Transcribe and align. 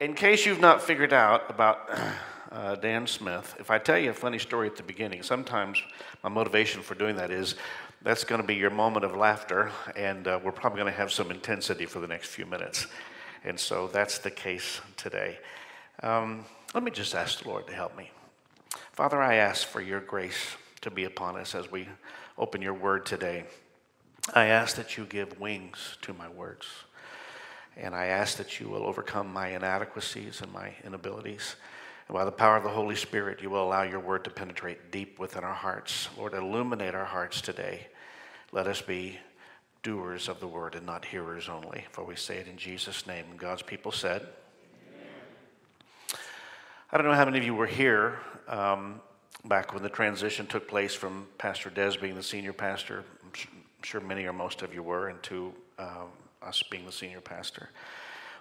in 0.00 0.14
case 0.14 0.46
you've 0.46 0.60
not 0.60 0.80
figured 0.82 1.12
out 1.12 1.50
about 1.50 1.90
uh, 2.52 2.76
Dan 2.76 3.06
Smith, 3.06 3.56
if 3.58 3.70
I 3.70 3.78
tell 3.78 3.98
you 3.98 4.10
a 4.10 4.14
funny 4.14 4.38
story 4.38 4.68
at 4.68 4.76
the 4.76 4.82
beginning, 4.82 5.22
sometimes 5.22 5.82
my 6.22 6.28
motivation 6.28 6.82
for 6.82 6.94
doing 6.94 7.16
that 7.16 7.30
is 7.30 7.56
that's 8.02 8.22
going 8.22 8.40
to 8.40 8.46
be 8.46 8.54
your 8.54 8.70
moment 8.70 9.04
of 9.04 9.16
laughter, 9.16 9.72
and 9.96 10.28
uh, 10.28 10.38
we're 10.42 10.52
probably 10.52 10.80
going 10.80 10.92
to 10.92 10.96
have 10.96 11.10
some 11.10 11.32
intensity 11.32 11.84
for 11.84 11.98
the 11.98 12.06
next 12.06 12.28
few 12.28 12.46
minutes. 12.46 12.86
And 13.44 13.58
so 13.58 13.88
that's 13.88 14.18
the 14.18 14.30
case 14.30 14.80
today. 14.96 15.38
Um, 16.02 16.44
let 16.74 16.84
me 16.84 16.92
just 16.92 17.14
ask 17.14 17.42
the 17.42 17.48
Lord 17.48 17.66
to 17.66 17.72
help 17.72 17.96
me. 17.96 18.10
Father, 18.92 19.20
I 19.20 19.34
ask 19.36 19.66
for 19.66 19.80
your 19.80 20.00
grace 20.00 20.56
to 20.82 20.90
be 20.90 21.04
upon 21.04 21.36
us 21.36 21.56
as 21.56 21.70
we 21.72 21.88
open 22.36 22.62
your 22.62 22.74
word 22.74 23.04
today. 23.04 23.44
I 24.32 24.46
ask 24.46 24.76
that 24.76 24.96
you 24.96 25.06
give 25.06 25.40
wings 25.40 25.98
to 26.02 26.12
my 26.12 26.28
words. 26.28 26.66
And 27.80 27.94
I 27.94 28.06
ask 28.06 28.36
that 28.38 28.58
you 28.58 28.68
will 28.68 28.84
overcome 28.84 29.32
my 29.32 29.48
inadequacies 29.48 30.40
and 30.42 30.52
my 30.52 30.74
inabilities. 30.84 31.54
And 32.08 32.14
by 32.14 32.24
the 32.24 32.32
power 32.32 32.56
of 32.56 32.64
the 32.64 32.70
Holy 32.70 32.96
Spirit, 32.96 33.40
you 33.40 33.50
will 33.50 33.62
allow 33.62 33.82
your 33.82 34.00
word 34.00 34.24
to 34.24 34.30
penetrate 34.30 34.90
deep 34.90 35.18
within 35.18 35.44
our 35.44 35.54
hearts. 35.54 36.08
Lord, 36.18 36.34
illuminate 36.34 36.94
our 36.94 37.04
hearts 37.04 37.40
today. 37.40 37.86
Let 38.50 38.66
us 38.66 38.80
be 38.80 39.18
doers 39.84 40.28
of 40.28 40.40
the 40.40 40.46
word 40.46 40.74
and 40.74 40.84
not 40.84 41.04
hearers 41.04 41.48
only. 41.48 41.84
For 41.92 42.02
we 42.02 42.16
say 42.16 42.38
it 42.38 42.48
in 42.48 42.56
Jesus' 42.56 43.06
name. 43.06 43.26
And 43.30 43.38
God's 43.38 43.62
people 43.62 43.92
said, 43.92 44.22
Amen. 44.22 45.06
I 46.90 46.96
don't 46.96 47.06
know 47.06 47.14
how 47.14 47.26
many 47.26 47.38
of 47.38 47.44
you 47.44 47.54
were 47.54 47.66
here 47.66 48.18
um, 48.48 49.00
back 49.44 49.72
when 49.72 49.84
the 49.84 49.88
transition 49.88 50.46
took 50.46 50.66
place 50.66 50.94
from 50.94 51.28
Pastor 51.38 51.70
Des 51.70 51.96
being 52.00 52.16
the 52.16 52.22
senior 52.24 52.52
pastor. 52.52 53.04
I'm 53.22 53.32
sure 53.82 54.00
many 54.00 54.24
or 54.24 54.32
most 54.32 54.62
of 54.62 54.74
you 54.74 54.82
were, 54.82 55.08
and 55.08 55.22
to 55.24 55.52
um, 55.78 56.08
us 56.42 56.62
being 56.62 56.86
the 56.86 56.92
senior 56.92 57.20
pastor. 57.20 57.70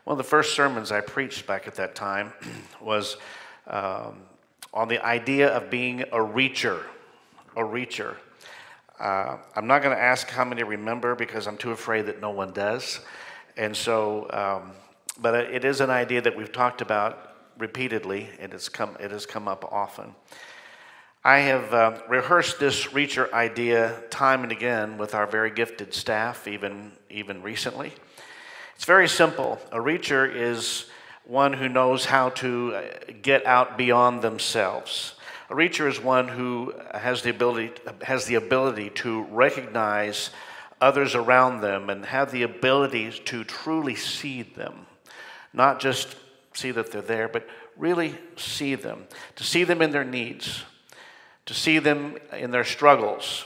One 0.04 0.14
of 0.14 0.18
the 0.18 0.30
first 0.30 0.56
sermons 0.56 0.92
I 0.92 1.02
preached 1.02 1.48
back 1.48 1.68
at 1.68 1.76
that 1.76 1.96
time 1.96 2.34
was 2.82 3.18
um, 3.68 4.20
on 4.74 4.88
the 4.88 5.04
idea 5.06 5.50
of 5.50 5.70
being 5.70 6.02
a 6.02 6.18
reacher. 6.18 6.82
A 7.56 7.62
reacher. 7.62 8.16
Uh, 9.00 9.38
I'm 9.56 9.68
not 9.68 9.84
going 9.84 9.96
to 9.96 10.02
ask 10.02 10.30
how 10.30 10.46
many 10.46 10.64
remember 10.64 11.16
because 11.16 11.48
I'm 11.48 11.58
too 11.58 11.72
afraid 11.72 12.06
that 12.08 12.22
no 12.22 12.32
one 12.32 12.52
does. 12.54 13.00
And 13.56 13.76
so, 13.76 14.28
um, 14.32 14.72
but 15.20 15.36
it 15.36 15.66
is 15.66 15.82
an 15.82 15.90
idea 15.90 16.22
that 16.22 16.36
we've 16.36 16.52
talked 16.52 16.82
about 16.82 17.36
repeatedly, 17.58 18.30
and 18.40 18.54
it's 18.54 18.70
come, 18.70 18.96
it 19.00 19.12
has 19.12 19.26
come 19.26 19.48
up 19.48 19.66
often. 19.72 20.14
I 21.24 21.40
have 21.40 21.74
uh, 21.74 22.00
rehearsed 22.08 22.60
this 22.60 22.86
reacher 22.88 23.32
idea 23.34 24.02
time 24.10 24.44
and 24.44 24.52
again 24.52 24.98
with 24.98 25.14
our 25.14 25.28
very 25.28 25.52
gifted 25.52 25.94
staff, 25.94 26.48
even, 26.48 26.92
even 27.10 27.42
recently. 27.42 27.92
It's 28.76 28.86
very 28.86 29.10
simple. 29.10 29.60
A 29.72 29.78
reacher 29.78 30.32
is 30.34 30.86
one 31.26 31.54
who 31.54 31.68
knows 31.68 32.06
how 32.06 32.30
to 32.30 32.76
uh, 32.76 32.84
get 33.22 33.46
out 33.46 33.78
beyond 33.78 34.22
themselves. 34.22 35.16
A 35.50 35.54
reacher 35.54 35.90
is 35.90 36.00
one 36.00 36.28
who 36.28 36.74
has 36.94 37.24
the 37.24 37.32
ability, 37.32 37.72
has 38.04 38.26
the 38.26 38.36
ability 38.36 38.92
to 38.92 39.24
recognize 39.24 40.30
others 40.80 41.16
around 41.16 41.62
them 41.62 41.90
and 41.90 42.06
have 42.06 42.32
the 42.32 42.44
ability 42.44 43.12
to 43.26 43.44
truly 43.44 43.96
see 43.96 44.44
them. 44.44 44.86
Not 45.52 45.80
just 45.80 46.16
see 46.54 46.72
that 46.72 46.92
they're 46.92 47.02
there, 47.02 47.28
but 47.28 47.48
really 47.76 48.16
see 48.36 48.76
them, 48.76 49.08
to 49.36 49.44
see 49.44 49.64
them 49.64 49.82
in 49.82 49.92
their 49.92 50.06
needs 50.06 50.64
to 51.48 51.54
see 51.54 51.80
them 51.80 52.18
in 52.34 52.52
their 52.52 52.64
struggles, 52.64 53.46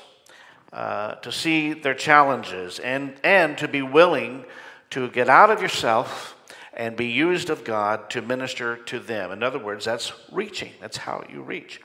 uh, 0.73 1.15
to 1.15 1.31
see 1.31 1.73
their 1.73 1.93
challenges, 1.93 2.79
and, 2.79 3.13
and 3.23 3.57
to 3.57 3.67
be 3.67 3.81
willing 3.81 4.43
to 4.89 5.09
get 5.09 5.29
out 5.29 5.49
of 5.49 5.61
yourself 5.61 6.35
and 6.73 6.95
be 6.95 7.07
used 7.07 7.49
of 7.49 7.63
God 7.63 8.09
to 8.09 8.21
minister 8.21 8.77
to 8.77 8.99
them. 8.99 9.31
In 9.31 9.43
other 9.43 9.59
words, 9.59 9.85
that's 9.85 10.13
reaching, 10.31 10.71
that's 10.81 10.97
how 10.97 11.23
you 11.31 11.41
reach. 11.41 11.79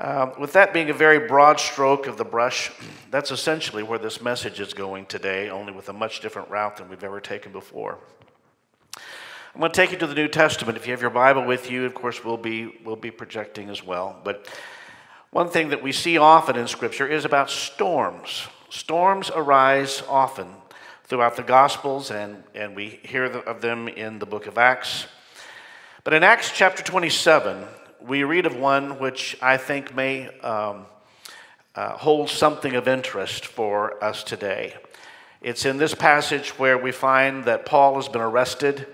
Uh, 0.00 0.30
with 0.38 0.52
that 0.52 0.72
being 0.72 0.90
a 0.90 0.94
very 0.94 1.26
broad 1.26 1.58
stroke 1.58 2.06
of 2.06 2.16
the 2.16 2.24
brush, 2.24 2.70
that's 3.10 3.30
essentially 3.30 3.82
where 3.82 3.98
this 3.98 4.22
message 4.22 4.60
is 4.60 4.72
going 4.72 5.06
today, 5.06 5.50
only 5.50 5.72
with 5.72 5.88
a 5.88 5.92
much 5.92 6.20
different 6.20 6.48
route 6.48 6.76
than 6.76 6.88
we've 6.88 7.04
ever 7.04 7.20
taken 7.20 7.50
before. 7.50 7.98
I'm 8.94 9.60
going 9.60 9.72
to 9.72 9.76
take 9.76 9.90
you 9.90 9.98
to 9.98 10.06
the 10.06 10.14
New 10.14 10.28
Testament. 10.28 10.78
If 10.78 10.86
you 10.86 10.92
have 10.92 11.00
your 11.00 11.10
Bible 11.10 11.44
with 11.44 11.68
you, 11.68 11.84
of 11.84 11.94
course, 11.94 12.24
we'll 12.24 12.36
be, 12.36 12.78
we'll 12.84 12.94
be 12.94 13.10
projecting 13.10 13.70
as 13.70 13.82
well. 13.82 14.20
But 14.22 14.46
one 15.30 15.50
thing 15.50 15.68
that 15.68 15.82
we 15.82 15.92
see 15.92 16.16
often 16.16 16.56
in 16.56 16.66
Scripture 16.66 17.06
is 17.06 17.26
about 17.26 17.50
storms. 17.50 18.48
Storms 18.70 19.30
arise 19.34 20.02
often 20.08 20.48
throughout 21.04 21.36
the 21.36 21.42
Gospels, 21.42 22.10
and, 22.10 22.42
and 22.54 22.74
we 22.74 23.00
hear 23.02 23.24
of 23.24 23.60
them 23.60 23.88
in 23.88 24.18
the 24.18 24.26
book 24.26 24.46
of 24.46 24.56
Acts. 24.56 25.06
But 26.02 26.14
in 26.14 26.22
Acts 26.22 26.50
chapter 26.54 26.82
27, 26.82 27.62
we 28.00 28.24
read 28.24 28.46
of 28.46 28.56
one 28.56 28.98
which 28.98 29.36
I 29.42 29.58
think 29.58 29.94
may 29.94 30.28
um, 30.38 30.86
uh, 31.74 31.90
hold 31.90 32.30
something 32.30 32.74
of 32.74 32.88
interest 32.88 33.44
for 33.44 34.02
us 34.02 34.24
today. 34.24 34.76
It's 35.42 35.66
in 35.66 35.76
this 35.76 35.94
passage 35.94 36.58
where 36.58 36.78
we 36.78 36.90
find 36.90 37.44
that 37.44 37.66
Paul 37.66 37.96
has 37.96 38.08
been 38.08 38.22
arrested, 38.22 38.86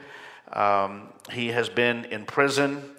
um, 0.53 1.13
he 1.31 1.49
has 1.49 1.69
been 1.69 2.07
in 2.07 2.27
prison. 2.27 2.94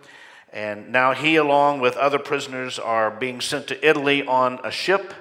And 0.56 0.90
now 0.90 1.14
he, 1.14 1.36
along 1.36 1.82
with 1.82 1.98
other 1.98 2.18
prisoners, 2.18 2.80
are 2.80 3.12
being 3.12 3.42
sent 3.42 3.68
to 3.68 3.88
Italy 3.88 4.26
on 4.26 4.62
a 4.64 4.72
ship. 4.72 5.14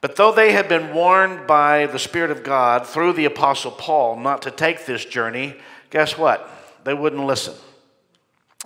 But 0.00 0.16
though 0.16 0.32
they 0.32 0.52
had 0.52 0.66
been 0.66 0.94
warned 0.94 1.46
by 1.46 1.84
the 1.86 1.98
Spirit 1.98 2.30
of 2.30 2.42
God 2.42 2.86
through 2.86 3.12
the 3.12 3.26
Apostle 3.26 3.70
Paul 3.70 4.16
not 4.16 4.40
to 4.42 4.50
take 4.50 4.86
this 4.86 5.04
journey, 5.04 5.56
guess 5.90 6.16
what? 6.16 6.50
They 6.84 6.94
wouldn't 6.94 7.24
listen. 7.24 7.54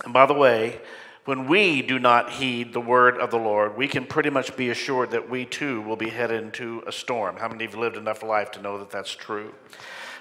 And 0.05 0.15
by 0.15 0.27
the 0.27 0.35
way, 0.35 0.81
when 1.25 1.49
we 1.49 1.83
do 1.83 1.99
not 1.99 2.31
heed 2.31 2.73
the 2.73 2.81
word 2.81 3.19
of 3.19 3.33
the 3.33 3.37
Lord, 3.37 3.77
we 3.77 3.89
can 3.89 4.07
pretty 4.07 4.31
much 4.31 4.57
be 4.57 4.71
assured 4.71 5.11
that 5.11 5.29
we 5.29 5.45
too 5.45 5.81
will 5.83 5.97
be 5.97 6.09
headed 6.09 6.43
into 6.43 6.85
a 6.87 6.93
storm. 6.93 7.37
How 7.37 7.49
many 7.49 7.65
of 7.65 7.75
you 7.75 7.81
lived 7.81 7.97
enough 7.97 8.23
life 8.23 8.53
to 8.53 8.63
know 8.63 8.79
that 8.79 8.91
that's 8.91 9.15
true? 9.15 9.53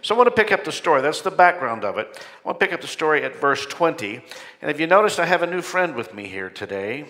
So 0.01 0.13
I 0.13 0.17
want 0.17 0.27
to 0.27 0.43
pick 0.43 0.51
up 0.51 0.63
the 0.63 0.71
story. 0.71 1.01
That's 1.01 1.21
the 1.21 1.31
background 1.31 1.83
of 1.83 1.97
it. 1.97 2.07
I 2.13 2.47
want 2.47 2.59
to 2.59 2.65
pick 2.65 2.73
up 2.73 2.81
the 2.81 2.87
story 2.87 3.23
at 3.23 3.35
verse 3.35 3.65
20. 3.65 4.21
And 4.61 4.71
if 4.71 4.79
you 4.79 4.87
notice, 4.87 5.19
I 5.19 5.25
have 5.25 5.41
a 5.41 5.47
new 5.47 5.61
friend 5.61 5.95
with 5.95 6.13
me 6.13 6.27
here 6.27 6.49
today. 6.49 7.05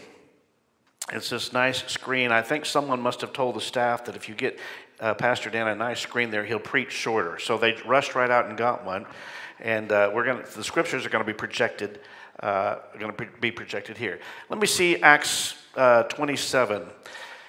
It's 1.11 1.29
this 1.29 1.53
nice 1.53 1.85
screen. 1.87 2.31
I 2.31 2.41
think 2.41 2.65
someone 2.65 3.01
must 3.01 3.21
have 3.21 3.31
told 3.31 3.55
the 3.55 3.61
staff 3.61 4.05
that 4.05 4.15
if 4.15 4.27
you 4.27 4.35
get 4.35 4.59
uh, 4.99 5.13
Pastor 5.13 5.49
Dan 5.49 5.67
a 5.67 5.75
nice 5.75 6.01
screen 6.01 6.31
there, 6.31 6.43
he'll 6.43 6.59
preach 6.59 6.91
shorter. 6.91 7.39
So 7.39 7.57
they 7.57 7.77
rushed 7.85 8.15
right 8.15 8.29
out 8.29 8.47
and 8.47 8.57
got 8.57 8.85
one. 8.85 9.05
And 9.59 9.91
uh, 9.91 10.11
we're 10.13 10.25
going 10.25 10.43
the 10.55 10.63
scriptures 10.63 11.05
are 11.05 11.09
going 11.09 11.23
to 11.23 11.31
be 11.31 11.37
projected, 11.37 12.01
uh, 12.41 12.77
going 12.99 13.13
to 13.15 13.27
be 13.39 13.51
projected 13.51 13.97
here. 13.97 14.19
Let 14.49 14.59
me 14.59 14.67
see 14.67 15.01
Acts 15.01 15.55
uh, 15.75 16.03
27. 16.03 16.85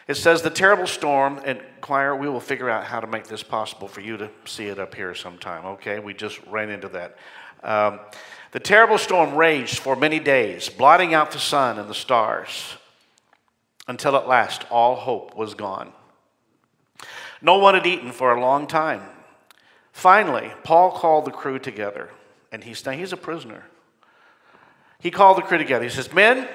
It 0.08 0.16
says, 0.16 0.40
The 0.40 0.50
terrible 0.50 0.86
storm, 0.86 1.40
and 1.44 1.60
choir, 1.82 2.16
we 2.16 2.28
will 2.28 2.40
figure 2.40 2.70
out 2.70 2.84
how 2.84 2.98
to 2.98 3.06
make 3.06 3.28
this 3.28 3.42
possible 3.42 3.86
for 3.86 4.00
you 4.00 4.16
to 4.16 4.30
see 4.46 4.66
it 4.66 4.78
up 4.78 4.94
here 4.94 5.14
sometime, 5.14 5.64
okay? 5.66 5.98
We 6.00 6.14
just 6.14 6.40
ran 6.46 6.70
into 6.70 6.88
that. 6.88 7.16
Um, 7.62 8.00
the 8.52 8.60
terrible 8.60 8.96
storm 8.96 9.34
raged 9.34 9.78
for 9.78 9.94
many 9.94 10.18
days, 10.18 10.70
blotting 10.70 11.12
out 11.12 11.30
the 11.30 11.38
sun 11.38 11.78
and 11.78 11.88
the 11.88 11.94
stars, 11.94 12.76
until 13.86 14.16
at 14.16 14.26
last 14.26 14.64
all 14.70 14.96
hope 14.96 15.36
was 15.36 15.54
gone. 15.54 15.92
No 17.42 17.58
one 17.58 17.74
had 17.74 17.86
eaten 17.86 18.10
for 18.10 18.34
a 18.34 18.40
long 18.40 18.66
time. 18.66 19.02
Finally, 19.92 20.50
Paul 20.64 20.92
called 20.92 21.26
the 21.26 21.30
crew 21.30 21.58
together, 21.58 22.10
and 22.50 22.64
he's, 22.64 22.84
now 22.86 22.92
he's 22.92 23.12
a 23.12 23.16
prisoner. 23.16 23.64
He 25.00 25.10
called 25.10 25.36
the 25.36 25.42
crew 25.42 25.58
together. 25.58 25.84
He 25.84 25.90
says, 25.90 26.12
Men, 26.12 26.48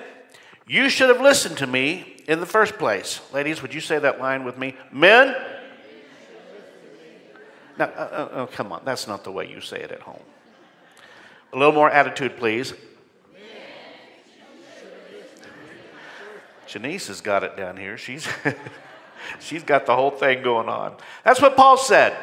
you 0.67 0.89
should 0.89 1.09
have 1.09 1.21
listened 1.21 1.57
to 1.57 1.67
me 1.67 2.23
in 2.27 2.39
the 2.39 2.45
first 2.45 2.77
place. 2.77 3.19
Ladies, 3.33 3.61
would 3.61 3.73
you 3.73 3.81
say 3.81 3.99
that 3.99 4.19
line 4.19 4.43
with 4.43 4.57
me? 4.57 4.75
Men? 4.91 5.35
Now, 7.77 7.85
uh, 7.85 7.87
uh, 7.87 8.29
oh, 8.33 8.47
come 8.47 8.71
on, 8.71 8.81
that's 8.85 9.07
not 9.07 9.23
the 9.23 9.31
way 9.31 9.49
you 9.49 9.59
say 9.59 9.81
it 9.81 9.91
at 9.91 10.01
home. 10.01 10.21
A 11.53 11.57
little 11.57 11.73
more 11.73 11.89
attitude, 11.89 12.37
please. 12.37 12.73
Janice 16.67 17.07
has 17.07 17.21
got 17.21 17.43
it 17.43 17.55
down 17.55 17.77
here. 17.77 17.97
She's, 17.97 18.27
she's 19.39 19.63
got 19.63 19.85
the 19.85 19.95
whole 19.95 20.09
thing 20.09 20.41
going 20.41 20.69
on. 20.69 20.95
That's 21.23 21.39
what 21.39 21.55
Paul 21.55 21.77
said. 21.77 22.17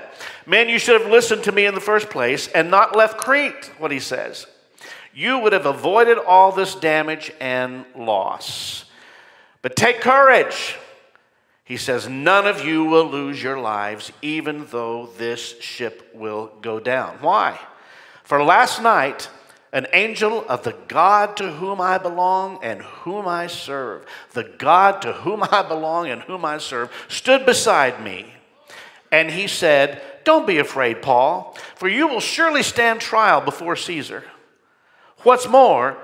Men, 0.44 0.68
you 0.68 0.78
should 0.78 1.00
have 1.00 1.10
listened 1.10 1.44
to 1.44 1.52
me 1.52 1.66
in 1.66 1.74
the 1.74 1.80
first 1.80 2.10
place 2.10 2.48
and 2.48 2.70
not 2.70 2.96
left 2.96 3.18
Crete, 3.18 3.70
what 3.78 3.92
he 3.92 4.00
says. 4.00 4.46
You 5.12 5.38
would 5.38 5.52
have 5.52 5.66
avoided 5.66 6.18
all 6.18 6.52
this 6.52 6.74
damage 6.74 7.32
and 7.40 7.84
loss. 7.96 8.84
But 9.62 9.76
take 9.76 10.00
courage. 10.00 10.76
He 11.64 11.76
says, 11.76 12.08
None 12.08 12.46
of 12.46 12.64
you 12.64 12.84
will 12.84 13.06
lose 13.06 13.42
your 13.42 13.58
lives, 13.58 14.12
even 14.22 14.66
though 14.70 15.06
this 15.18 15.60
ship 15.60 16.10
will 16.14 16.52
go 16.62 16.80
down. 16.80 17.18
Why? 17.20 17.58
For 18.24 18.42
last 18.42 18.82
night, 18.82 19.28
an 19.72 19.86
angel 19.92 20.44
of 20.48 20.64
the 20.64 20.74
God 20.88 21.36
to 21.36 21.52
whom 21.52 21.80
I 21.80 21.98
belong 21.98 22.58
and 22.62 22.82
whom 22.82 23.28
I 23.28 23.46
serve, 23.46 24.04
the 24.32 24.44
God 24.44 25.02
to 25.02 25.12
whom 25.12 25.44
I 25.44 25.62
belong 25.62 26.08
and 26.08 26.22
whom 26.22 26.44
I 26.44 26.58
serve, 26.58 26.90
stood 27.08 27.46
beside 27.46 28.02
me. 28.02 28.34
And 29.12 29.30
he 29.30 29.46
said, 29.46 30.02
Don't 30.24 30.46
be 30.46 30.58
afraid, 30.58 31.02
Paul, 31.02 31.56
for 31.76 31.88
you 31.88 32.08
will 32.08 32.20
surely 32.20 32.62
stand 32.62 33.00
trial 33.00 33.40
before 33.40 33.76
Caesar. 33.76 34.24
What's 35.22 35.46
more, 35.46 35.98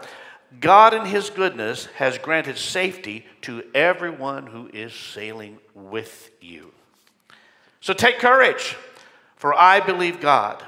God 0.61 0.93
in 0.93 1.07
His 1.07 1.31
goodness 1.31 1.87
has 1.97 2.19
granted 2.19 2.59
safety 2.59 3.25
to 3.43 3.65
everyone 3.75 4.47
who 4.47 4.69
is 4.73 4.93
sailing 4.93 5.59
with 5.75 6.31
you. 6.41 6.73
So 7.81 7.95
take 7.95 8.19
courage, 8.19 8.77
for 9.37 9.55
I 9.55 9.81
believe 9.81 10.21
God. 10.21 10.63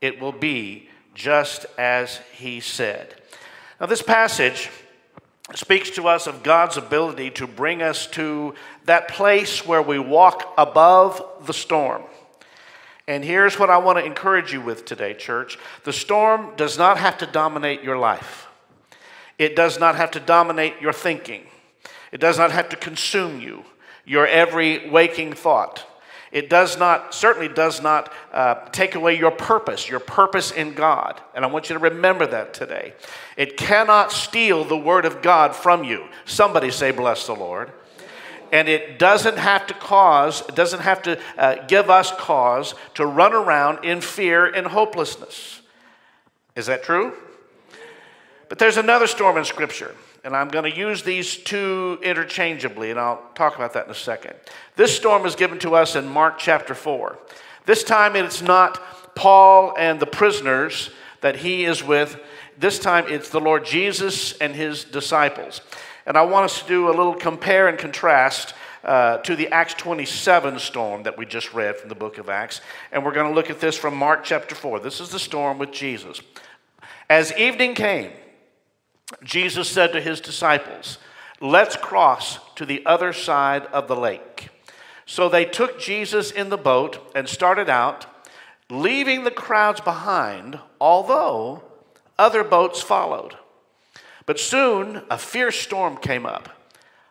It 0.00 0.20
will 0.20 0.32
be 0.32 0.88
just 1.14 1.66
as 1.78 2.20
He 2.32 2.60
said. 2.60 3.14
Now, 3.80 3.86
this 3.86 4.02
passage 4.02 4.70
speaks 5.54 5.90
to 5.90 6.08
us 6.08 6.26
of 6.26 6.42
God's 6.42 6.76
ability 6.76 7.30
to 7.32 7.46
bring 7.46 7.80
us 7.80 8.06
to 8.08 8.54
that 8.84 9.08
place 9.08 9.66
where 9.66 9.82
we 9.82 9.98
walk 9.98 10.52
above 10.58 11.22
the 11.46 11.54
storm. 11.54 12.02
And 13.08 13.24
here's 13.24 13.58
what 13.58 13.70
I 13.70 13.78
want 13.78 13.98
to 13.98 14.04
encourage 14.04 14.52
you 14.52 14.60
with 14.60 14.84
today, 14.84 15.14
church. 15.14 15.58
The 15.84 15.94
storm 15.94 16.52
does 16.56 16.76
not 16.76 16.98
have 16.98 17.16
to 17.18 17.26
dominate 17.26 17.82
your 17.82 17.96
life. 17.96 18.48
It 19.38 19.56
does 19.56 19.80
not 19.80 19.96
have 19.96 20.10
to 20.10 20.20
dominate 20.20 20.74
your 20.82 20.92
thinking. 20.92 21.46
It 22.12 22.20
does 22.20 22.36
not 22.36 22.50
have 22.50 22.68
to 22.68 22.76
consume 22.76 23.40
you, 23.40 23.64
your 24.04 24.26
every 24.26 24.90
waking 24.90 25.32
thought. 25.32 25.86
It 26.32 26.50
does 26.50 26.78
not, 26.78 27.14
certainly 27.14 27.48
does 27.48 27.80
not 27.80 28.12
uh, 28.30 28.56
take 28.72 28.94
away 28.94 29.16
your 29.16 29.30
purpose, 29.30 29.88
your 29.88 30.00
purpose 30.00 30.50
in 30.50 30.74
God. 30.74 31.18
And 31.34 31.46
I 31.46 31.48
want 31.48 31.70
you 31.70 31.74
to 31.74 31.80
remember 31.80 32.26
that 32.26 32.52
today. 32.52 32.92
It 33.38 33.56
cannot 33.56 34.12
steal 34.12 34.64
the 34.64 34.76
word 34.76 35.06
of 35.06 35.22
God 35.22 35.56
from 35.56 35.82
you. 35.82 36.08
Somebody 36.26 36.70
say, 36.70 36.90
Bless 36.90 37.26
the 37.26 37.34
Lord. 37.34 37.72
And 38.52 38.68
it 38.68 38.98
doesn't 38.98 39.38
have 39.38 39.66
to 39.66 39.74
cause, 39.74 40.42
it 40.48 40.54
doesn't 40.54 40.80
have 40.80 41.02
to 41.02 41.18
uh, 41.36 41.66
give 41.66 41.90
us 41.90 42.12
cause 42.12 42.74
to 42.94 43.06
run 43.06 43.32
around 43.32 43.84
in 43.84 44.00
fear 44.00 44.46
and 44.46 44.66
hopelessness. 44.66 45.60
Is 46.56 46.66
that 46.66 46.82
true? 46.82 47.14
But 48.48 48.58
there's 48.58 48.78
another 48.78 49.06
storm 49.06 49.36
in 49.36 49.44
Scripture, 49.44 49.94
and 50.24 50.34
I'm 50.34 50.48
going 50.48 50.70
to 50.70 50.76
use 50.76 51.02
these 51.02 51.36
two 51.36 51.98
interchangeably, 52.02 52.90
and 52.90 52.98
I'll 52.98 53.22
talk 53.34 53.56
about 53.56 53.74
that 53.74 53.84
in 53.84 53.90
a 53.90 53.94
second. 53.94 54.34
This 54.76 54.96
storm 54.96 55.26
is 55.26 55.36
given 55.36 55.58
to 55.60 55.74
us 55.74 55.96
in 55.96 56.08
Mark 56.08 56.38
chapter 56.38 56.74
4. 56.74 57.18
This 57.66 57.84
time 57.84 58.16
it's 58.16 58.40
not 58.40 59.14
Paul 59.14 59.74
and 59.76 60.00
the 60.00 60.06
prisoners 60.06 60.90
that 61.20 61.36
he 61.36 61.64
is 61.64 61.84
with, 61.84 62.18
this 62.56 62.78
time 62.78 63.04
it's 63.08 63.28
the 63.28 63.40
Lord 63.40 63.64
Jesus 63.64 64.36
and 64.38 64.54
his 64.54 64.84
disciples. 64.84 65.60
And 66.08 66.16
I 66.16 66.22
want 66.22 66.46
us 66.46 66.62
to 66.62 66.66
do 66.66 66.88
a 66.88 66.88
little 66.88 67.14
compare 67.14 67.68
and 67.68 67.78
contrast 67.78 68.54
uh, 68.82 69.18
to 69.18 69.36
the 69.36 69.48
Acts 69.48 69.74
27 69.74 70.58
storm 70.58 71.02
that 71.02 71.18
we 71.18 71.26
just 71.26 71.52
read 71.52 71.76
from 71.76 71.90
the 71.90 71.94
book 71.94 72.16
of 72.16 72.30
Acts. 72.30 72.62
And 72.90 73.04
we're 73.04 73.12
going 73.12 73.28
to 73.28 73.34
look 73.34 73.50
at 73.50 73.60
this 73.60 73.76
from 73.76 73.94
Mark 73.94 74.24
chapter 74.24 74.54
4. 74.54 74.80
This 74.80 75.00
is 75.00 75.10
the 75.10 75.18
storm 75.18 75.58
with 75.58 75.70
Jesus. 75.70 76.22
As 77.10 77.36
evening 77.36 77.74
came, 77.74 78.10
Jesus 79.22 79.68
said 79.68 79.92
to 79.92 80.00
his 80.00 80.22
disciples, 80.22 80.96
Let's 81.42 81.76
cross 81.76 82.38
to 82.54 82.64
the 82.64 82.86
other 82.86 83.12
side 83.12 83.66
of 83.66 83.86
the 83.86 83.96
lake. 83.96 84.48
So 85.04 85.28
they 85.28 85.44
took 85.44 85.78
Jesus 85.78 86.30
in 86.30 86.48
the 86.48 86.56
boat 86.56 87.12
and 87.14 87.28
started 87.28 87.68
out, 87.68 88.06
leaving 88.70 89.24
the 89.24 89.30
crowds 89.30 89.82
behind, 89.82 90.58
although 90.80 91.64
other 92.18 92.44
boats 92.44 92.80
followed. 92.80 93.36
But 94.28 94.38
soon 94.38 95.00
a 95.08 95.16
fierce 95.16 95.58
storm 95.58 95.96
came 95.96 96.26
up. 96.26 96.50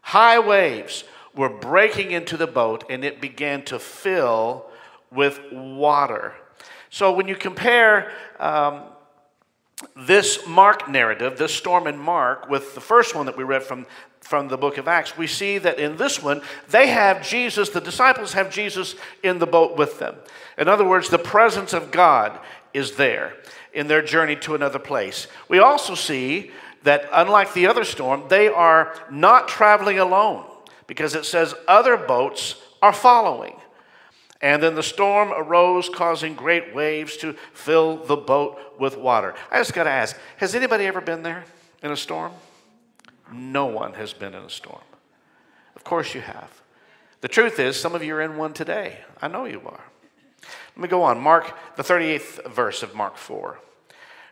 High 0.04 0.38
waves 0.38 1.04
were 1.34 1.50
breaking 1.50 2.12
into 2.12 2.38
the 2.38 2.46
boat, 2.46 2.84
and 2.92 3.04
it 3.04 3.19
began 3.19 3.64
to 3.66 3.80
fill 3.80 4.68
with 5.12 5.40
water. 5.52 6.36
So 6.92 7.12
when 7.12 7.28
you 7.28 7.36
compare 7.36 8.12
um, 8.40 8.84
this 9.96 10.46
Mark 10.46 10.88
narrative, 10.88 11.40
this 11.40 11.56
storm 11.56 11.88
in 11.88 11.98
Mark, 11.98 12.52
with 12.52 12.75
the 12.75 12.81
first 12.81 13.16
one 13.16 13.25
that 13.25 13.36
we 13.36 13.44
read 13.44 13.64
from, 13.64 13.88
from 14.22 14.48
the 14.48 14.58
book 14.58 14.78
of 14.78 14.88
Acts, 14.88 15.18
we 15.18 15.25
see 15.25 15.58
that 15.58 15.80
in 15.80 15.98
this 15.98 16.22
one, 16.22 16.44
they 16.69 16.86
have 16.86 17.28
Jesus, 17.28 17.69
the 17.69 17.81
disciples 17.81 18.34
have 18.34 18.52
Jesus 18.52 18.94
in 19.24 19.40
the 19.40 19.48
boat 19.48 19.75
with 19.75 19.98
them. 19.98 20.18
In 20.56 20.68
other 20.68 20.86
words, 20.86 21.10
the 21.10 21.18
presence 21.18 21.74
of 21.74 21.90
God 21.90 22.40
is 22.75 22.96
there 22.96 23.34
in 23.74 23.88
their 23.88 24.04
journey 24.04 24.36
to 24.36 24.54
another 24.54 24.78
place. 24.78 25.25
We 25.50 25.58
also 25.58 25.96
see 25.96 26.52
that, 26.84 27.08
unlike 27.12 27.54
the 27.54 27.68
other 27.68 27.84
storm, 27.84 28.24
they 28.30 28.48
are 28.48 28.94
not 29.10 29.48
traveling 29.48 30.00
alone 30.00 30.46
because 30.86 31.16
it 31.16 31.26
says 31.26 31.54
other 31.68 31.98
boats 31.98 32.56
are 32.82 32.94
following. 32.94 33.60
And 34.42 34.62
then 34.62 34.76
the 34.76 34.84
storm 34.84 35.34
arose, 35.36 35.90
causing 35.90 36.36
great 36.36 36.74
waves 36.74 37.18
to 37.18 37.34
fill 37.54 37.98
the 37.98 38.16
boat 38.16 38.60
with 38.80 38.98
water. 38.98 39.34
I 39.52 39.58
just 39.58 39.74
got 39.74 39.86
to 39.86 39.90
ask 39.90 40.16
has 40.38 40.54
anybody 40.54 40.86
ever 40.86 41.02
been 41.02 41.24
there 41.24 41.44
in 41.82 41.92
a 41.92 41.98
storm? 41.98 42.32
No 43.32 43.66
one 43.66 43.94
has 43.96 44.14
been 44.14 44.34
in 44.34 44.44
a 44.44 44.50
storm. 44.50 44.82
Of 45.76 45.84
course 45.84 46.14
you 46.14 46.22
have. 46.22 46.62
The 47.22 47.28
truth 47.28 47.60
is, 47.60 47.80
some 47.80 47.96
of 47.96 48.04
you 48.04 48.16
are 48.16 48.22
in 48.22 48.38
one 48.38 48.54
today. 48.54 49.00
I 49.22 49.28
know 49.28 49.46
you 49.46 49.62
are. 49.66 49.84
Let 50.76 50.82
me 50.82 50.88
go 50.88 51.02
on. 51.02 51.20
Mark, 51.20 51.58
the 51.76 51.84
38th 51.84 52.52
verse 52.52 52.84
of 52.84 52.94
Mark 52.94 53.18
4. 53.18 53.60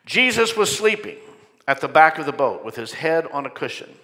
Jesus 0.05 0.55
was 0.55 0.75
sleeping 0.75 1.17
at 1.67 1.81
the 1.81 1.87
back 1.87 2.17
of 2.17 2.25
the 2.25 2.31
boat 2.31 2.63
with 2.63 2.75
his 2.75 2.93
head 2.93 3.27
on 3.31 3.45
a 3.45 3.49
cushion. 3.49 3.95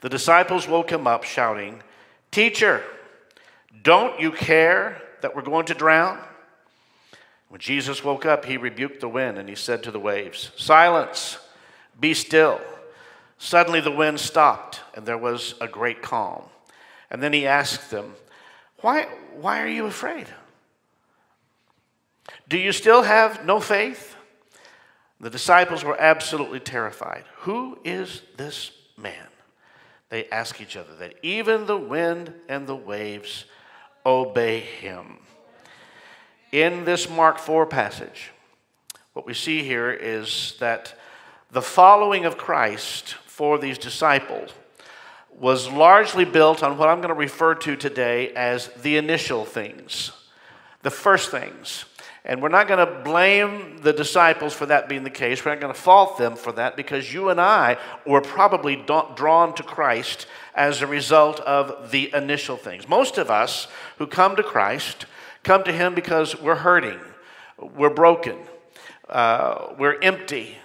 The 0.00 0.08
disciples 0.08 0.68
woke 0.68 0.90
him 0.90 1.06
up, 1.06 1.24
shouting, 1.24 1.82
Teacher, 2.30 2.82
don't 3.82 4.20
you 4.20 4.32
care 4.32 5.00
that 5.22 5.34
we're 5.34 5.42
going 5.42 5.66
to 5.66 5.74
drown? 5.74 6.18
When 7.48 7.60
Jesus 7.60 8.02
woke 8.02 8.26
up, 8.26 8.44
he 8.44 8.56
rebuked 8.56 9.00
the 9.00 9.08
wind 9.08 9.38
and 9.38 9.48
he 9.48 9.54
said 9.54 9.82
to 9.84 9.90
the 9.90 10.00
waves, 10.00 10.50
Silence, 10.56 11.38
be 12.00 12.12
still. 12.12 12.60
Suddenly 13.38 13.80
the 13.80 13.90
wind 13.90 14.18
stopped 14.20 14.80
and 14.94 15.06
there 15.06 15.18
was 15.18 15.54
a 15.60 15.68
great 15.68 16.02
calm. 16.02 16.44
And 17.10 17.22
then 17.22 17.32
he 17.32 17.46
asked 17.46 17.90
them, 17.90 18.14
Why, 18.80 19.06
why 19.34 19.62
are 19.62 19.68
you 19.68 19.86
afraid? 19.86 20.26
Do 22.48 22.58
you 22.58 22.72
still 22.72 23.02
have 23.02 23.44
no 23.44 23.60
faith? 23.60 24.13
The 25.24 25.30
disciples 25.30 25.82
were 25.82 25.98
absolutely 25.98 26.60
terrified. 26.60 27.24
Who 27.38 27.78
is 27.82 28.20
this 28.36 28.72
man? 28.98 29.28
They 30.10 30.28
ask 30.28 30.60
each 30.60 30.76
other 30.76 30.94
that 30.96 31.14
even 31.22 31.64
the 31.64 31.78
wind 31.78 32.34
and 32.46 32.66
the 32.66 32.76
waves 32.76 33.46
obey 34.04 34.60
him. 34.60 35.16
In 36.52 36.84
this 36.84 37.08
Mark 37.08 37.38
4 37.38 37.64
passage, 37.64 38.32
what 39.14 39.24
we 39.24 39.32
see 39.32 39.62
here 39.62 39.90
is 39.90 40.56
that 40.60 40.94
the 41.50 41.62
following 41.62 42.26
of 42.26 42.36
Christ 42.36 43.14
for 43.24 43.58
these 43.58 43.78
disciples 43.78 44.50
was 45.30 45.72
largely 45.72 46.26
built 46.26 46.62
on 46.62 46.76
what 46.76 46.90
I'm 46.90 46.98
going 46.98 47.08
to 47.08 47.14
refer 47.14 47.54
to 47.54 47.76
today 47.76 48.28
as 48.34 48.68
the 48.82 48.98
initial 48.98 49.46
things, 49.46 50.12
the 50.82 50.90
first 50.90 51.30
things. 51.30 51.86
And 52.26 52.40
we're 52.40 52.48
not 52.48 52.68
going 52.68 52.86
to 52.86 53.02
blame 53.02 53.78
the 53.82 53.92
disciples 53.92 54.54
for 54.54 54.64
that 54.66 54.88
being 54.88 55.04
the 55.04 55.10
case. 55.10 55.44
We're 55.44 55.52
not 55.52 55.60
going 55.60 55.74
to 55.74 55.78
fault 55.80 56.16
them 56.16 56.36
for 56.36 56.52
that 56.52 56.74
because 56.74 57.12
you 57.12 57.28
and 57.28 57.38
I 57.38 57.76
were 58.06 58.22
probably 58.22 58.76
drawn 58.76 59.54
to 59.56 59.62
Christ 59.62 60.26
as 60.54 60.80
a 60.80 60.86
result 60.86 61.40
of 61.40 61.90
the 61.90 62.10
initial 62.14 62.56
things. 62.56 62.88
Most 62.88 63.18
of 63.18 63.30
us 63.30 63.68
who 63.98 64.06
come 64.06 64.36
to 64.36 64.42
Christ 64.42 65.04
come 65.42 65.64
to 65.64 65.72
Him 65.72 65.94
because 65.94 66.40
we're 66.40 66.54
hurting, 66.54 66.98
we're 67.58 67.90
broken, 67.90 68.38
uh, 69.10 69.74
we're 69.78 70.00
empty, 70.00 70.56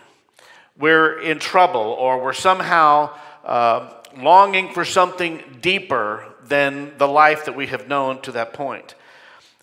we're 0.77 1.19
in 1.19 1.39
trouble, 1.39 1.81
or 1.81 2.23
we're 2.23 2.31
somehow 2.31 3.13
uh, 3.43 3.93
longing 4.17 4.71
for 4.71 4.85
something 4.85 5.43
deeper 5.61 6.25
than 6.41 6.97
the 6.97 7.07
life 7.07 7.45
that 7.45 7.55
we 7.55 7.67
have 7.67 7.89
known 7.89 8.21
to 8.21 8.31
that 8.31 8.53
point. 8.53 8.95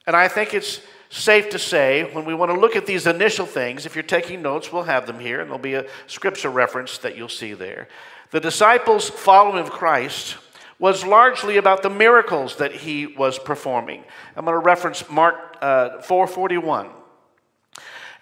And 0.06 0.14
I 0.14 0.28
think 0.28 0.52
it's 0.52 0.82
safe 1.16 1.50
to 1.50 1.58
say, 1.58 2.04
when 2.12 2.24
we 2.24 2.34
want 2.34 2.52
to 2.52 2.58
look 2.58 2.76
at 2.76 2.86
these 2.86 3.06
initial 3.06 3.46
things, 3.46 3.86
if 3.86 3.94
you're 3.94 4.02
taking 4.02 4.42
notes, 4.42 4.72
we'll 4.72 4.84
have 4.84 5.06
them 5.06 5.18
here, 5.18 5.40
and 5.40 5.48
there'll 5.48 5.58
be 5.58 5.74
a 5.74 5.86
scripture 6.06 6.50
reference 6.50 6.98
that 6.98 7.16
you'll 7.16 7.28
see 7.28 7.54
there. 7.54 7.88
The 8.30 8.40
disciples' 8.40 9.08
following 9.08 9.58
of 9.58 9.70
Christ 9.70 10.36
was 10.78 11.04
largely 11.04 11.56
about 11.56 11.82
the 11.82 11.90
miracles 11.90 12.56
that 12.56 12.72
he 12.72 13.06
was 13.06 13.38
performing. 13.38 14.04
I'm 14.36 14.44
going 14.44 14.54
to 14.54 14.64
reference 14.64 15.08
Mark 15.08 15.56
uh, 15.60 16.02
441. 16.02 16.90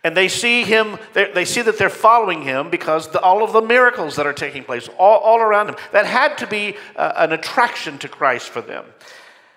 And 0.04 0.14
they 0.14 0.28
see 0.28 0.64
him, 0.64 0.98
they 1.14 1.46
see 1.46 1.62
that 1.62 1.78
they're 1.78 1.88
following 1.88 2.42
him 2.42 2.68
because 2.68 3.08
the, 3.08 3.20
all 3.20 3.42
of 3.42 3.54
the 3.54 3.62
miracles 3.62 4.16
that 4.16 4.26
are 4.26 4.34
taking 4.34 4.62
place 4.62 4.86
all, 4.98 5.18
all 5.18 5.40
around 5.40 5.70
him. 5.70 5.76
That 5.92 6.04
had 6.04 6.36
to 6.38 6.46
be 6.46 6.76
uh, 6.94 7.14
an 7.16 7.32
attraction 7.32 7.96
to 7.98 8.08
Christ 8.08 8.50
for 8.50 8.60
them. 8.60 8.84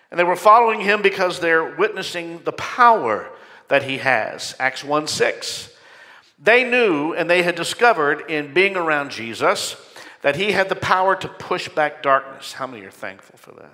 And 0.10 0.20
they 0.20 0.24
were 0.24 0.36
following 0.36 0.82
him 0.82 1.02
because 1.02 1.40
they're 1.40 1.76
witnessing 1.76 2.42
the 2.44 2.54
power 2.54 3.30
that 3.68 3.84
he 3.84 3.98
has. 3.98 4.56
Acts 4.60 4.84
1 4.84 5.08
6. 5.08 5.74
They 6.40 6.64
knew 6.64 7.14
and 7.14 7.30
they 7.30 7.44
had 7.44 7.56
discovered 7.56 8.30
in 8.30 8.54
being 8.54 8.78
around 8.78 9.12
Jesus 9.12 9.76
that 10.22 10.36
he 10.36 10.52
had 10.52 10.70
the 10.70 10.76
power 10.76 11.16
to 11.16 11.28
push 11.28 11.68
back 11.70 12.04
darkness. 12.04 12.54
How 12.54 12.68
many 12.68 12.86
are 12.86 12.92
thankful 12.92 13.38
for 13.38 13.52
that? 13.54 13.74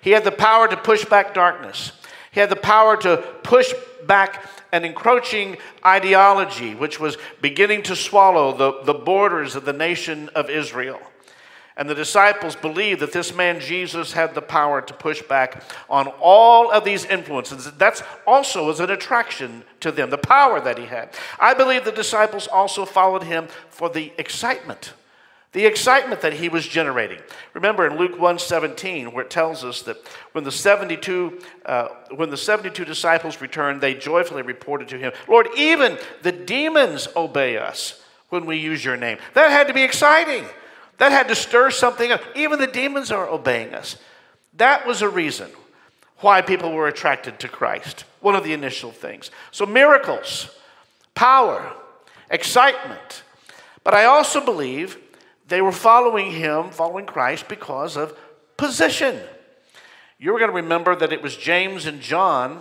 He 0.00 0.10
had 0.10 0.24
the 0.24 0.32
power 0.32 0.68
to 0.68 0.76
push 0.76 1.04
back 1.04 1.34
darkness. 1.34 1.92
He 2.32 2.40
had 2.40 2.48
the 2.48 2.56
power 2.56 2.96
to 2.98 3.18
push 3.42 3.74
back 4.06 4.46
an 4.72 4.84
encroaching 4.84 5.58
ideology 5.84 6.74
which 6.74 7.00
was 7.00 7.18
beginning 7.40 7.82
to 7.84 7.96
swallow 7.96 8.56
the, 8.56 8.82
the 8.84 8.94
borders 8.94 9.56
of 9.56 9.64
the 9.64 9.72
nation 9.72 10.28
of 10.34 10.48
Israel. 10.48 11.00
And 11.76 11.88
the 11.88 11.94
disciples 11.94 12.56
believed 12.56 13.00
that 13.00 13.12
this 13.12 13.34
man 13.34 13.60
Jesus 13.60 14.12
had 14.12 14.34
the 14.34 14.42
power 14.42 14.82
to 14.82 14.92
push 14.94 15.22
back 15.22 15.62
on 15.88 16.08
all 16.20 16.70
of 16.70 16.84
these 16.84 17.04
influences. 17.04 17.70
That's 17.72 18.02
also 18.26 18.66
was 18.66 18.80
an 18.80 18.90
attraction 18.90 19.64
to 19.80 19.90
them, 19.90 20.10
the 20.10 20.18
power 20.18 20.60
that 20.60 20.78
he 20.78 20.86
had. 20.86 21.10
I 21.38 21.54
believe 21.54 21.84
the 21.84 21.92
disciples 21.92 22.46
also 22.48 22.84
followed 22.84 23.22
him 23.22 23.48
for 23.70 23.88
the 23.88 24.12
excitement 24.18 24.92
the 25.52 25.66
excitement 25.66 26.20
that 26.20 26.34
he 26.34 26.48
was 26.48 26.66
generating. 26.66 27.18
Remember 27.54 27.86
in 27.86 27.96
Luke 27.96 28.18
1:17, 28.18 29.12
where 29.12 29.24
it 29.24 29.30
tells 29.30 29.64
us 29.64 29.82
that 29.82 29.96
when 30.32 30.44
the 30.44 30.52
72 30.52 31.40
uh, 31.66 31.88
when 32.14 32.30
the 32.30 32.36
72 32.36 32.84
disciples 32.84 33.40
returned, 33.40 33.80
they 33.80 33.94
joyfully 33.94 34.42
reported 34.42 34.88
to 34.88 34.98
him, 34.98 35.12
"Lord, 35.26 35.48
even 35.56 35.98
the 36.22 36.32
demons 36.32 37.08
obey 37.16 37.56
us 37.56 38.00
when 38.28 38.46
we 38.46 38.56
use 38.58 38.84
your 38.84 38.96
name." 38.96 39.18
That 39.34 39.50
had 39.50 39.66
to 39.66 39.74
be 39.74 39.82
exciting. 39.82 40.44
That 41.00 41.12
had 41.12 41.28
to 41.28 41.34
stir 41.34 41.70
something 41.70 42.12
up. 42.12 42.20
Even 42.36 42.58
the 42.58 42.66
demons 42.66 43.10
are 43.10 43.26
obeying 43.26 43.72
us. 43.72 43.96
That 44.58 44.86
was 44.86 45.00
a 45.00 45.08
reason 45.08 45.50
why 46.18 46.42
people 46.42 46.72
were 46.72 46.88
attracted 46.88 47.40
to 47.40 47.48
Christ. 47.48 48.04
One 48.20 48.36
of 48.36 48.44
the 48.44 48.52
initial 48.52 48.90
things. 48.90 49.30
So 49.50 49.64
miracles, 49.64 50.54
power, 51.14 51.72
excitement. 52.30 53.22
But 53.82 53.94
I 53.94 54.04
also 54.04 54.44
believe 54.44 54.98
they 55.48 55.62
were 55.62 55.72
following 55.72 56.32
him, 56.32 56.68
following 56.68 57.06
Christ, 57.06 57.48
because 57.48 57.96
of 57.96 58.14
position. 58.58 59.18
You're 60.18 60.38
going 60.38 60.50
to 60.50 60.56
remember 60.56 60.94
that 60.94 61.14
it 61.14 61.22
was 61.22 61.34
James 61.34 61.86
and 61.86 62.02
John 62.02 62.60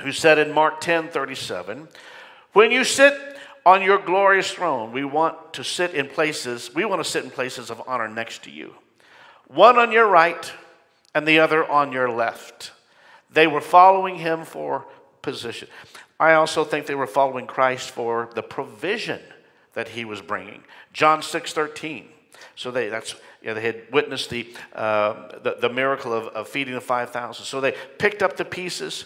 who 0.00 0.10
said 0.10 0.40
in 0.40 0.50
Mark 0.50 0.80
10 0.80 1.10
37, 1.10 1.86
When 2.52 2.72
you 2.72 2.82
sit 2.82 3.33
on 3.66 3.82
your 3.82 3.98
glorious 3.98 4.50
throne, 4.50 4.92
we 4.92 5.04
want 5.04 5.54
to 5.54 5.64
sit 5.64 5.94
in 5.94 6.08
places, 6.08 6.74
we 6.74 6.84
want 6.84 7.02
to 7.02 7.08
sit 7.08 7.24
in 7.24 7.30
places 7.30 7.70
of 7.70 7.82
honor 7.86 8.08
next 8.08 8.44
to 8.44 8.50
you. 8.50 8.74
One 9.46 9.78
on 9.78 9.92
your 9.92 10.06
right 10.06 10.52
and 11.14 11.26
the 11.26 11.38
other 11.38 11.68
on 11.70 11.92
your 11.92 12.10
left. 12.10 12.72
They 13.30 13.46
were 13.46 13.60
following 13.60 14.16
him 14.16 14.44
for 14.44 14.86
position. 15.22 15.68
I 16.20 16.34
also 16.34 16.64
think 16.64 16.86
they 16.86 16.94
were 16.94 17.06
following 17.06 17.46
Christ 17.46 17.90
for 17.90 18.30
the 18.34 18.42
provision 18.42 19.20
that 19.74 19.88
he 19.88 20.04
was 20.04 20.20
bringing. 20.20 20.62
John 20.92 21.22
6 21.22 21.52
13. 21.52 22.08
So 22.56 22.70
they, 22.70 22.88
that's, 22.88 23.14
you 23.42 23.48
know, 23.48 23.54
they 23.54 23.62
had 23.62 23.82
witnessed 23.90 24.30
the, 24.30 24.46
uh, 24.74 25.38
the, 25.42 25.56
the, 25.60 25.68
miracle 25.68 26.12
of, 26.12 26.28
of 26.28 26.48
feeding 26.48 26.74
the 26.74 26.80
5,000. 26.80 27.44
So 27.44 27.60
they 27.60 27.74
picked 27.98 28.22
up 28.22 28.36
the 28.36 28.44
pieces 28.44 29.04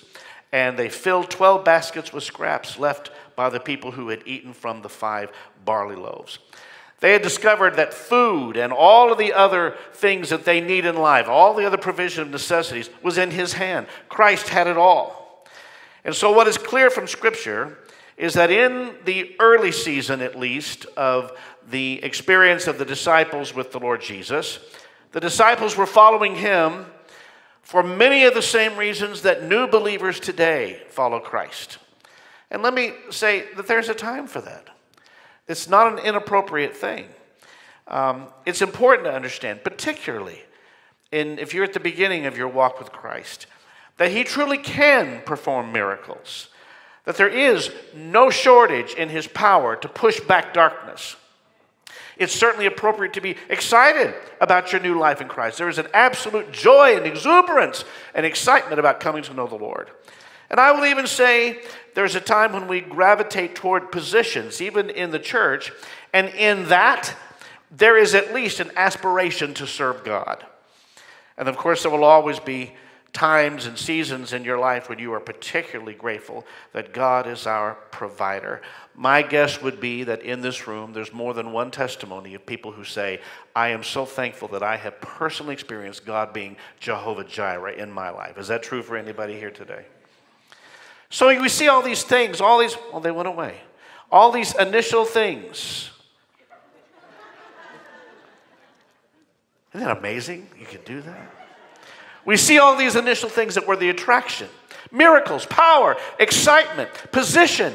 and 0.53 0.79
they 0.79 0.89
filled 0.89 1.31
12 1.31 1.65
baskets 1.65 2.13
with 2.13 2.25
scraps 2.25 2.79
left 2.79 3.11
by 3.37 3.49
the 3.49 3.61
people 3.61 3.93
who 3.93 4.09
had 4.09 4.23
eaten 4.27 4.53
from 4.53 4.83
the 4.83 4.89
five 4.89 5.31
barley 5.65 5.97
loaves. 5.97 6.39
They 7.01 7.13
had 7.13 7.23
discovered 7.23 7.77
that 7.77 7.95
food 7.95 8.57
and 8.57 8.73
all 8.73 9.13
of 9.13 9.19
the 9.19 9.33
other 9.33 9.77
things 9.93 10.31
that 10.31 10.45
they 10.45 10.61
need 10.61 10.85
in 10.85 10.97
life, 10.97 11.29
all 11.29 11.55
the 11.55 11.65
other 11.65 11.77
provision 11.77 12.23
of 12.23 12.31
necessities, 12.31 12.91
was 13.03 13.19
in 13.19 13.31
his 13.31 13.53
hand. 13.53 13.87
Christ 14.09 14.49
had 14.49 14.67
it 14.67 14.77
all. 14.77 15.47
And 16.05 16.15
so, 16.15 16.33
what 16.33 16.49
is 16.49 16.59
clear 16.59 16.91
from 16.91 17.07
Scripture 17.07 17.79
is 18.17 18.35
that 18.35 18.51
in 18.51 18.95
the 19.05 19.37
early 19.39 19.71
season, 19.71 20.21
at 20.21 20.37
least, 20.37 20.87
of 20.97 21.39
the 21.71 22.03
experience 22.03 22.67
of 22.67 22.79
the 22.79 22.85
disciples 22.85 23.55
with 23.55 23.71
the 23.71 23.79
Lord 23.79 24.01
Jesus, 24.01 24.59
the 25.13 25.21
disciples 25.21 25.77
were 25.77 25.87
following 25.87 26.35
him 26.35 26.87
for 27.69 27.83
many 27.83 28.25
of 28.25 28.33
the 28.33 28.41
same 28.41 28.79
reasons 28.79 29.21
that 29.23 29.45
new 29.45 29.67
believers 29.67 30.19
today 30.19 30.83
follow 30.89 31.21
Christ. 31.21 31.77
And 32.51 32.63
let 32.63 32.73
me 32.73 32.95
say 33.11 33.45
that 33.57 33.67
there's 33.67 33.91
a 33.91 33.95
time 33.95 34.27
for 34.27 34.41
that. 34.41 34.69
It's 35.47 35.69
not 35.69 35.93
an 35.93 35.99
inappropriate 35.99 36.75
thing. 36.75 37.05
Um, 37.87 38.29
it's 38.47 38.63
important 38.63 39.05
to 39.05 39.13
understand, 39.13 39.65
particularly 39.65 40.41
in, 41.13 41.39
if 41.39 41.53
you're 41.53 41.65
at 41.65 41.75
the 41.75 41.81
beginning 41.81 42.25
of 42.25 42.39
your 42.39 42.49
walk 42.49 42.79
with 42.79 42.91
Christ, 42.91 43.47
that 43.99 44.13
He 44.13 44.25
truly 44.25 44.57
can 44.57 45.21
perform 45.27 45.71
miracles 45.71 46.49
that 47.05 47.17
there 47.17 47.29
is 47.29 47.71
no 47.95 48.29
shortage 48.29 48.93
in 48.93 49.09
his 49.09 49.27
power 49.27 49.75
to 49.77 49.89
push 49.89 50.21
back 50.21 50.53
darkness. 50.53 51.17
It's 52.19 52.35
certainly 52.35 52.67
appropriate 52.67 53.13
to 53.15 53.21
be 53.21 53.37
excited 53.49 54.13
about 54.41 54.73
your 54.73 54.81
new 54.81 54.99
life 54.99 55.21
in 55.21 55.29
Christ. 55.29 55.59
There 55.59 55.69
is 55.69 55.79
an 55.79 55.87
absolute 55.95 56.53
joy 56.53 56.97
and 56.97 57.07
exuberance 57.07 57.85
and 58.15 58.27
excitement 58.27 58.81
about 58.81 59.01
coming 59.01 59.23
to 59.25 59.35
know 59.35 59.47
the 59.47 59.55
Lord. 59.55 59.91
And 60.51 60.59
I 60.59 60.73
will 60.73 60.87
even 60.87 61.07
say 61.07 61.61
there's 61.95 62.15
a 62.15 62.21
time 62.21 62.53
when 62.53 62.69
we 62.69 62.81
gravitate 62.81 63.55
toward 63.55 63.93
positions, 63.93 64.61
even 64.61 64.91
in 64.91 65.11
the 65.11 65.19
church, 65.19 65.71
and 66.13 66.29
in 66.29 66.69
that, 66.69 67.15
there 67.71 67.97
is 67.97 68.15
at 68.15 68.35
least 68.35 68.61
an 68.61 68.71
aspiration 68.77 69.55
to 69.55 69.67
serve 69.67 70.05
God. 70.05 70.45
And 71.37 71.49
of 71.49 71.57
course, 71.57 71.83
there 71.83 71.93
will 71.93 72.05
always 72.05 72.41
be 72.41 72.73
times 73.13 73.67
and 73.67 73.79
seasons 73.79 74.33
in 74.33 74.45
your 74.45 74.59
life 74.59 74.89
when 74.89 74.99
you 74.99 75.13
are 75.13 75.21
particularly 75.21 75.95
grateful 75.95 76.45
that 76.73 76.93
God 76.93 77.27
is 77.27 77.47
our 77.47 77.75
provider. 77.91 78.61
My 78.95 79.23
guess 79.23 79.63
would 79.63 79.81
be 79.81 80.05
that 80.05 80.23
in 80.23 80.41
this 80.41 80.67
room 80.67 80.93
there's 80.93 81.13
more 81.13 81.35
than 81.35 81.53
one 81.53 81.71
testimony 81.71 82.35
of 82.35 82.45
people 82.45 82.73
who 82.73 82.85
say, 82.85 83.21
I 83.57 83.69
am 83.69 83.83
so 83.83 84.05
thankful 84.05 84.49
that 84.49 84.63
I 84.63 84.77
have 84.77 85.01
personally 85.01 85.55
experienced 85.55 86.05
God 86.05 86.33
being 86.33 86.57
Jehovah 86.81 87.25
Jireh 87.25 87.73
in 87.73 87.91
my 87.91 88.11
life. 88.11 88.39
Is 88.39 88.49
that 88.49 88.63
true 88.63 88.83
for 88.83 88.97
anybody 88.97 89.39
here 89.39 89.51
today? 89.51 89.85
So 91.11 91.29
we 91.29 91.49
see 91.49 91.69
all 91.69 91.83
these 91.83 92.03
things, 92.03 92.41
all 92.41 92.59
these, 92.59 92.77
well, 92.93 93.01
they 93.01 93.11
went 93.11 93.29
away. 93.29 93.61
All 94.13 94.31
these 94.31 94.55
initial 94.55 95.05
things. 95.05 95.91
Isn't 99.75 99.87
that 99.87 99.99
amazing? 99.99 100.49
You 100.59 100.67
can 100.67 100.81
do 100.85 101.01
that. 101.03 101.38
We 102.29 102.37
see 102.37 102.59
all 102.59 102.77
these 102.77 102.95
initial 102.95 103.31
things 103.31 103.55
that 103.55 103.67
were 103.67 103.75
the 103.75 103.89
attraction 103.89 104.51
miracles, 104.93 105.47
power, 105.47 105.97
excitement, 106.21 106.91
position, 107.11 107.75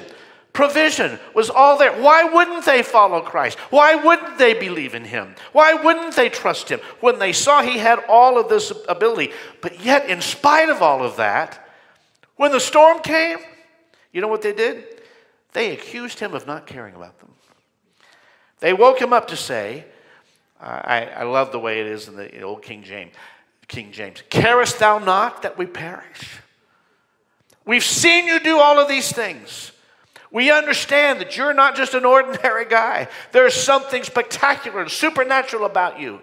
provision 0.53 1.17
was 1.33 1.49
all 1.49 1.75
there. 1.79 1.91
Why 1.99 2.25
wouldn't 2.25 2.63
they 2.63 2.83
follow 2.83 3.21
Christ? 3.21 3.57
Why 3.71 3.95
wouldn't 3.95 4.37
they 4.37 4.53
believe 4.53 4.93
in 4.93 5.05
Him? 5.05 5.33
Why 5.53 5.73
wouldn't 5.73 6.15
they 6.15 6.29
trust 6.29 6.69
Him 6.69 6.81
when 6.99 7.17
they 7.17 7.33
saw 7.33 7.63
He 7.63 7.79
had 7.79 7.97
all 8.07 8.39
of 8.39 8.47
this 8.47 8.71
ability? 8.87 9.31
But 9.59 9.83
yet, 9.83 10.07
in 10.07 10.21
spite 10.21 10.69
of 10.69 10.83
all 10.83 11.03
of 11.03 11.15
that, 11.15 11.67
when 12.35 12.51
the 12.51 12.59
storm 12.59 12.99
came, 12.99 13.39
you 14.11 14.21
know 14.21 14.27
what 14.27 14.43
they 14.43 14.53
did? 14.53 14.85
They 15.53 15.71
accused 15.71 16.19
Him 16.19 16.35
of 16.35 16.45
not 16.45 16.67
caring 16.67 16.93
about 16.93 17.17
them. 17.17 17.31
They 18.59 18.73
woke 18.73 19.01
Him 19.01 19.13
up 19.13 19.29
to 19.29 19.35
say, 19.35 19.85
I, 20.61 21.05
I 21.05 21.23
love 21.23 21.51
the 21.51 21.59
way 21.59 21.81
it 21.81 21.87
is 21.87 22.07
in 22.07 22.15
the 22.15 22.41
old 22.43 22.61
King 22.61 22.83
James. 22.83 23.13
King 23.67 23.91
James. 23.91 24.23
Carest 24.29 24.79
thou 24.79 24.99
not 24.99 25.41
that 25.43 25.57
we 25.57 25.65
perish? 25.65 26.41
We've 27.65 27.83
seen 27.83 28.27
you 28.27 28.39
do 28.39 28.59
all 28.59 28.79
of 28.79 28.87
these 28.87 29.11
things. 29.11 29.71
We 30.31 30.51
understand 30.51 31.21
that 31.21 31.37
you're 31.37 31.53
not 31.53 31.75
just 31.75 31.93
an 31.93 32.05
ordinary 32.05 32.65
guy. 32.65 33.07
There's 33.31 33.53
something 33.53 34.03
spectacular 34.03 34.81
and 34.81 34.89
supernatural 34.89 35.65
about 35.65 35.99
you. 35.99 36.21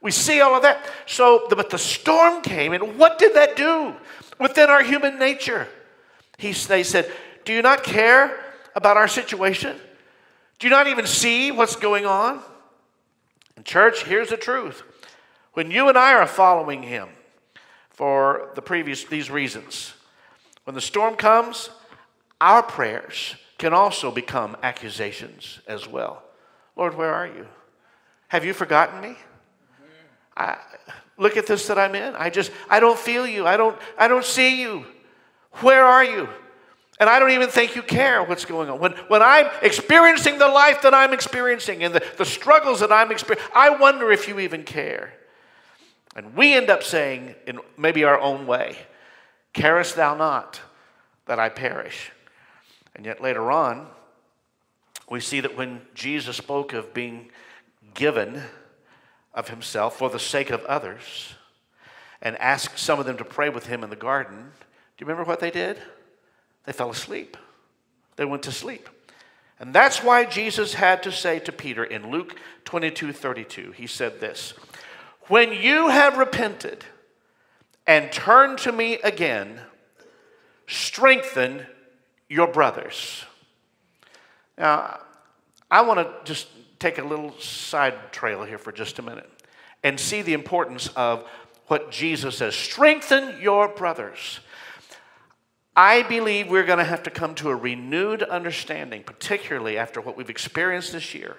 We 0.00 0.10
see 0.10 0.40
all 0.40 0.54
of 0.54 0.62
that. 0.62 0.84
So, 1.06 1.46
but 1.48 1.70
the 1.70 1.78
storm 1.78 2.42
came, 2.42 2.72
and 2.72 2.98
what 2.98 3.18
did 3.18 3.34
that 3.34 3.54
do 3.54 3.94
within 4.40 4.68
our 4.68 4.82
human 4.82 5.18
nature? 5.18 5.68
He, 6.38 6.52
they 6.52 6.82
said, 6.82 7.12
Do 7.44 7.52
you 7.52 7.62
not 7.62 7.84
care 7.84 8.40
about 8.74 8.96
our 8.96 9.06
situation? 9.06 9.76
Do 10.58 10.66
you 10.66 10.70
not 10.70 10.88
even 10.88 11.06
see 11.06 11.52
what's 11.52 11.76
going 11.76 12.06
on? 12.06 12.40
And 13.56 13.64
church, 13.64 14.04
here's 14.04 14.30
the 14.30 14.36
truth 14.36 14.82
when 15.54 15.70
you 15.70 15.88
and 15.88 15.98
I 15.98 16.14
are 16.14 16.26
following 16.26 16.82
him 16.82 17.08
for 17.90 18.50
the 18.54 18.62
previous 18.62 19.04
these 19.04 19.30
reasons, 19.30 19.94
when 20.64 20.74
the 20.74 20.80
storm 20.80 21.16
comes, 21.16 21.70
our 22.40 22.62
prayers 22.62 23.36
can 23.58 23.72
also 23.72 24.10
become 24.10 24.56
accusations 24.62 25.60
as 25.66 25.86
well. 25.86 26.22
Lord, 26.76 26.96
where 26.96 27.12
are 27.12 27.26
you? 27.26 27.46
Have 28.28 28.44
you 28.44 28.54
forgotten 28.54 29.00
me? 29.00 29.16
I, 30.36 30.56
look 31.18 31.36
at 31.36 31.46
this 31.46 31.66
that 31.66 31.78
I'm 31.78 31.94
in. 31.94 32.14
I 32.16 32.30
just 32.30 32.50
I 32.68 32.80
don't 32.80 32.98
feel 32.98 33.26
you. 33.26 33.46
I 33.46 33.56
don't 33.56 33.78
I 33.98 34.08
don't 34.08 34.24
see 34.24 34.60
you. 34.60 34.86
Where 35.60 35.84
are 35.84 36.04
you? 36.04 36.28
And 36.98 37.10
I 37.10 37.18
don't 37.18 37.32
even 37.32 37.48
think 37.48 37.76
you 37.76 37.82
care 37.82 38.22
what's 38.22 38.44
going 38.44 38.70
on. 38.70 38.78
When, 38.78 38.92
when 39.08 39.22
I'm 39.22 39.48
experiencing 39.60 40.38
the 40.38 40.48
life 40.48 40.82
that 40.82 40.94
I'm 40.94 41.12
experiencing 41.12 41.82
and 41.82 41.94
the, 41.94 42.02
the 42.16 42.24
struggles 42.24 42.80
that 42.80 42.92
I'm 42.92 43.10
experiencing, 43.10 43.50
I 43.54 43.70
wonder 43.70 44.12
if 44.12 44.28
you 44.28 44.38
even 44.38 44.62
care. 44.62 45.12
And 46.14 46.34
we 46.34 46.54
end 46.54 46.70
up 46.70 46.82
saying, 46.82 47.34
in 47.46 47.60
maybe 47.76 48.04
our 48.04 48.18
own 48.18 48.46
way, 48.46 48.76
Carest 49.52 49.96
thou 49.96 50.14
not 50.14 50.60
that 51.26 51.38
I 51.38 51.48
perish? 51.48 52.10
And 52.94 53.04
yet 53.06 53.20
later 53.20 53.50
on, 53.50 53.86
we 55.10 55.20
see 55.20 55.40
that 55.40 55.56
when 55.56 55.82
Jesus 55.94 56.36
spoke 56.36 56.72
of 56.72 56.94
being 56.94 57.30
given 57.94 58.42
of 59.34 59.48
himself 59.48 59.96
for 59.96 60.10
the 60.10 60.18
sake 60.18 60.50
of 60.50 60.64
others 60.64 61.34
and 62.20 62.36
asked 62.38 62.78
some 62.78 62.98
of 62.98 63.06
them 63.06 63.16
to 63.18 63.24
pray 63.24 63.48
with 63.48 63.66
him 63.66 63.82
in 63.82 63.90
the 63.90 63.96
garden, 63.96 64.36
do 64.36 65.04
you 65.04 65.06
remember 65.06 65.24
what 65.24 65.40
they 65.40 65.50
did? 65.50 65.78
They 66.64 66.72
fell 66.72 66.90
asleep. 66.90 67.36
They 68.16 68.24
went 68.24 68.42
to 68.44 68.52
sleep. 68.52 68.88
And 69.58 69.74
that's 69.74 70.02
why 70.02 70.24
Jesus 70.24 70.74
had 70.74 71.02
to 71.02 71.12
say 71.12 71.38
to 71.40 71.52
Peter 71.52 71.84
in 71.84 72.10
Luke 72.10 72.36
22 72.64 73.12
32, 73.12 73.72
he 73.72 73.86
said 73.86 74.20
this 74.20 74.54
When 75.32 75.54
you 75.54 75.88
have 75.88 76.18
repented 76.18 76.84
and 77.86 78.12
turned 78.12 78.58
to 78.58 78.70
me 78.70 78.98
again, 79.02 79.60
strengthen 80.66 81.64
your 82.28 82.48
brothers. 82.48 83.24
Now, 84.58 85.00
I 85.70 85.80
want 85.80 86.00
to 86.00 86.12
just 86.30 86.48
take 86.78 86.98
a 86.98 87.02
little 87.02 87.32
side 87.38 88.12
trail 88.12 88.44
here 88.44 88.58
for 88.58 88.72
just 88.72 88.98
a 88.98 89.02
minute 89.02 89.30
and 89.82 89.98
see 89.98 90.20
the 90.20 90.34
importance 90.34 90.88
of 90.96 91.26
what 91.68 91.90
Jesus 91.90 92.36
says 92.36 92.54
strengthen 92.54 93.40
your 93.40 93.68
brothers. 93.68 94.40
I 95.74 96.02
believe 96.02 96.50
we're 96.50 96.66
going 96.66 96.76
to 96.76 96.84
have 96.84 97.04
to 97.04 97.10
come 97.10 97.34
to 97.36 97.48
a 97.48 97.56
renewed 97.56 98.22
understanding, 98.22 99.02
particularly 99.02 99.78
after 99.78 99.98
what 100.02 100.14
we've 100.14 100.28
experienced 100.28 100.92
this 100.92 101.14
year, 101.14 101.38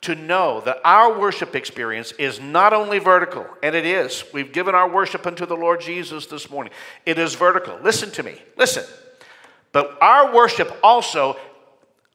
to 0.00 0.14
know 0.14 0.60
that 0.60 0.78
our 0.84 1.18
worship 1.18 1.56
experience 1.56 2.12
is 2.12 2.40
not 2.40 2.72
only 2.72 2.98
vertical, 2.98 3.46
and 3.62 3.74
it 3.74 3.84
is. 3.84 4.24
We've 4.32 4.52
given 4.52 4.74
our 4.74 4.88
worship 4.88 5.26
unto 5.26 5.44
the 5.44 5.56
Lord 5.56 5.80
Jesus 5.80 6.26
this 6.26 6.48
morning. 6.48 6.72
It 7.04 7.18
is 7.18 7.34
vertical. 7.34 7.78
Listen 7.82 8.10
to 8.12 8.22
me. 8.22 8.40
Listen. 8.56 8.84
But 9.72 9.98
our 10.00 10.32
worship 10.32 10.72
also, 10.82 11.36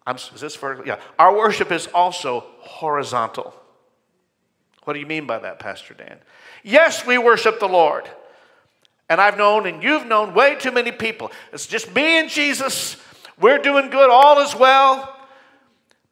I'm, 0.07 0.15
is 0.15 0.31
this 0.39 0.55
vertical? 0.55 0.87
Yeah. 0.87 0.99
Our 1.19 1.35
worship 1.35 1.71
is 1.71 1.87
also 1.87 2.45
horizontal. 2.59 3.53
What 4.85 4.93
do 4.93 4.99
you 4.99 5.05
mean 5.05 5.27
by 5.27 5.39
that, 5.39 5.59
Pastor 5.59 5.93
Dan? 5.93 6.17
Yes, 6.63 7.05
we 7.05 7.17
worship 7.17 7.59
the 7.59 7.67
Lord. 7.67 8.09
And 9.09 9.19
I've 9.19 9.37
known, 9.37 9.67
and 9.67 9.83
you've 9.83 10.05
known 10.05 10.33
way 10.33 10.55
too 10.55 10.71
many 10.71 10.91
people. 10.91 11.31
It's 11.51 11.67
just 11.67 11.93
me 11.93 12.19
and 12.19 12.29
Jesus. 12.29 12.97
We're 13.39 13.59
doing 13.59 13.89
good, 13.89 14.09
all 14.09 14.39
is 14.39 14.55
well. 14.55 15.12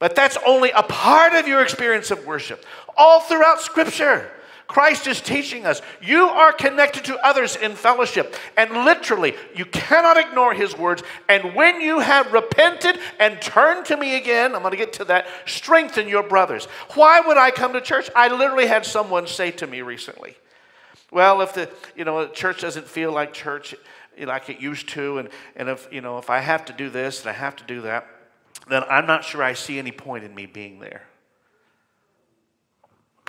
But 0.01 0.15
that's 0.15 0.35
only 0.47 0.71
a 0.71 0.81
part 0.81 1.33
of 1.33 1.47
your 1.47 1.61
experience 1.61 2.09
of 2.09 2.25
worship. 2.25 2.65
All 2.97 3.19
throughout 3.19 3.61
Scripture, 3.61 4.31
Christ 4.65 5.05
is 5.05 5.21
teaching 5.21 5.67
us 5.67 5.79
you 6.01 6.23
are 6.23 6.51
connected 6.51 7.05
to 7.05 7.23
others 7.23 7.55
in 7.55 7.75
fellowship. 7.75 8.35
And 8.57 8.71
literally, 8.83 9.35
you 9.55 9.65
cannot 9.65 10.17
ignore 10.17 10.55
his 10.55 10.75
words. 10.75 11.03
And 11.29 11.53
when 11.53 11.81
you 11.81 11.99
have 11.99 12.33
repented 12.33 12.97
and 13.19 13.39
turned 13.43 13.85
to 13.85 13.95
me 13.95 14.15
again, 14.15 14.55
I'm 14.55 14.63
going 14.63 14.71
to 14.71 14.77
get 14.77 14.93
to 14.93 15.05
that, 15.05 15.27
strengthen 15.45 16.07
your 16.07 16.23
brothers. 16.23 16.65
Why 16.95 17.21
would 17.21 17.37
I 17.37 17.51
come 17.51 17.73
to 17.73 17.81
church? 17.81 18.09
I 18.15 18.35
literally 18.35 18.65
had 18.65 18.87
someone 18.87 19.27
say 19.27 19.51
to 19.51 19.67
me 19.67 19.83
recently, 19.83 20.35
well, 21.11 21.41
if 21.41 21.53
the 21.53 21.69
you 21.95 22.05
know 22.05 22.27
church 22.27 22.61
doesn't 22.61 22.87
feel 22.87 23.11
like 23.11 23.33
church 23.33 23.75
like 24.19 24.49
it 24.49 24.59
used 24.59 24.89
to, 24.89 25.19
and, 25.19 25.29
and 25.55 25.69
if 25.69 25.87
you 25.91 26.01
know 26.01 26.17
if 26.17 26.31
I 26.31 26.39
have 26.39 26.65
to 26.65 26.73
do 26.73 26.89
this 26.89 27.21
and 27.21 27.29
I 27.29 27.33
have 27.33 27.55
to 27.57 27.63
do 27.65 27.81
that, 27.81 28.07
then 28.67 28.83
I'm 28.89 29.05
not 29.05 29.23
sure 29.23 29.43
I 29.43 29.53
see 29.53 29.79
any 29.79 29.91
point 29.91 30.23
in 30.23 30.33
me 30.33 30.45
being 30.45 30.79
there. 30.79 31.03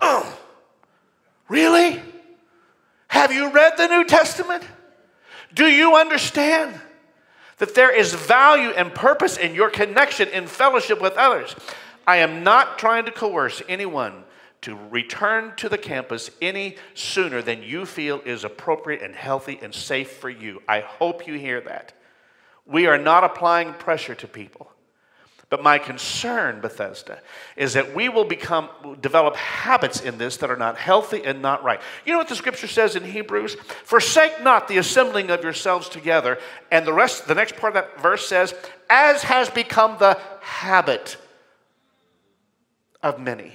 Oh, 0.01 0.39
really? 1.49 2.01
Have 3.09 3.33
you 3.33 3.51
read 3.51 3.75
the 3.77 3.89
New 3.89 4.05
Testament? 4.05 4.65
Do 5.55 5.67
you 5.67 5.97
understand 5.97 6.81
that 7.59 7.75
there 7.75 7.95
is 7.95 8.15
value 8.15 8.71
and 8.71 8.95
purpose 8.95 9.37
in 9.37 9.55
your 9.55 9.71
connection 9.71 10.29
in 10.29 10.47
fellowship 10.47 11.01
with 11.01 11.15
others? 11.15 11.55
I 12.07 12.17
am 12.17 12.43
not 12.43 12.79
trying 12.79 13.05
to 13.05 13.13
coerce 13.13 13.63
anyone 13.69 14.25
to 14.63 14.77
return 14.91 15.53
to 15.57 15.69
the 15.69 15.79
campus 15.79 16.31
any 16.41 16.77
sooner 16.95 17.43
than 17.43 17.63
you 17.63 17.85
feel 17.85 18.21
is 18.25 18.45
appropriate 18.45 19.03
and 19.03 19.15
healthy 19.15 19.59
and 19.61 19.75
safe 19.75 20.13
for 20.13 20.31
you. 20.31 20.63
I 20.69 20.81
hope 20.81 21.27
you 21.27 21.35
hear 21.35 21.61
that. 21.63 21.93
We 22.65 22.87
are 22.87 22.99
not 22.99 23.25
applying 23.25 23.75
pressure 23.75 24.15
to 24.15 24.29
people. 24.29 24.73
But 25.53 25.63
my 25.63 25.77
concern, 25.77 26.63
Bethesda, 26.63 27.21
is 27.57 27.75
that 27.75 27.95
we 27.95 28.09
will 28.09 28.25
become 28.25 28.71
develop 29.03 29.37
habits 29.37 30.01
in 30.01 30.17
this 30.17 30.39
that 30.39 30.51
are 30.51 30.57
not 30.57 30.79
healthy 30.79 31.23
and 31.27 31.43
not 31.43 31.63
right. 31.63 31.79
You 32.07 32.13
know 32.13 32.19
what 32.19 32.31
the 32.31 32.37
scripture 32.37 32.67
says 32.67 32.97
in 32.97 33.05
Hebrews? 33.05 33.57
Forsake 33.85 34.43
not 34.43 34.67
the 34.67 34.79
assembling 34.79 35.29
of 35.29 35.43
yourselves 35.43 35.91
together. 35.91 36.39
And 36.71 36.87
the 36.87 36.95
rest, 36.95 37.29
the 37.29 37.35
next 37.35 37.57
part 37.57 37.77
of 37.77 37.85
that 37.85 38.01
verse 38.01 38.27
says, 38.27 38.55
as 38.89 39.25
has 39.25 39.51
become 39.51 39.99
the 39.99 40.19
habit 40.41 41.19
of 43.03 43.21
many. 43.21 43.53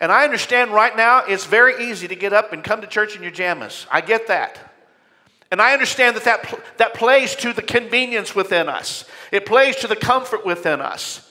And 0.00 0.10
I 0.10 0.24
understand 0.24 0.70
right 0.70 0.96
now 0.96 1.18
it's 1.26 1.44
very 1.44 1.90
easy 1.90 2.08
to 2.08 2.16
get 2.16 2.32
up 2.32 2.54
and 2.54 2.64
come 2.64 2.80
to 2.80 2.86
church 2.86 3.14
in 3.14 3.22
your 3.22 3.30
jammies. 3.30 3.86
I 3.90 4.00
get 4.00 4.28
that. 4.28 4.73
And 5.50 5.60
I 5.60 5.72
understand 5.72 6.16
that 6.16 6.24
that, 6.24 6.60
that 6.78 6.94
plays 6.94 7.34
to 7.36 7.52
the 7.52 7.62
convenience 7.62 8.34
within 8.34 8.68
us, 8.68 9.04
it 9.30 9.46
plays 9.46 9.76
to 9.76 9.86
the 9.86 9.96
comfort 9.96 10.44
within 10.44 10.80
us. 10.80 11.30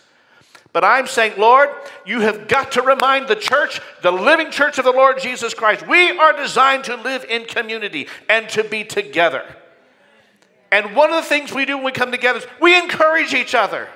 But 0.72 0.84
I'm 0.84 1.06
saying, 1.06 1.34
Lord, 1.38 1.70
you 2.04 2.22
have 2.22 2.48
got 2.48 2.72
to 2.74 2.82
remind 2.82 3.28
the 3.28 3.36
church, 3.36 3.80
the 4.02 4.12
living 4.12 4.50
church 4.50 4.80
of 4.80 4.86
the 4.86 4.92
Lord 4.92 5.20
Jesus 5.20 5.54
Christ, 5.54 5.88
we 5.88 6.18
are 6.18 6.34
designed 6.36 6.86
to 6.86 6.96
live 6.96 7.24
in 7.26 7.46
community 7.46 8.08
and 8.28 8.50
to 8.50 8.64
be 8.64 8.84
together. 8.84 9.46
And 10.72 10.96
one 10.96 11.12
of 11.12 11.24
the 11.24 11.30
things 11.30 11.54
we 11.54 11.66
do 11.66 11.76
when 11.76 11.86
we 11.86 11.92
come 11.92 12.12
together 12.12 12.40
is 12.40 12.48
we 12.60 12.76
encourage 12.76 13.36
each 13.36 13.54
other. 13.54 13.88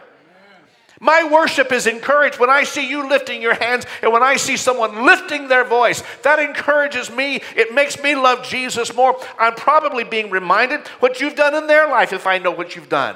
My 1.00 1.30
worship 1.32 1.72
is 1.72 1.86
encouraged 1.86 2.40
when 2.40 2.50
I 2.50 2.64
see 2.64 2.90
you 2.90 3.08
lifting 3.08 3.42
your 3.42 3.54
hands 3.54 3.86
and 4.02 4.12
when 4.12 4.24
I 4.24 4.36
see 4.38 4.58
someone 4.58 5.06
lifting 5.06 5.48
their 5.48 5.64
voice. 5.64 6.04
That 6.24 6.40
encourages 6.40 7.12
me. 7.12 7.42
It 7.56 7.74
makes 7.74 8.02
me 8.02 8.16
love 8.16 8.44
Jesus 8.44 8.94
more. 8.96 9.20
I'm 9.38 9.54
probably 9.54 10.04
being 10.04 10.32
reminded 10.32 10.88
what 11.00 11.22
you've 11.22 11.36
done 11.36 11.54
in 11.54 11.68
their 11.68 11.88
life 11.88 12.14
if 12.14 12.26
I 12.26 12.40
know 12.40 12.52
what 12.52 12.76
you've 12.76 12.90
done. 12.90 13.16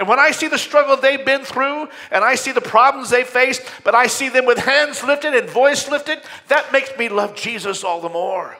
And 0.00 0.08
when 0.08 0.18
I 0.18 0.30
see 0.30 0.48
the 0.48 0.58
struggle 0.58 0.96
they've 0.96 1.24
been 1.24 1.44
through 1.44 1.88
and 2.10 2.24
I 2.24 2.34
see 2.34 2.52
the 2.52 2.60
problems 2.62 3.10
they 3.10 3.22
faced, 3.22 3.62
but 3.84 3.94
I 3.94 4.06
see 4.06 4.30
them 4.30 4.46
with 4.46 4.58
hands 4.58 5.04
lifted 5.04 5.34
and 5.34 5.48
voice 5.48 5.88
lifted, 5.90 6.20
that 6.48 6.72
makes 6.72 6.90
me 6.98 7.10
love 7.10 7.36
Jesus 7.36 7.84
all 7.84 8.00
the 8.00 8.08
more. 8.08 8.56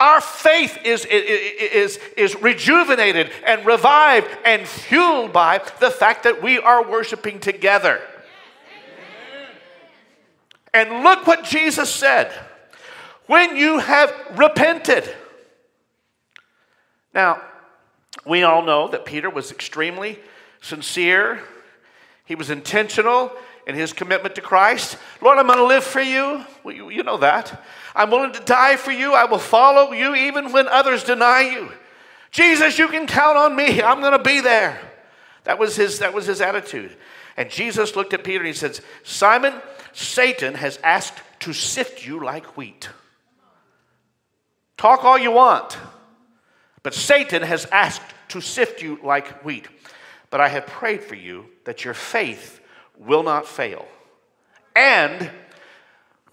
Our 0.00 0.20
faith 0.20 0.78
is, 0.84 1.04
is, 1.04 1.98
is 2.16 2.40
rejuvenated 2.40 3.30
and 3.44 3.66
revived 3.66 4.28
and 4.44 4.66
fueled 4.66 5.32
by 5.32 5.60
the 5.80 5.90
fact 5.90 6.22
that 6.22 6.42
we 6.42 6.58
are 6.58 6.88
worshiping 6.88 7.40
together. 7.40 8.00
And 10.72 11.02
look 11.02 11.26
what 11.26 11.44
Jesus 11.44 11.92
said 11.92 12.32
when 13.26 13.56
you 13.56 13.78
have 13.78 14.12
repented. 14.36 15.12
Now, 17.14 17.42
we 18.24 18.42
all 18.42 18.62
know 18.62 18.88
that 18.88 19.04
Peter 19.04 19.30
was 19.30 19.50
extremely 19.50 20.18
sincere, 20.60 21.40
he 22.24 22.34
was 22.34 22.50
intentional 22.50 23.32
in 23.66 23.74
his 23.74 23.92
commitment 23.92 24.34
to 24.34 24.40
Christ. 24.40 24.98
Lord, 25.20 25.38
I'm 25.38 25.46
going 25.46 25.58
to 25.58 25.64
live 25.64 25.84
for 25.84 26.00
you. 26.00 26.44
Well, 26.62 26.74
you, 26.74 26.90
you 26.90 27.02
know 27.02 27.18
that. 27.18 27.62
I'm 27.94 28.10
willing 28.10 28.32
to 28.32 28.40
die 28.40 28.76
for 28.76 28.90
you. 28.90 29.14
I 29.14 29.24
will 29.24 29.38
follow 29.38 29.92
you 29.92 30.14
even 30.14 30.52
when 30.52 30.68
others 30.68 31.04
deny 31.04 31.42
you. 31.42 31.72
Jesus, 32.30 32.78
you 32.78 32.88
can 32.88 33.06
count 33.06 33.36
on 33.36 33.56
me. 33.56 33.82
I'm 33.82 34.00
going 34.00 34.12
to 34.12 34.22
be 34.22 34.40
there. 34.40 34.80
That 35.44 35.58
was 35.58 35.76
his, 35.76 36.00
that 36.00 36.12
was 36.12 36.26
his 36.26 36.40
attitude. 36.40 36.96
And 37.36 37.50
Jesus 37.50 37.96
looked 37.96 38.12
at 38.12 38.24
Peter 38.24 38.40
and 38.40 38.48
he 38.48 38.52
says, 38.52 38.82
Simon, 39.02 39.54
Satan 39.92 40.54
has 40.54 40.78
asked 40.84 41.18
to 41.40 41.52
sift 41.52 42.06
you 42.06 42.22
like 42.22 42.56
wheat. 42.56 42.88
Talk 44.76 45.04
all 45.04 45.18
you 45.18 45.32
want, 45.32 45.76
but 46.82 46.94
Satan 46.94 47.42
has 47.42 47.64
asked 47.66 48.14
to 48.28 48.40
sift 48.40 48.82
you 48.82 49.00
like 49.02 49.44
wheat. 49.44 49.66
But 50.30 50.40
I 50.40 50.48
have 50.48 50.66
prayed 50.66 51.02
for 51.02 51.14
you 51.14 51.46
that 51.64 51.84
your 51.84 51.94
faith 51.94 52.60
will 52.98 53.22
not 53.22 53.46
fail. 53.46 53.86
And 54.76 55.30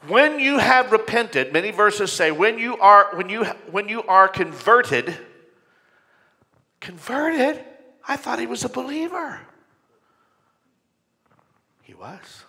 when 0.07 0.39
you 0.39 0.57
have 0.57 0.91
repented, 0.91 1.53
many 1.53 1.71
verses 1.71 2.11
say, 2.11 2.31
when 2.31 2.59
you 2.59 2.77
are, 2.77 3.15
when 3.15 3.29
you, 3.29 3.45
when 3.71 3.89
you 3.89 4.03
are 4.03 4.27
converted, 4.27 5.17
converted? 6.79 7.63
I 8.07 8.15
thought 8.17 8.39
he 8.39 8.47
was 8.47 8.63
a 8.63 8.69
believer. 8.69 9.39
He 11.81 11.93
was. 11.93 12.45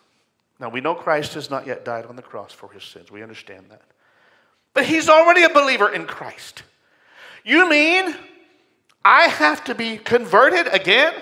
Now 0.58 0.68
we 0.68 0.80
know 0.80 0.94
Christ 0.94 1.34
has 1.34 1.50
not 1.50 1.66
yet 1.66 1.84
died 1.84 2.06
on 2.06 2.16
the 2.16 2.22
cross 2.22 2.52
for 2.52 2.70
his 2.72 2.82
sins. 2.82 3.10
We 3.10 3.22
understand 3.22 3.66
that. 3.70 3.82
But 4.74 4.84
he's 4.84 5.08
already 5.08 5.42
a 5.42 5.48
believer 5.48 5.88
in 5.88 6.06
Christ. 6.06 6.62
You 7.44 7.68
mean 7.68 8.14
I 9.04 9.22
have 9.28 9.64
to 9.64 9.74
be 9.74 9.98
converted 9.98 10.66
again? 10.72 11.14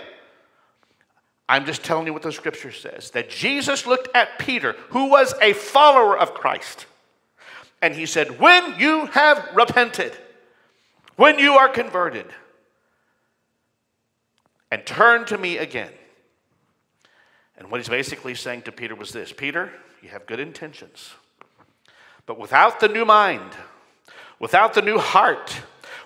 I'm 1.49 1.67
just 1.67 1.85
telling 1.85 2.07
you 2.07 2.13
what 2.13 2.23
the 2.23 2.33
scripture 2.33 2.73
says 2.73 3.11
that 3.11 3.29
Jesus 3.29 3.87
looked 3.87 4.15
at 4.15 4.39
Peter, 4.39 4.75
who 4.91 5.11
was 5.11 5.35
a 5.43 5.53
follower 5.53 6.19
of 6.19 6.35
Christ, 6.35 6.87
and 7.83 7.95
he 7.95 8.07
said, 8.07 8.41
When 8.41 8.79
you 8.79 9.07
have 9.07 9.51
repented, 9.55 10.17
when 11.17 11.39
you 11.39 11.53
are 11.53 11.69
converted, 11.69 12.27
and 14.71 14.85
turn 14.85 15.25
to 15.27 15.39
me 15.39 15.59
again. 15.59 15.93
And 17.57 17.71
what 17.71 17.79
he's 17.79 17.89
basically 17.89 18.35
saying 18.35 18.63
to 18.63 18.73
Peter 18.73 18.97
was 18.97 19.13
this 19.13 19.33
Peter, 19.33 19.71
you 20.03 20.09
have 20.09 20.27
good 20.27 20.41
intentions, 20.41 21.13
but 22.27 22.39
without 22.39 22.81
the 22.81 22.89
new 22.89 23.05
mind, 23.05 23.53
without 24.41 24.75
the 24.75 24.83
new 24.83 24.99
heart, 24.99 25.57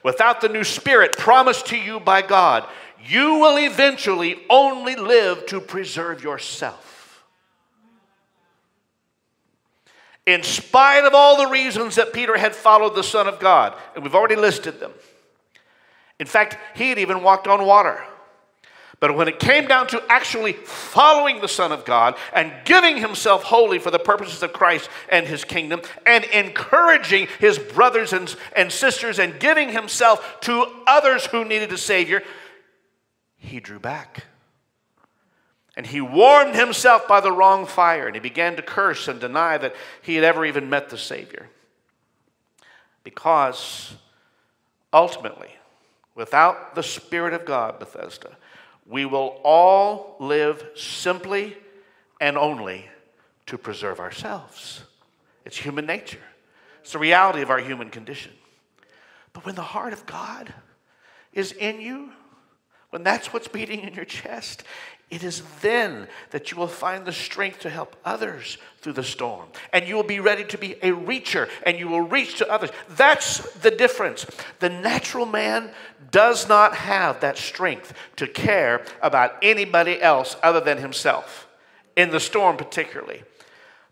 without 0.02 0.40
the 0.40 0.48
new 0.48 0.64
spirit 0.64 1.16
promised 1.16 1.66
to 1.66 1.78
you 1.78 1.98
by 1.98 2.20
God, 2.20 2.68
you 3.04 3.34
will 3.36 3.58
eventually 3.58 4.40
only 4.48 4.96
live 4.96 5.46
to 5.46 5.60
preserve 5.60 6.22
yourself. 6.22 7.24
In 10.26 10.42
spite 10.42 11.04
of 11.04 11.14
all 11.14 11.38
the 11.38 11.50
reasons 11.50 11.94
that 11.94 12.12
Peter 12.12 12.36
had 12.36 12.54
followed 12.54 12.94
the 12.94 13.02
Son 13.02 13.26
of 13.26 13.40
God, 13.40 13.74
and 13.94 14.04
we've 14.04 14.14
already 14.14 14.36
listed 14.36 14.78
them. 14.78 14.92
In 16.18 16.26
fact, 16.26 16.58
he 16.74 16.90
had 16.90 16.98
even 16.98 17.22
walked 17.22 17.46
on 17.46 17.64
water. 17.64 18.02
But 19.00 19.16
when 19.16 19.28
it 19.28 19.38
came 19.38 19.68
down 19.68 19.86
to 19.88 20.02
actually 20.08 20.52
following 20.52 21.40
the 21.40 21.48
Son 21.48 21.70
of 21.70 21.84
God 21.84 22.16
and 22.32 22.52
giving 22.64 22.96
himself 22.96 23.44
wholly 23.44 23.78
for 23.78 23.92
the 23.92 23.98
purposes 23.98 24.42
of 24.42 24.52
Christ 24.52 24.90
and 25.08 25.24
his 25.24 25.44
kingdom 25.44 25.82
and 26.04 26.24
encouraging 26.24 27.28
his 27.38 27.58
brothers 27.58 28.12
and, 28.12 28.34
and 28.56 28.72
sisters 28.72 29.20
and 29.20 29.38
giving 29.38 29.70
himself 29.70 30.40
to 30.42 30.66
others 30.88 31.26
who 31.26 31.44
needed 31.44 31.72
a 31.72 31.78
Savior, 31.78 32.24
he 33.38 33.60
drew 33.60 33.78
back. 33.78 34.24
And 35.76 35.86
he 35.86 36.00
warmed 36.00 36.56
himself 36.56 37.06
by 37.06 37.20
the 37.20 37.30
wrong 37.30 37.64
fire 37.64 38.06
and 38.06 38.16
he 38.16 38.20
began 38.20 38.56
to 38.56 38.62
curse 38.62 39.06
and 39.06 39.20
deny 39.20 39.56
that 39.58 39.76
he 40.02 40.16
had 40.16 40.24
ever 40.24 40.44
even 40.44 40.68
met 40.68 40.90
the 40.90 40.98
Savior. 40.98 41.48
Because 43.04 43.94
ultimately, 44.92 45.50
without 46.16 46.74
the 46.74 46.82
Spirit 46.82 47.32
of 47.32 47.44
God, 47.44 47.78
Bethesda, 47.78 48.36
we 48.86 49.04
will 49.04 49.40
all 49.44 50.16
live 50.18 50.64
simply 50.74 51.56
and 52.20 52.36
only 52.36 52.88
to 53.46 53.56
preserve 53.56 54.00
ourselves. 54.00 54.82
It's 55.44 55.56
human 55.56 55.86
nature, 55.86 56.18
it's 56.80 56.92
the 56.92 56.98
reality 56.98 57.40
of 57.40 57.50
our 57.50 57.60
human 57.60 57.90
condition. 57.90 58.32
But 59.32 59.46
when 59.46 59.54
the 59.54 59.62
heart 59.62 59.92
of 59.92 60.06
God 60.06 60.52
is 61.32 61.52
in 61.52 61.80
you, 61.80 62.10
when 62.90 63.02
that's 63.02 63.32
what's 63.32 63.48
beating 63.48 63.80
in 63.80 63.94
your 63.94 64.04
chest, 64.04 64.64
it 65.10 65.22
is 65.22 65.42
then 65.62 66.06
that 66.30 66.50
you 66.50 66.58
will 66.58 66.68
find 66.68 67.06
the 67.06 67.12
strength 67.12 67.60
to 67.60 67.70
help 67.70 67.96
others 68.04 68.58
through 68.80 68.92
the 68.92 69.02
storm. 69.02 69.48
And 69.72 69.88
you 69.88 69.94
will 69.94 70.02
be 70.02 70.20
ready 70.20 70.44
to 70.44 70.58
be 70.58 70.72
a 70.74 70.90
reacher 70.90 71.48
and 71.64 71.78
you 71.78 71.88
will 71.88 72.02
reach 72.02 72.38
to 72.38 72.50
others. 72.50 72.70
That's 72.90 73.38
the 73.56 73.70
difference. 73.70 74.26
The 74.60 74.68
natural 74.68 75.24
man 75.24 75.70
does 76.10 76.48
not 76.48 76.74
have 76.74 77.20
that 77.20 77.38
strength 77.38 77.94
to 78.16 78.26
care 78.26 78.84
about 79.02 79.36
anybody 79.42 80.00
else 80.00 80.36
other 80.42 80.60
than 80.60 80.78
himself, 80.78 81.48
in 81.96 82.10
the 82.10 82.20
storm 82.20 82.56
particularly. 82.56 83.22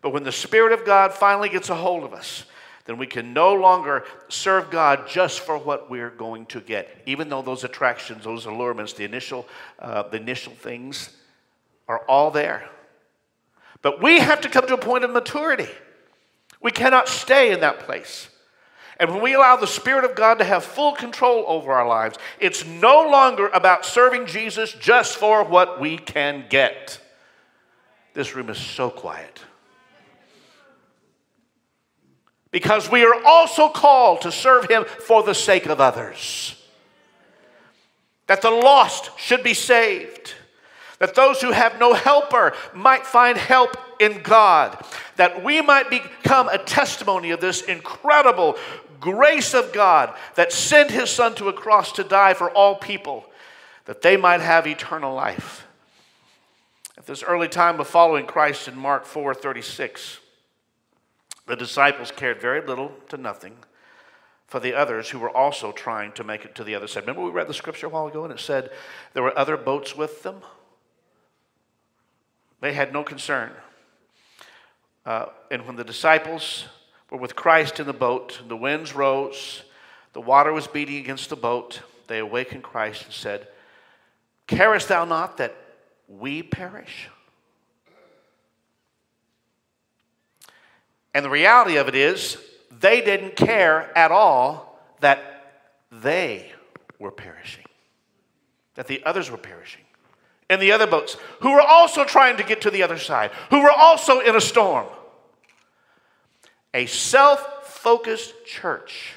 But 0.02 0.10
when 0.10 0.24
the 0.24 0.32
Spirit 0.32 0.72
of 0.72 0.84
God 0.84 1.14
finally 1.14 1.48
gets 1.48 1.70
a 1.70 1.74
hold 1.74 2.04
of 2.04 2.12
us, 2.12 2.44
then 2.86 2.98
we 2.98 3.06
can 3.06 3.32
no 3.32 3.52
longer 3.54 4.04
serve 4.28 4.70
God 4.70 5.08
just 5.08 5.40
for 5.40 5.58
what 5.58 5.90
we're 5.90 6.10
going 6.10 6.46
to 6.46 6.60
get. 6.60 7.02
Even 7.04 7.28
though 7.28 7.42
those 7.42 7.64
attractions, 7.64 8.24
those 8.24 8.46
allurements, 8.46 8.92
the 8.92 9.04
initial, 9.04 9.46
uh, 9.78 10.04
the 10.04 10.16
initial 10.16 10.52
things 10.52 11.10
are 11.88 12.00
all 12.08 12.30
there. 12.30 12.68
But 13.82 14.02
we 14.02 14.20
have 14.20 14.40
to 14.42 14.48
come 14.48 14.66
to 14.68 14.74
a 14.74 14.78
point 14.78 15.04
of 15.04 15.10
maturity. 15.10 15.68
We 16.62 16.70
cannot 16.70 17.08
stay 17.08 17.52
in 17.52 17.60
that 17.60 17.80
place. 17.80 18.28
And 18.98 19.10
when 19.10 19.20
we 19.20 19.34
allow 19.34 19.56
the 19.56 19.66
Spirit 19.66 20.04
of 20.04 20.14
God 20.14 20.38
to 20.38 20.44
have 20.44 20.64
full 20.64 20.92
control 20.92 21.44
over 21.46 21.72
our 21.72 21.86
lives, 21.86 22.16
it's 22.40 22.64
no 22.64 23.02
longer 23.08 23.48
about 23.48 23.84
serving 23.84 24.26
Jesus 24.26 24.72
just 24.72 25.16
for 25.16 25.44
what 25.44 25.80
we 25.80 25.98
can 25.98 26.46
get. 26.48 26.98
This 28.14 28.34
room 28.34 28.48
is 28.48 28.58
so 28.58 28.88
quiet 28.88 29.42
because 32.56 32.90
we 32.90 33.04
are 33.04 33.22
also 33.26 33.68
called 33.68 34.22
to 34.22 34.32
serve 34.32 34.64
Him 34.70 34.86
for 34.86 35.22
the 35.22 35.34
sake 35.34 35.66
of 35.66 35.78
others. 35.78 36.56
That 38.28 38.40
the 38.40 38.50
lost 38.50 39.10
should 39.18 39.42
be 39.42 39.52
saved, 39.52 40.32
that 40.98 41.14
those 41.14 41.42
who 41.42 41.52
have 41.52 41.78
no 41.78 41.92
helper 41.92 42.54
might 42.72 43.04
find 43.04 43.36
help 43.36 43.76
in 44.00 44.22
God, 44.22 44.82
that 45.16 45.44
we 45.44 45.60
might 45.60 45.90
become 45.90 46.48
a 46.48 46.56
testimony 46.56 47.30
of 47.30 47.42
this 47.42 47.60
incredible 47.60 48.56
grace 49.00 49.52
of 49.52 49.74
God 49.74 50.16
that 50.36 50.50
sent 50.50 50.90
His 50.90 51.10
Son 51.10 51.34
to 51.34 51.50
a 51.50 51.52
cross 51.52 51.92
to 51.92 52.04
die 52.04 52.32
for 52.32 52.50
all 52.50 52.76
people, 52.76 53.26
that 53.84 54.00
they 54.00 54.16
might 54.16 54.40
have 54.40 54.66
eternal 54.66 55.14
life. 55.14 55.66
At 56.96 57.04
this 57.04 57.22
early 57.22 57.48
time 57.48 57.78
of 57.80 57.86
following 57.86 58.24
Christ 58.24 58.66
in 58.66 58.78
Mark 58.78 59.04
4 59.04 59.34
36, 59.34 60.20
the 61.46 61.56
disciples 61.56 62.10
cared 62.10 62.40
very 62.40 62.60
little 62.60 62.92
to 63.08 63.16
nothing 63.16 63.56
for 64.46 64.60
the 64.60 64.74
others 64.74 65.10
who 65.10 65.18
were 65.18 65.34
also 65.34 65.72
trying 65.72 66.12
to 66.12 66.24
make 66.24 66.44
it 66.44 66.54
to 66.54 66.64
the 66.64 66.74
other 66.74 66.86
side. 66.86 67.02
Remember, 67.02 67.22
we 67.22 67.30
read 67.30 67.48
the 67.48 67.54
scripture 67.54 67.86
a 67.86 67.90
while 67.90 68.06
ago 68.06 68.24
and 68.24 68.32
it 68.32 68.40
said 68.40 68.70
there 69.12 69.22
were 69.22 69.36
other 69.36 69.56
boats 69.56 69.96
with 69.96 70.22
them? 70.22 70.40
They 72.60 72.72
had 72.72 72.92
no 72.92 73.02
concern. 73.02 73.52
Uh, 75.04 75.26
and 75.50 75.66
when 75.66 75.76
the 75.76 75.84
disciples 75.84 76.66
were 77.10 77.18
with 77.18 77.36
Christ 77.36 77.80
in 77.80 77.86
the 77.86 77.92
boat, 77.92 78.40
the 78.48 78.56
winds 78.56 78.94
rose, 78.94 79.62
the 80.12 80.20
water 80.20 80.52
was 80.52 80.66
beating 80.66 80.96
against 80.96 81.28
the 81.30 81.36
boat, 81.36 81.80
they 82.06 82.18
awakened 82.18 82.62
Christ 82.62 83.04
and 83.04 83.12
said, 83.12 83.48
Carest 84.46 84.88
thou 84.88 85.04
not 85.04 85.36
that 85.38 85.54
we 86.08 86.42
perish? 86.42 87.08
And 91.16 91.24
the 91.24 91.30
reality 91.30 91.76
of 91.76 91.88
it 91.88 91.94
is, 91.94 92.36
they 92.78 93.00
didn't 93.00 93.36
care 93.36 93.90
at 93.96 94.10
all 94.10 94.78
that 95.00 95.62
they 95.90 96.52
were 96.98 97.10
perishing, 97.10 97.64
that 98.74 98.86
the 98.86 99.02
others 99.06 99.30
were 99.30 99.38
perishing. 99.38 99.80
And 100.50 100.60
the 100.60 100.72
other 100.72 100.86
boats, 100.86 101.16
who 101.40 101.52
were 101.52 101.62
also 101.62 102.04
trying 102.04 102.36
to 102.36 102.42
get 102.42 102.60
to 102.60 102.70
the 102.70 102.82
other 102.82 102.98
side, 102.98 103.30
who 103.48 103.62
were 103.62 103.70
also 103.70 104.20
in 104.20 104.36
a 104.36 104.42
storm. 104.42 104.88
A 106.74 106.84
self 106.84 107.66
focused 107.66 108.34
church 108.44 109.14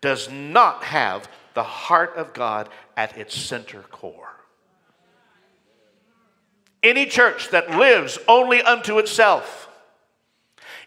does 0.00 0.30
not 0.30 0.84
have 0.84 1.28
the 1.54 1.64
heart 1.64 2.14
of 2.14 2.32
God 2.32 2.68
at 2.96 3.18
its 3.18 3.36
center 3.36 3.80
core. 3.90 4.36
Any 6.80 7.06
church 7.06 7.50
that 7.50 7.70
lives 7.70 8.20
only 8.28 8.62
unto 8.62 9.00
itself, 9.00 9.68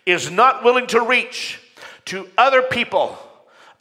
is 0.06 0.30
not 0.30 0.64
willing 0.64 0.88
to 0.88 1.02
reach 1.02 1.60
to 2.06 2.30
other 2.38 2.62
people, 2.62 3.18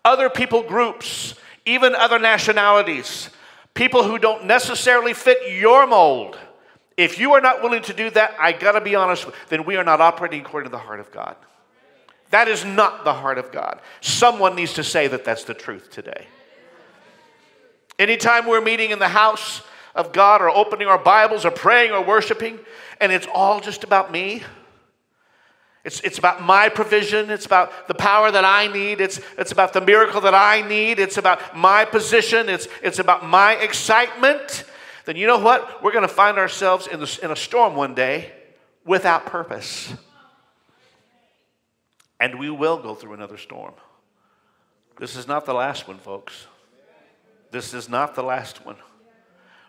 other 0.05 0.31
people 0.31 0.63
groups, 0.63 1.35
even 1.67 1.95
other 1.95 2.19
nationalities, 2.19 3.31
people 3.75 4.05
who 4.05 4.19
don't 4.19 4.45
necessarily 4.47 5.13
fit 5.13 5.59
your 5.59 5.87
mold. 5.87 6.39
If 6.97 7.19
you 7.19 7.33
are 7.33 7.41
not 7.41 7.63
willing 7.63 7.83
to 7.83 7.93
do 7.93 8.11
that, 8.11 8.35
I 8.39 8.53
gotta 8.53 8.81
be 8.81 8.95
honest, 8.95 9.27
then 9.49 9.65
we 9.65 9.77
are 9.77 9.85
not 9.85 10.01
operating 10.01 10.41
according 10.41 10.71
to 10.71 10.73
the 10.73 10.79
heart 10.79 11.01
of 11.01 11.11
God. 11.11 11.37
That 12.31 12.49
is 12.49 12.65
not 12.65 13.05
the 13.05 13.13
heart 13.13 13.39
of 13.39 13.53
God. 13.53 13.81
Someone 14.01 14.57
needs 14.57 14.75
to 14.75 14.85
say 14.85 15.09
that 15.09 15.25
that's 15.25 15.45
the 15.45 15.55
truth 15.55 15.91
today. 15.91 16.27
Anytime 17.99 18.47
we're 18.47 18.61
meeting 18.61 18.91
in 18.91 18.99
the 18.99 19.09
house 19.09 19.63
of 19.95 20.13
God 20.13 20.43
or 20.43 20.51
opening 20.51 20.89
our 20.89 20.99
Bibles 20.99 21.45
or 21.45 21.51
praying 21.51 21.93
or 21.93 22.03
worshiping, 22.03 22.59
and 23.01 23.13
it's 23.13 23.29
all 23.33 23.61
just 23.61 23.85
about 23.85 24.11
me, 24.11 24.43
it's, 25.85 26.01
it's 26.01 26.17
about 26.17 26.43
my 26.43 26.71
provision. 26.71 27.31
It's 27.31 27.45
about 27.45 27.89
the 27.89 27.95
power 27.95 28.31
that 28.31 28.45
I 28.45 28.69
need. 28.69 29.03
It's, 29.03 29.21
it's 29.37 29.53
about 29.53 29.75
the 29.75 29.83
miracle 29.83 30.23
that 30.23 30.35
I 30.35 30.67
need. 30.67 30.99
It's 30.99 31.19
about 31.19 31.57
my 31.57 31.85
position. 31.85 32.49
It's, 32.49 32.69
it's 32.83 32.99
about 32.99 33.27
my 33.27 33.53
excitement. 33.57 34.65
Then 35.05 35.17
you 35.17 35.27
know 35.27 35.39
what? 35.39 35.83
We're 35.83 35.93
going 35.93 36.09
to 36.09 36.09
find 36.09 36.39
ourselves 36.39 36.87
in, 36.87 37.01
the, 37.01 37.21
in 37.23 37.31
a 37.31 37.37
storm 37.37 37.77
one 37.77 37.95
day 37.95 38.33
without 38.87 39.27
purpose. 39.27 39.93
And 42.19 42.39
we 42.39 42.49
will 42.49 42.79
go 42.79 42.95
through 42.95 43.13
another 43.13 43.37
storm. 43.37 43.75
This 44.99 45.17
is 45.17 45.29
not 45.29 45.45
the 45.45 45.53
last 45.53 45.87
one, 45.87 45.99
folks. 45.99 46.47
This 47.51 47.75
is 47.75 47.91
not 47.91 48.15
the 48.15 48.23
last 48.23 48.65
one. 48.65 48.77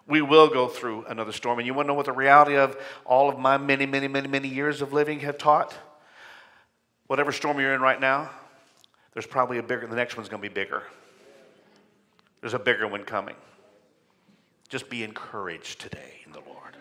We 0.08 0.22
will 0.22 0.48
go 0.48 0.68
through 0.68 1.06
another 1.06 1.34
storm. 1.34 1.60
And 1.60 1.68
you 1.68 1.74
want 1.74 1.88
to 1.88 1.90
know 1.90 1.94
what 1.96 2.06
the 2.06 2.14
reality 2.14 2.56
of 2.56 2.78
all 3.04 3.28
of 3.28 3.38
my 3.38 3.58
many, 3.58 3.86
many, 3.86 4.08
many, 4.08 4.30
many 4.30 4.48
years 4.48 4.82
of 4.82 4.94
living 4.94 5.20
have 5.22 5.38
taught? 5.38 5.76
Whatever 7.08 7.32
storm 7.32 7.60
you're 7.60 7.74
in 7.74 7.82
right 7.82 8.00
now, 8.00 8.30
there's 9.14 9.28
probably 9.28 9.58
a 9.58 9.64
bigger, 9.64 9.88
the 9.88 9.96
next 9.96 10.18
one's 10.18 10.30
going 10.30 10.42
to 10.42 10.50
be 10.50 10.54
bigger. 10.54 10.84
There's 12.42 12.54
a 12.54 12.60
bigger 12.60 12.88
one 12.88 13.04
coming. 13.04 13.36
Just 14.70 14.90
be 14.90 15.04
encouraged 15.04 15.80
today 15.80 16.22
in 16.26 16.32
the 16.32 16.40
Lord. 16.40 16.76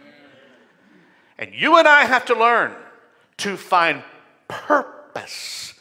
And 1.39 1.55
you 1.55 1.77
and 1.77 1.87
I 1.87 2.05
have 2.05 2.25
to 2.27 2.35
learn 2.35 2.75
to 3.39 3.57
find 3.57 4.03
purpose 4.49 5.75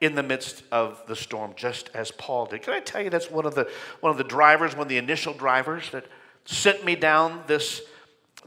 in 0.00 0.14
the 0.14 0.22
midst 0.22 0.62
of 0.70 1.02
the 1.06 1.16
storm, 1.16 1.52
just 1.56 1.90
as 1.94 2.10
Paul 2.10 2.46
did. 2.46 2.62
Can 2.62 2.74
I 2.74 2.80
tell 2.80 3.02
you 3.02 3.10
that's 3.10 3.30
one 3.30 3.46
of 3.46 3.54
the 3.54 3.70
one 4.00 4.10
of 4.10 4.18
the 4.18 4.24
drivers, 4.24 4.72
one 4.72 4.82
of 4.82 4.88
the 4.88 4.98
initial 4.98 5.32
drivers 5.32 5.90
that 5.90 6.06
sent 6.44 6.84
me 6.84 6.94
down 6.94 7.42
this 7.46 7.82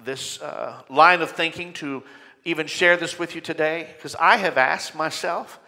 this 0.03 0.41
uh, 0.41 0.81
line 0.89 1.21
of 1.21 1.31
thinking 1.31 1.73
to 1.73 2.03
even 2.47 2.65
share 2.65 2.95
this 2.95 3.19
with 3.19 3.35
you 3.35 3.41
today 3.41 3.89
because 3.97 4.15
I 4.15 4.37
have 4.37 4.57
asked 4.57 4.95
myself, 4.95 5.59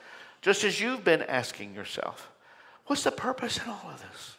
just 0.42 0.64
as 0.64 0.80
you've 0.80 1.04
been 1.04 1.22
asking 1.22 1.76
yourself, 1.76 2.32
What's 2.86 3.04
the 3.04 3.12
purpose 3.12 3.58
in 3.58 3.70
all 3.70 3.92
of 3.94 4.02
this? 4.02 4.36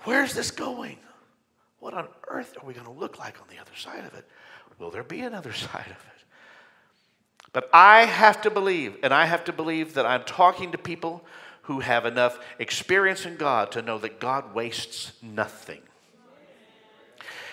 Where's 0.00 0.34
this 0.34 0.50
going? 0.50 0.98
What 1.78 1.94
on 1.94 2.06
earth 2.28 2.54
are 2.60 2.66
we 2.66 2.74
going 2.74 2.84
to 2.84 2.92
look 2.92 3.18
like 3.18 3.40
on 3.40 3.46
the 3.48 3.58
other 3.58 3.74
side 3.74 4.04
of 4.04 4.12
it? 4.12 4.26
Will 4.78 4.90
there 4.90 5.02
be 5.02 5.20
another 5.20 5.52
side 5.54 5.86
of 5.86 5.92
it? 5.92 7.48
But 7.54 7.70
I 7.72 8.04
have 8.04 8.42
to 8.42 8.50
believe, 8.50 8.98
and 9.02 9.14
I 9.14 9.24
have 9.24 9.44
to 9.44 9.54
believe 9.54 9.94
that 9.94 10.04
I'm 10.04 10.24
talking 10.24 10.72
to 10.72 10.78
people 10.78 11.24
who 11.62 11.80
have 11.80 12.04
enough 12.04 12.38
experience 12.58 13.24
in 13.24 13.36
God 13.36 13.72
to 13.72 13.80
know 13.80 13.96
that 13.98 14.20
God 14.20 14.54
wastes 14.54 15.12
nothing. 15.22 15.80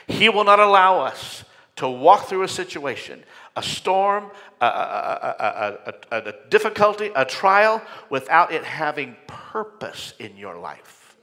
He 0.06 0.28
will 0.28 0.44
not 0.44 0.60
allow 0.60 1.00
us 1.00 1.46
to 1.78 1.88
walk 1.88 2.28
through 2.28 2.44
a 2.44 2.50
situation, 2.50 3.24
a 3.56 3.64
storm, 3.64 4.32
a, 4.62 4.66
a, 4.66 5.78
a, 6.12 6.18
a, 6.18 6.34
difficulty, 6.50 7.12
a 7.16 7.24
trial, 7.24 7.82
without 8.10 8.52
it 8.52 8.64
having 8.64 9.16
purpose 9.28 10.14
in 10.20 10.38
your 10.38 10.58
life. 10.58 11.16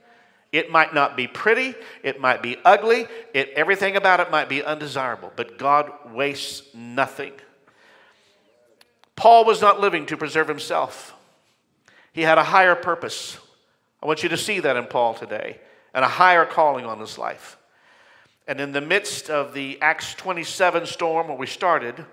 It 0.51 0.69
might 0.69 0.93
not 0.93 1.15
be 1.15 1.27
pretty, 1.27 1.75
it 2.03 2.19
might 2.19 2.41
be 2.41 2.57
ugly, 2.65 3.07
it, 3.33 3.49
everything 3.55 3.95
about 3.95 4.19
it 4.19 4.31
might 4.31 4.49
be 4.49 4.63
undesirable, 4.63 5.31
but 5.35 5.57
God 5.57 5.91
wastes 6.13 6.63
nothing. 6.73 7.33
Paul 9.15 9.45
was 9.45 9.61
not 9.61 9.79
living 9.79 10.05
to 10.07 10.17
preserve 10.17 10.47
himself, 10.47 11.13
he 12.13 12.21
had 12.21 12.37
a 12.37 12.43
higher 12.43 12.75
purpose. 12.75 13.37
I 14.03 14.07
want 14.07 14.23
you 14.23 14.29
to 14.29 14.37
see 14.37 14.59
that 14.61 14.75
in 14.75 14.85
Paul 14.85 15.13
today, 15.13 15.59
and 15.93 16.03
a 16.03 16.07
higher 16.07 16.45
calling 16.45 16.85
on 16.85 16.99
his 16.99 17.17
life. 17.17 17.57
And 18.47 18.59
in 18.59 18.71
the 18.71 18.81
midst 18.81 19.29
of 19.29 19.53
the 19.53 19.79
Acts 19.81 20.13
27 20.15 20.85
storm 20.85 21.27
where 21.27 21.37
we 21.37 21.47
started, 21.47 22.05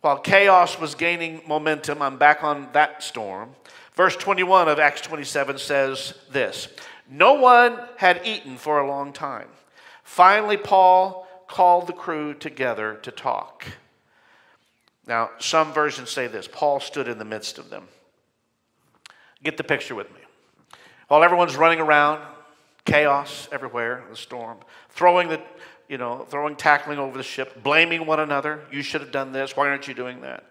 while 0.00 0.18
chaos 0.18 0.78
was 0.78 0.94
gaining 0.94 1.42
momentum, 1.46 2.02
I'm 2.02 2.18
back 2.18 2.44
on 2.44 2.68
that 2.72 3.02
storm. 3.02 3.54
Verse 3.94 4.16
21 4.16 4.68
of 4.68 4.78
Acts 4.78 5.00
27 5.00 5.58
says 5.58 6.14
this 6.30 6.68
No 7.10 7.34
one 7.34 7.78
had 7.96 8.20
eaten 8.24 8.56
for 8.56 8.78
a 8.78 8.86
long 8.88 9.12
time. 9.12 9.48
Finally, 10.04 10.58
Paul 10.58 11.26
called 11.48 11.86
the 11.86 11.92
crew 11.92 12.34
together 12.34 12.98
to 13.02 13.10
talk. 13.10 13.66
Now, 15.06 15.30
some 15.38 15.72
versions 15.72 16.10
say 16.10 16.26
this 16.26 16.48
Paul 16.48 16.80
stood 16.80 17.08
in 17.08 17.18
the 17.18 17.24
midst 17.24 17.58
of 17.58 17.70
them. 17.70 17.88
Get 19.42 19.56
the 19.56 19.64
picture 19.64 19.94
with 19.94 20.12
me. 20.12 20.20
While 21.08 21.22
everyone's 21.22 21.56
running 21.56 21.80
around, 21.80 22.20
chaos 22.84 23.48
everywhere, 23.52 24.04
the 24.10 24.16
storm, 24.16 24.58
throwing 24.90 25.28
the, 25.28 25.40
you 25.88 25.98
know, 25.98 26.26
throwing 26.28 26.56
tackling 26.56 26.98
over 26.98 27.16
the 27.16 27.24
ship, 27.24 27.62
blaming 27.62 28.06
one 28.06 28.20
another. 28.20 28.62
You 28.70 28.82
should 28.82 29.00
have 29.00 29.12
done 29.12 29.32
this. 29.32 29.56
Why 29.56 29.68
aren't 29.68 29.88
you 29.88 29.94
doing 29.94 30.20
that? 30.22 30.44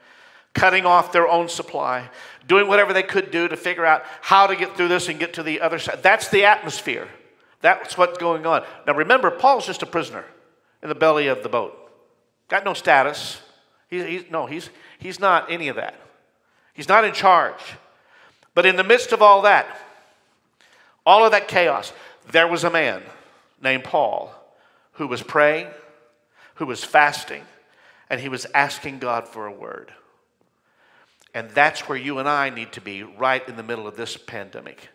Cutting 0.53 0.85
off 0.85 1.11
their 1.11 1.27
own 1.27 1.49
supply, 1.49 2.09
doing 2.47 2.67
whatever 2.67 2.93
they 2.93 3.03
could 3.03 3.31
do 3.31 3.47
to 3.47 3.57
figure 3.57 3.85
out 3.85 4.03
how 4.21 4.47
to 4.47 4.55
get 4.55 4.77
through 4.77 4.87
this 4.87 5.09
and 5.09 5.19
get 5.19 5.33
to 5.33 5.43
the 5.43 5.59
other 5.59 5.79
side. 5.79 6.01
That's 6.01 6.29
the 6.29 6.45
atmosphere. 6.45 7.09
That's 7.61 7.97
what's 7.97 8.17
going 8.17 8.45
on. 8.45 8.63
Now 8.87 8.93
remember, 8.93 9.31
Paul's 9.31 9.65
just 9.65 9.81
a 9.81 9.85
prisoner 9.85 10.23
in 10.81 10.89
the 10.89 10.95
belly 10.95 11.27
of 11.27 11.43
the 11.43 11.49
boat. 11.49 11.91
Got 12.47 12.63
no 12.63 12.73
status. 12.73 13.41
He's, 13.89 14.05
he's, 14.05 14.23
no, 14.31 14.45
he's, 14.45 14.69
he's 14.99 15.19
not 15.19 15.51
any 15.51 15.67
of 15.67 15.75
that. 15.75 15.99
He's 16.73 16.87
not 16.87 17.03
in 17.03 17.13
charge. 17.13 17.59
But 18.53 18.65
in 18.65 18.77
the 18.77 18.83
midst 18.83 19.11
of 19.11 19.21
all 19.21 19.41
that, 19.41 19.65
all 21.05 21.25
of 21.25 21.31
that 21.31 21.47
chaos, 21.47 21.91
there 22.31 22.47
was 22.47 22.63
a 22.63 22.69
man 22.69 23.03
named 23.61 23.83
Paul 23.83 24.33
who 24.95 25.07
was 25.07 25.21
praying, 25.21 25.67
who 26.55 26.65
was 26.65 26.83
fasting, 26.83 27.43
and 28.09 28.19
he 28.19 28.29
was 28.29 28.45
asking 28.53 28.99
God 28.99 29.27
for 29.27 29.45
a 29.45 29.51
word. 29.51 29.91
And 31.33 31.49
that's 31.49 31.89
where 31.89 31.97
you 31.97 32.19
and 32.19 32.29
I 32.29 32.49
need 32.49 32.71
to 32.73 32.81
be 32.81 33.03
right 33.03 33.47
in 33.47 33.57
the 33.57 33.63
middle 33.63 33.87
of 33.87 33.97
this 33.97 34.17
pandemic. 34.17 34.89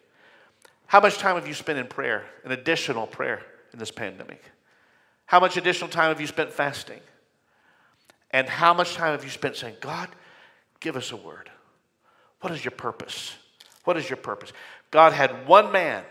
How 0.87 1.01
much 1.01 1.19
time 1.19 1.37
have 1.37 1.47
you 1.47 1.55
spent 1.55 1.79
in 1.79 1.87
prayer, 1.87 2.25
an 2.45 2.53
additional 2.53 3.07
prayer 3.07 3.43
in 3.73 3.79
this 3.79 3.91
pandemic? 3.91 4.43
How 5.27 5.39
much 5.39 5.57
additional 5.57 5.91
time 5.91 6.09
have 6.09 6.21
you 6.21 6.27
spent 6.27 6.51
fasting? 6.51 7.01
And 8.31 8.49
how 8.49 8.73
much 8.73 8.95
time 8.95 9.13
have 9.13 9.23
you 9.23 9.31
spent 9.31 9.57
saying, 9.57 9.77
God, 9.81 10.09
give 10.81 10.97
us 10.97 11.13
a 11.13 11.17
word? 11.17 11.51
What 12.41 12.53
is 12.53 12.65
your 12.65 12.73
purpose? 12.73 13.35
What 13.85 13.97
is 13.97 14.09
your 14.09 14.17
purpose? 14.17 14.53
God 14.91 15.13
had 15.13 15.47
one 15.47 15.73
man 15.73 16.05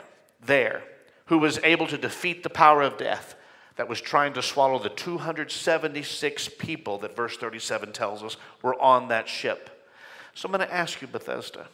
there 0.45 0.83
who 1.25 1.39
was 1.39 1.59
able 1.63 1.87
to 1.87 1.97
defeat 1.97 2.43
the 2.43 2.49
power 2.49 2.81
of 2.81 2.97
death 2.97 3.35
that 3.79 3.87
was 3.87 4.01
trying 4.01 4.33
to 4.33 4.41
swallow 4.41 4.77
the 4.77 4.89
276 4.89 6.49
people 6.59 6.97
that 6.97 7.15
verse 7.15 7.37
37 7.37 7.93
tells 7.93 8.21
us 8.21 8.35
were 8.61 8.77
on 8.81 9.07
that 9.07 9.29
ship. 9.29 9.87
So 10.33 10.49
I'm 10.49 10.51
going 10.51 10.67
to 10.67 10.73
ask 10.73 11.01
you, 11.01 11.07
Bethesda, 11.07 11.65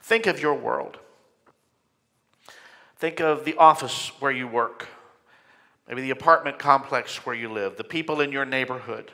think 0.00 0.28
of 0.28 0.40
your 0.40 0.54
world. 0.54 0.98
Think 2.96 3.20
of 3.20 3.44
the 3.44 3.56
office 3.56 4.12
where 4.20 4.30
you 4.30 4.46
work, 4.46 4.86
maybe 5.88 6.00
the 6.00 6.10
apartment 6.10 6.60
complex 6.60 7.26
where 7.26 7.34
you 7.34 7.48
live, 7.48 7.76
the 7.76 7.82
people 7.82 8.20
in 8.20 8.30
your 8.30 8.44
neighborhood, 8.44 9.10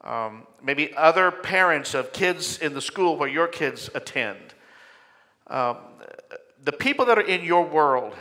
um, 0.00 0.48
maybe 0.60 0.92
other 0.96 1.30
parents 1.30 1.94
of 1.94 2.12
kids 2.12 2.58
in 2.58 2.74
the 2.74 2.82
school 2.82 3.16
where 3.16 3.28
your 3.28 3.46
kids 3.46 3.88
attend. 3.94 4.52
Um, 5.46 5.76
the 6.64 6.72
people 6.72 7.04
that 7.04 7.18
are 7.18 7.24
in 7.24 7.44
your 7.44 7.64
world, 7.64 8.14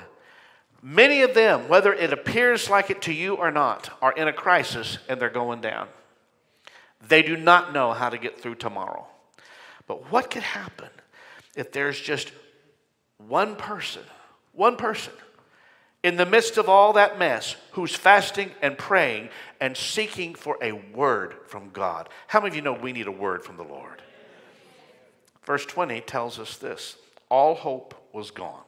many 0.84 1.22
of 1.22 1.34
them, 1.34 1.70
whether 1.70 1.94
it 1.94 2.14
appears 2.14 2.70
like 2.70 2.90
it 2.90 3.02
to 3.04 3.14
you 3.14 3.36
or 3.36 3.50
not, 3.50 3.90
are 4.02 4.12
in 4.12 4.28
a 4.28 4.34
crisis 4.34 5.00
and 5.08 5.20
they're 5.20 5.30
going 5.30 5.62
down. 5.62 5.88
They 7.08 7.24
do 7.24 7.38
not 7.38 7.74
know 7.74 7.94
how 7.94 8.10
to 8.10 8.18
get 8.18 8.40
through 8.40 8.56
tomorrow. 8.56 9.08
But 9.88 10.12
what 10.12 10.30
could 10.30 10.44
happen 10.44 10.90
if 11.56 11.72
there's 11.72 12.00
just 12.00 12.32
one 13.18 13.56
person, 13.56 14.04
one 14.52 14.76
person, 14.76 15.14
in 16.04 16.18
the 16.18 16.26
midst 16.26 16.58
of 16.58 16.68
all 16.68 16.94
that 16.94 17.18
mess 17.18 17.56
who's 17.72 17.96
fasting 17.96 18.52
and 18.62 18.78
praying 18.78 19.30
and 19.62 19.76
seeking 19.76 20.36
for 20.36 20.58
a 20.62 20.74
word 20.74 21.36
from 21.48 21.70
God? 21.70 22.10
How 22.28 22.40
many 22.40 22.50
of 22.50 22.56
you 22.56 22.62
know 22.62 22.74
we 22.74 22.92
need 22.92 23.08
a 23.08 23.12
word 23.12 23.44
from 23.44 23.58
the 23.58 23.64
Lord? 23.64 24.02
Verse 25.46 25.66
20 25.66 26.02
tells 26.02 26.40
us 26.40 26.58
this 26.58 26.98
all 27.30 27.56
hope 27.56 27.96
was 28.14 28.32
gone. 28.32 28.64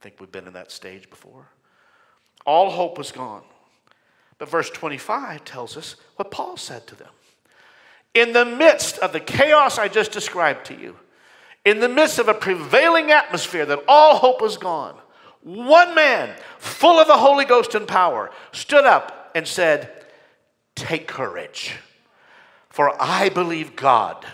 I 0.00 0.02
think 0.02 0.18
we've 0.18 0.32
been 0.32 0.46
in 0.46 0.54
that 0.54 0.72
stage 0.72 1.10
before. 1.10 1.46
All 2.46 2.70
hope 2.70 2.96
was 2.96 3.12
gone. 3.12 3.42
But 4.38 4.48
verse 4.48 4.70
25 4.70 5.44
tells 5.44 5.76
us 5.76 5.96
what 6.16 6.30
Paul 6.30 6.56
said 6.56 6.86
to 6.86 6.94
them. 6.94 7.10
In 8.14 8.32
the 8.32 8.46
midst 8.46 8.98
of 8.98 9.12
the 9.12 9.20
chaos 9.20 9.78
I 9.78 9.88
just 9.88 10.10
described 10.10 10.64
to 10.66 10.74
you, 10.74 10.96
in 11.66 11.80
the 11.80 11.88
midst 11.88 12.18
of 12.18 12.28
a 12.28 12.34
prevailing 12.34 13.10
atmosphere 13.10 13.66
that 13.66 13.84
all 13.86 14.16
hope 14.16 14.40
was 14.40 14.56
gone, 14.56 14.96
one 15.42 15.94
man, 15.94 16.34
full 16.58 16.98
of 16.98 17.06
the 17.06 17.18
Holy 17.18 17.44
Ghost 17.44 17.74
and 17.74 17.86
power, 17.86 18.30
stood 18.52 18.86
up 18.86 19.30
and 19.34 19.46
said, 19.46 20.06
Take 20.74 21.08
courage, 21.08 21.76
for 22.70 22.94
I 23.00 23.28
believe 23.28 23.76
God 23.76 24.24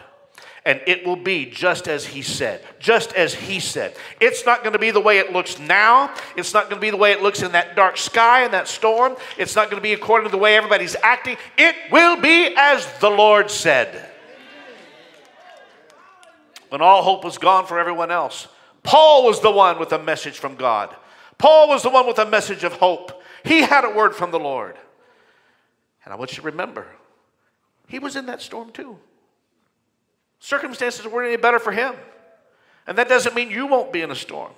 and 0.67 0.81
it 0.85 1.07
will 1.07 1.17
be 1.17 1.47
just 1.47 1.87
as 1.87 2.05
he 2.05 2.23
said. 2.23 2.61
Just 2.81 3.13
as 3.15 3.33
he 3.33 3.61
said. 3.61 3.95
It's 4.21 4.45
not 4.45 4.65
going 4.65 4.73
to 4.73 4.81
be 4.81 4.91
the 4.91 5.01
way 5.01 5.19
it 5.19 5.33
looks 5.33 5.61
now. 5.61 6.13
It's 6.37 6.53
not 6.53 6.65
going 6.65 6.75
to 6.75 6.81
be 6.81 6.91
the 6.91 6.97
way 6.97 7.13
it 7.13 7.23
looks 7.23 7.41
in 7.43 7.53
that 7.53 7.77
dark 7.77 7.97
sky 7.97 8.43
and 8.43 8.53
that 8.53 8.67
storm. 8.67 9.15
It's 9.39 9.55
not 9.55 9.71
going 9.71 9.81
to 9.81 9.83
be 9.83 9.93
according 9.93 10.29
to 10.29 10.33
the 10.33 10.43
way 10.43 10.57
everybody's 10.57 10.97
acting. 11.05 11.37
It 11.57 11.77
will 11.93 12.21
be 12.21 12.53
as 12.57 12.85
the 12.99 13.09
Lord 13.09 13.49
said. 13.49 14.11
When 16.69 16.81
all 16.81 17.05
hope 17.05 17.23
was 17.23 17.39
gone 17.39 17.67
for 17.67 17.79
everyone 17.79 18.11
else, 18.11 18.49
Paul 18.83 19.25
was 19.25 19.41
the 19.41 19.53
one 19.53 19.79
with 19.79 19.93
a 19.93 20.03
message 20.03 20.37
from 20.37 20.57
God. 20.57 20.95
Paul 21.39 21.69
was 21.69 21.85
the 21.85 21.91
one 21.91 22.09
with 22.09 22.19
a 22.19 22.27
message 22.27 22.65
of 22.65 22.73
hope. 22.73 23.23
He 23.45 23.61
had 23.61 23.85
a 23.85 23.91
word 23.91 24.17
from 24.17 24.33
the 24.33 24.41
Lord. 24.41 24.77
And 26.05 26.13
I 26.13 26.17
want 26.17 26.33
you 26.33 26.39
to 26.39 26.43
remember, 26.43 26.89
he 27.87 28.01
was 28.01 28.17
in 28.17 28.27
that 28.27 28.43
storm 28.43 28.73
too. 28.73 28.99
Circumstances 30.41 31.07
weren't 31.07 31.29
any 31.29 31.37
better 31.37 31.59
for 31.59 31.73
him. 31.73 31.95
And 32.87 32.99
that 32.99 33.09
doesn't 33.09 33.35
mean 33.35 33.51
you 33.51 33.67
won't 33.67 33.93
be 33.93 34.03
in 34.03 34.11
a 34.11 34.15
storm. 34.15 34.53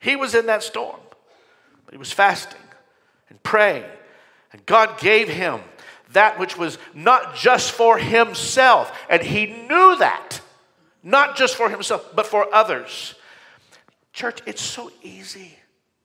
He 0.00 0.16
was 0.16 0.34
in 0.34 0.46
that 0.46 0.62
storm, 0.62 1.00
but 1.84 1.92
he 1.92 1.98
was 1.98 2.12
fasting 2.12 2.60
and 3.28 3.42
praying. 3.42 3.84
And 4.52 4.64
God 4.64 4.98
gave 4.98 5.28
him 5.28 5.60
that 6.12 6.38
which 6.38 6.56
was 6.56 6.78
not 6.94 7.34
just 7.34 7.72
for 7.72 7.98
himself. 7.98 8.96
And 9.10 9.22
he 9.22 9.46
knew 9.46 9.96
that. 9.98 10.40
Not 11.02 11.36
just 11.36 11.56
for 11.56 11.68
himself, 11.68 12.14
but 12.14 12.26
for 12.26 12.52
others. 12.54 13.14
Church, 14.12 14.40
it's 14.46 14.62
so 14.62 14.90
easy. 15.02 15.56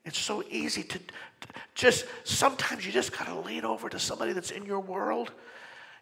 It's 0.06 0.20
so 0.20 0.44
easy 0.50 0.84
to 0.84 1.00
just, 1.76 2.06
sometimes 2.24 2.86
you 2.86 2.92
just 2.92 3.18
got 3.18 3.28
to 3.28 3.40
lean 3.40 3.66
over 3.66 3.90
to 3.90 4.00
somebody 4.00 4.34
that's 4.34 4.52
in 4.52 4.66
your 4.66 4.80
world. 4.80 5.32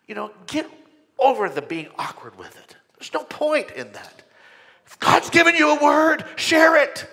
You 0.08 0.16
know, 0.16 0.32
get 0.48 0.70
over 1.20 1.48
the 1.48 1.62
being 1.62 1.88
awkward 1.98 2.38
with 2.38 2.58
it. 2.58 2.76
There's 3.02 3.14
no 3.14 3.24
point 3.24 3.72
in 3.72 3.92
that. 3.94 4.22
If 4.86 5.00
God's 5.00 5.32
given 5.32 5.56
you 5.56 5.76
a 5.76 5.84
word, 5.84 6.24
share 6.36 6.76
it. 6.76 7.10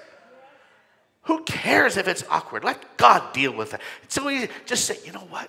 Who 1.22 1.42
cares 1.44 1.96
if 1.96 2.06
it's 2.06 2.22
awkward? 2.28 2.62
Let 2.62 2.98
God 2.98 3.32
deal 3.32 3.52
with 3.52 3.72
it. 3.72 3.80
It's 4.02 4.14
so 4.14 4.28
easy. 4.28 4.50
Just 4.66 4.84
say, 4.84 4.98
you 5.06 5.12
know 5.12 5.26
what? 5.30 5.48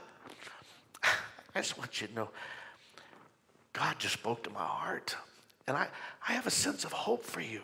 I 1.04 1.60
just 1.60 1.78
want 1.78 1.99
you 1.99 2.08
to 2.08 2.13
know 2.13 2.30
God 3.73 3.99
just 3.99 4.13
spoke 4.13 4.43
to 4.43 4.49
my 4.49 4.63
heart. 4.63 5.17
And 5.67 5.75
I, 5.75 5.88
I 6.25 6.32
have 6.32 6.47
a 6.47 6.52
sense 6.52 6.86
of 6.86 6.93
hope 6.93 7.25
for 7.25 7.41
you. 7.41 7.60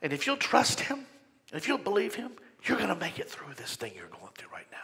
And 0.00 0.10
if 0.10 0.26
you'll 0.26 0.38
trust 0.38 0.80
Him, 0.80 1.04
if 1.52 1.68
you'll 1.68 1.76
believe 1.76 2.14
Him, 2.14 2.30
you're 2.64 2.78
going 2.78 2.88
to 2.88 2.96
make 2.96 3.18
it 3.18 3.28
through 3.28 3.52
this 3.58 3.76
thing 3.76 3.92
you're 3.94 4.06
going 4.06 4.32
through 4.34 4.50
right 4.50 4.66
now. 4.72 4.78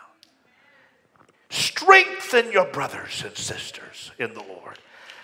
Strengthen 1.48 2.52
your 2.52 2.66
brothers 2.66 3.22
and 3.24 3.34
sisters 3.34 4.10
in 4.18 4.34
the 4.34 4.42
Lord. 4.42 4.78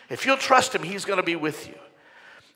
If 0.09 0.25
you'll 0.25 0.39
trust 0.39 0.75
Him, 0.75 0.83
He's 0.83 1.05
going 1.05 1.19
to 1.19 1.23
be 1.23 1.37
with 1.37 1.69
you. 1.69 1.75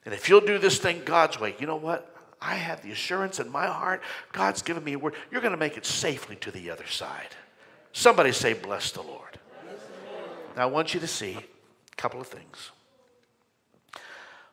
And 0.04 0.14
if 0.14 0.28
you'll 0.28 0.40
do 0.40 0.58
this 0.58 0.78
thing 0.78 1.02
God's 1.04 1.40
way, 1.40 1.54
you 1.58 1.66
know 1.66 1.76
what? 1.76 2.10
I 2.40 2.56
have 2.56 2.82
the 2.82 2.90
assurance 2.90 3.40
in 3.40 3.50
my 3.50 3.66
heart, 3.66 4.02
God's 4.32 4.60
given 4.60 4.84
me 4.84 4.92
a 4.92 4.98
word. 4.98 5.14
You're 5.30 5.40
going 5.40 5.52
to 5.52 5.58
make 5.58 5.78
it 5.78 5.86
safely 5.86 6.36
to 6.36 6.50
the 6.50 6.70
other 6.70 6.86
side. 6.86 7.28
Somebody 7.92 8.32
say, 8.32 8.52
Bless 8.52 8.90
the 8.90 9.02
Lord. 9.02 9.38
Now, 10.56 10.62
I 10.62 10.66
want 10.66 10.94
you 10.94 11.00
to 11.00 11.06
see 11.06 11.36
a 11.36 11.96
couple 11.96 12.20
of 12.20 12.26
things. 12.26 12.70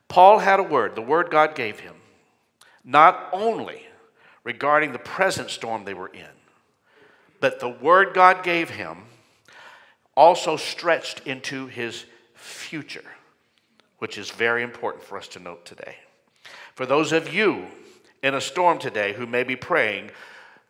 Paul 0.08 0.38
had 0.38 0.58
a 0.58 0.62
word, 0.62 0.94
the 0.94 1.02
word 1.02 1.30
God 1.30 1.54
gave 1.54 1.80
him, 1.80 1.94
not 2.84 3.28
only 3.32 3.86
regarding 4.44 4.92
the 4.92 4.98
present 4.98 5.50
storm 5.50 5.84
they 5.84 5.94
were 5.94 6.08
in, 6.08 6.26
but 7.40 7.60
the 7.60 7.68
word 7.68 8.14
God 8.14 8.42
gave 8.42 8.70
him 8.70 9.04
also 10.14 10.56
stretched 10.56 11.20
into 11.26 11.66
his 11.66 12.04
future, 12.34 13.04
which 14.02 14.18
is 14.18 14.32
very 14.32 14.64
important 14.64 15.04
for 15.04 15.16
us 15.16 15.28
to 15.28 15.38
note 15.38 15.64
today. 15.64 15.94
For 16.74 16.84
those 16.86 17.12
of 17.12 17.32
you 17.32 17.68
in 18.20 18.34
a 18.34 18.40
storm 18.40 18.80
today 18.80 19.12
who 19.12 19.28
may 19.28 19.44
be 19.44 19.54
praying, 19.54 20.10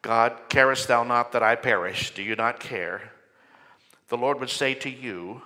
God, 0.03 0.39
carest 0.51 0.87
thou 0.87 1.03
not 1.03 1.33
that 1.33 1.43
I 1.43 1.55
perish? 1.55 2.13
Do 2.13 2.23
you 2.23 2.37
not 2.37 2.61
care? 2.61 3.11
The 4.09 4.19
Lord 4.19 4.39
would 4.39 4.51
say 4.51 4.75
to 4.75 4.91
you, 4.91 5.41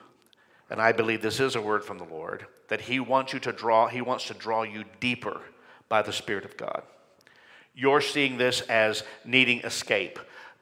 and 0.68 0.83
I 0.83 0.90
believe 0.90 1.22
this 1.22 1.38
is 1.38 1.55
a 1.55 1.61
word 1.61 1.85
from 1.85 1.99
the 1.99 2.12
Lord, 2.12 2.46
that 2.66 2.81
He 2.81 2.99
wants 2.99 3.33
you 3.33 3.38
to 3.38 3.53
draw, 3.53 3.87
He 3.87 4.01
wants 4.01 4.27
to 4.27 4.35
draw 4.35 4.64
you 4.64 4.83
deeper 4.99 5.40
by 5.88 6.03
the 6.03 6.12
Spirit 6.12 6.44
of 6.44 6.57
God. 6.57 6.83
You're 7.72 8.01
seeing 8.01 8.37
this 8.37 8.62
as 8.62 9.05
needing 9.25 9.61
escape. 9.61 10.18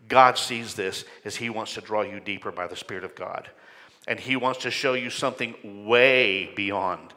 God 0.09 0.37
sees 0.37 0.75
this 0.75 1.07
as 1.25 1.37
He 1.37 1.49
wants 1.49 1.73
to 1.73 1.81
draw 1.81 2.03
you 2.03 2.21
deeper 2.21 2.53
by 2.53 2.67
the 2.67 2.77
Spirit 2.77 3.03
of 3.05 3.15
God. 3.15 3.49
And 4.07 4.21
He 4.21 4.37
wants 4.37 4.61
to 4.61 4.71
show 4.71 4.95
you 4.95 5.11
something 5.11 5.87
way 5.87 6.53
beyond 6.55 7.15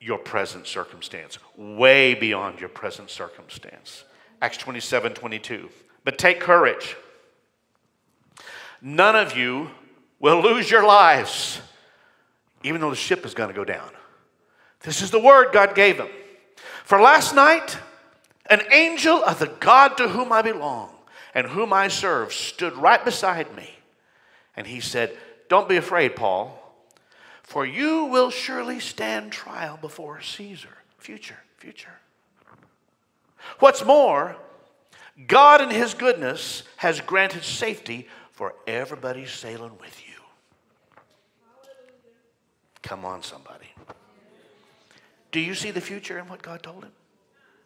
your 0.00 0.18
present 0.18 0.66
circumstance, 0.66 1.38
way 1.56 2.14
beyond 2.14 2.60
your 2.60 2.68
present 2.68 3.10
circumstance. 3.10 4.04
Acts 4.40 4.56
27 4.58 5.14
22. 5.14 5.68
But 6.04 6.18
take 6.18 6.40
courage. 6.40 6.96
None 8.80 9.14
of 9.14 9.36
you 9.36 9.70
will 10.18 10.42
lose 10.42 10.70
your 10.70 10.84
lives, 10.84 11.60
even 12.64 12.80
though 12.80 12.90
the 12.90 12.96
ship 12.96 13.24
is 13.24 13.34
going 13.34 13.48
to 13.48 13.54
go 13.54 13.64
down. 13.64 13.90
This 14.80 15.02
is 15.02 15.12
the 15.12 15.20
word 15.20 15.52
God 15.52 15.76
gave 15.76 15.98
him. 15.98 16.08
For 16.84 17.00
last 17.00 17.34
night, 17.34 17.78
an 18.46 18.60
angel 18.72 19.22
of 19.22 19.38
the 19.38 19.46
God 19.46 19.96
to 19.98 20.08
whom 20.08 20.32
I 20.32 20.42
belong 20.42 20.90
and 21.34 21.46
whom 21.46 21.72
I 21.72 21.88
serve 21.88 22.32
stood 22.32 22.74
right 22.74 23.04
beside 23.04 23.54
me. 23.54 23.70
And 24.56 24.66
he 24.66 24.80
said, 24.80 25.16
Don't 25.52 25.68
be 25.68 25.76
afraid, 25.76 26.16
Paul, 26.16 26.58
for 27.42 27.66
you 27.66 28.06
will 28.06 28.30
surely 28.30 28.80
stand 28.80 29.32
trial 29.32 29.78
before 29.78 30.18
Caesar. 30.22 30.78
Future, 30.96 31.40
future. 31.58 31.92
What's 33.58 33.84
more, 33.84 34.34
God 35.26 35.60
in 35.60 35.68
His 35.68 35.92
goodness 35.92 36.62
has 36.76 37.02
granted 37.02 37.44
safety 37.44 38.08
for 38.30 38.54
everybody 38.66 39.26
sailing 39.26 39.76
with 39.78 40.02
you. 40.08 40.14
Come 42.80 43.04
on, 43.04 43.22
somebody. 43.22 43.74
Do 45.32 45.38
you 45.38 45.52
see 45.54 45.70
the 45.70 45.82
future 45.82 46.18
in 46.18 46.28
what 46.28 46.40
God 46.40 46.62
told 46.62 46.84
him? 46.84 46.92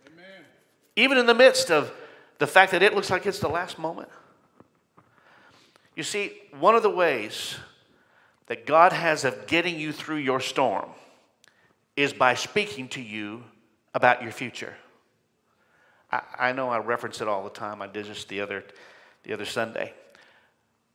Amen. 0.09 0.44
Even 0.96 1.18
in 1.18 1.27
the 1.27 1.35
midst 1.35 1.70
of 1.70 1.92
the 2.38 2.49
fact 2.49 2.72
that 2.72 2.83
it 2.83 2.96
looks 2.96 3.11
like 3.11 3.27
it's 3.27 3.38
the 3.38 3.46
last 3.46 3.79
moment. 3.79 4.09
You 5.94 6.03
see, 6.03 6.33
one 6.51 6.75
of 6.75 6.83
the 6.83 6.90
ways 6.90 7.55
that 8.47 8.67
God 8.67 8.93
has 8.93 9.25
of 9.25 9.47
getting 9.47 9.79
you 9.79 9.93
through 9.93 10.17
your 10.17 10.41
storm 10.41 10.89
is 11.97 12.13
by 12.13 12.35
speaking 12.35 12.89
to 12.89 13.01
you 13.01 13.43
about 13.95 14.23
your 14.23 14.33
future. 14.33 14.75
I, 16.13 16.23
I 16.39 16.53
know 16.53 16.69
I 16.69 16.79
reference 16.79 17.21
it 17.21 17.29
all 17.29 17.43
the 17.45 17.51
time. 17.51 17.83
I 17.83 17.87
did 17.87 18.07
just 18.07 18.29
the 18.29 18.41
other, 18.41 18.65
the 19.25 19.33
other 19.33 19.47
Sunday. 19.47 19.93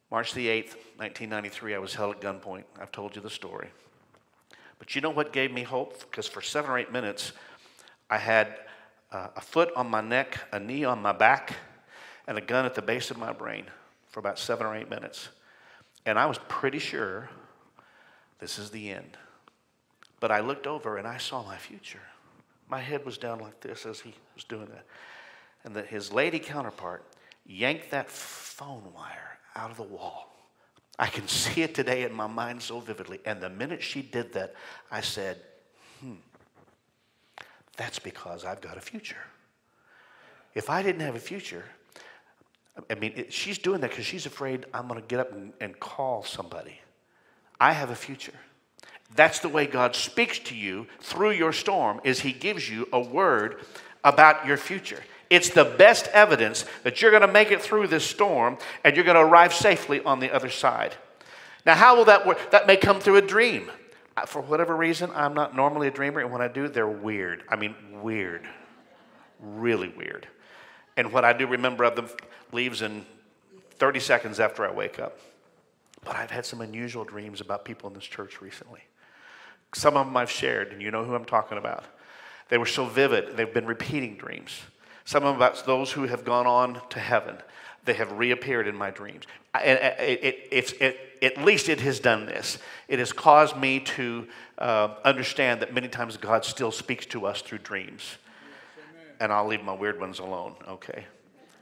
March 0.10 0.34
the 0.34 0.48
8th, 0.48 0.76
1993, 0.98 1.76
I 1.76 1.80
was 1.80 1.96
held 1.96 2.16
at 2.16 2.22
gunpoint. 2.22 2.64
I've 2.80 2.92
told 2.92 3.16
you 3.16 3.22
the 3.22 3.30
story. 3.30 3.70
But 4.78 4.96
you 4.96 5.02
know 5.02 5.10
what 5.10 5.32
gave 5.32 5.52
me 5.52 5.64
hope? 5.64 6.00
Because 6.00 6.28
for 6.28 6.42
seven 6.42 6.72
or 6.72 6.78
eight 6.78 6.92
minutes, 6.92 7.34
I 8.10 8.18
had 8.18 8.56
uh, 9.12 9.28
a 9.36 9.42
foot 9.42 9.72
on 9.76 9.90
my 9.90 10.02
neck, 10.02 10.40
a 10.52 10.60
knee 10.60 10.84
on 10.84 11.02
my 11.02 11.12
back, 11.12 11.56
and 12.28 12.38
a 12.38 12.42
gun 12.42 12.66
at 12.66 12.76
the 12.76 12.82
base 12.82 13.12
of 13.12 13.18
my 13.18 13.32
brain 13.32 13.66
for 14.10 14.20
about 14.20 14.38
seven 14.38 14.66
or 14.66 14.76
eight 14.76 14.90
minutes. 14.90 15.30
And 16.06 16.20
I 16.20 16.26
was 16.26 16.40
pretty 16.48 16.80
sure 16.80 17.30
this 18.42 18.60
is 18.60 18.72
the 18.72 18.92
end. 18.92 19.18
But 20.20 20.32
I 20.32 20.42
looked 20.42 20.68
over 20.68 20.98
and 20.98 21.08
I 21.08 21.18
saw 21.18 21.44
my 21.44 21.58
future. 21.58 22.02
My 22.68 22.80
head 22.80 23.06
was 23.06 23.18
down 23.18 23.40
like 23.40 23.62
this 23.62 23.86
as 23.86 24.02
he 24.02 24.14
was 24.36 24.44
doing 24.44 24.66
that. 24.66 24.86
And 25.64 25.76
that 25.76 25.88
his 25.88 26.12
lady 26.12 26.40
counterpart 26.40 27.06
yanked 27.46 27.92
that 27.92 28.10
phone 28.10 28.84
wire 28.94 29.38
out 29.56 29.72
of 29.72 29.78
the 29.78 29.84
wall. 29.84 30.36
I 30.98 31.08
can 31.08 31.28
see 31.28 31.62
it 31.62 31.74
today 31.74 32.04
in 32.04 32.14
my 32.14 32.28
mind 32.28 32.62
so 32.62 32.80
vividly. 32.80 33.20
And 33.26 33.42
the 33.42 33.50
minute 33.50 33.82
she 33.82 34.02
did 34.02 34.34
that, 34.34 34.54
I 34.92 35.02
said, 35.02 35.38
hmm, 36.00 36.16
that's 37.78 38.00
because 38.00 38.44
I've 38.44 38.62
got 38.62 38.78
a 38.78 38.82
future. 38.82 39.24
If 40.54 40.70
I 40.70 40.84
didn't 40.84 41.02
have 41.02 41.16
a 41.16 41.20
future, 41.20 41.66
I 42.90 42.96
mean, 42.96 43.14
it, 43.16 43.34
she's 43.34 43.58
doing 43.58 43.82
that 43.82 43.92
because 43.92 44.06
she's 44.06 44.26
afraid 44.26 44.66
I'm 44.74 44.88
going 44.88 45.00
to 45.00 45.08
get 45.08 45.20
up 45.20 45.32
and, 45.32 45.54
and 45.62 45.80
call 45.80 46.24
somebody. 46.24 46.80
I 47.62 47.74
have 47.74 47.92
a 47.92 47.96
future. 47.96 48.34
That's 49.16 49.40
the 49.40 49.50
way 49.50 49.68
God 49.68 49.96
speaks 49.96 50.40
to 50.40 50.56
you 50.56 50.88
through 51.00 51.32
your 51.32 51.54
storm 51.54 52.02
is 52.04 52.20
he 52.20 52.34
gives 52.34 52.68
you 52.68 52.90
a 52.92 53.00
word 53.00 53.64
about 54.04 54.48
your 54.48 54.58
future. 54.58 55.00
It's 55.30 55.52
the 55.52 55.64
best 55.64 56.08
evidence 56.08 56.66
that 56.84 57.02
you're 57.02 57.12
going 57.12 57.22
to 57.22 57.32
make 57.32 57.52
it 57.52 57.62
through 57.62 57.88
this 57.88 58.04
storm 58.04 58.58
and 58.84 58.96
you're 58.96 59.06
going 59.06 59.16
to 59.16 59.22
arrive 59.22 59.54
safely 59.54 60.02
on 60.04 60.20
the 60.20 60.34
other 60.34 60.50
side. 60.50 60.96
Now, 61.64 61.76
how 61.76 61.96
will 61.96 62.06
that 62.06 62.26
work? 62.26 62.50
That 62.50 62.66
may 62.66 62.78
come 62.78 63.00
through 63.00 63.18
a 63.18 63.22
dream. 63.22 63.70
For 64.26 64.42
whatever 64.42 64.76
reason, 64.76 65.12
I'm 65.14 65.36
not 65.36 65.56
normally 65.56 65.88
a 65.88 65.92
dreamer, 65.92 66.20
and 66.20 66.32
when 66.32 66.42
I 66.42 66.48
do, 66.48 66.68
they're 66.68 66.88
weird. 66.88 67.44
I 67.48 67.56
mean, 67.56 67.76
weird. 68.02 68.48
Really 69.40 69.88
weird. 69.88 70.28
And 70.98 71.14
what 71.14 71.24
I 71.24 71.34
do 71.34 71.48
remember 71.48 71.84
of 71.84 71.96
them 71.96 72.10
leaves 72.52 72.82
in 72.82 73.06
30 73.76 74.00
seconds 74.00 74.40
after 74.40 74.68
I 74.68 74.72
wake 74.72 75.00
up. 75.00 75.18
But 76.04 76.16
I've 76.16 76.32
had 76.32 76.46
some 76.46 76.62
unusual 76.62 77.04
dreams 77.04 77.42
about 77.42 77.66
people 77.66 77.88
in 77.90 77.94
this 77.94 78.04
church 78.04 78.42
recently. 78.42 78.82
Some 79.74 79.96
of 79.96 80.06
them 80.06 80.18
I've 80.18 80.32
shared, 80.32 80.74
and 80.74 80.82
you 80.82 80.92
know 80.92 81.06
who 81.06 81.16
I'm 81.16 81.26
talking 81.26 81.58
about. 81.58 81.86
They 82.50 82.58
were 82.58 82.66
so 82.66 82.86
vivid, 82.86 83.38
they've 83.38 83.54
been 83.54 83.66
repeating 83.66 84.18
dreams. 84.18 84.62
Some 85.06 85.24
of 85.24 85.28
them 85.30 85.36
about 85.38 85.66
those 85.66 85.92
who 85.92 86.04
have 86.04 86.26
gone 86.26 86.46
on 86.46 86.82
to 86.90 87.00
heaven. 87.00 87.38
They 87.86 87.94
have 87.94 88.12
reappeared 88.12 88.68
in 88.68 88.76
my 88.76 88.92
dreams. 88.92 89.24
It, 89.56 90.50
it, 90.52 90.82
it, 90.82 91.00
at 91.22 91.44
least 91.44 91.70
it 91.70 91.80
has 91.82 92.00
done 92.00 92.26
this. 92.26 92.60
It 92.88 93.00
has 93.00 93.12
caused 93.12 93.58
me 93.58 93.80
to 93.80 94.28
uh, 94.58 94.96
understand 95.04 95.62
that 95.62 95.74
many 95.74 95.88
times 95.88 96.18
God 96.18 96.46
still 96.46 96.72
speaks 96.72 97.06
to 97.08 97.26
us 97.26 97.42
through 97.42 97.60
dreams. 97.60 98.18
And 99.20 99.32
I'll 99.32 99.48
leave 99.48 99.64
my 99.64 99.74
weird 99.74 100.00
ones 100.00 100.20
alone, 100.20 100.56
okay? 100.68 101.06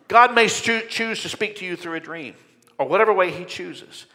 God 0.08 0.34
may 0.34 0.48
choose 0.48 1.22
to 1.22 1.30
speak 1.30 1.58
to 1.58 1.66
you 1.66 1.76
through 1.76 1.96
a 1.96 2.00
dream 2.00 2.36
or 2.78 2.88
whatever 2.88 3.14
way 3.14 3.32
He 3.32 3.46
chooses. 3.46 4.06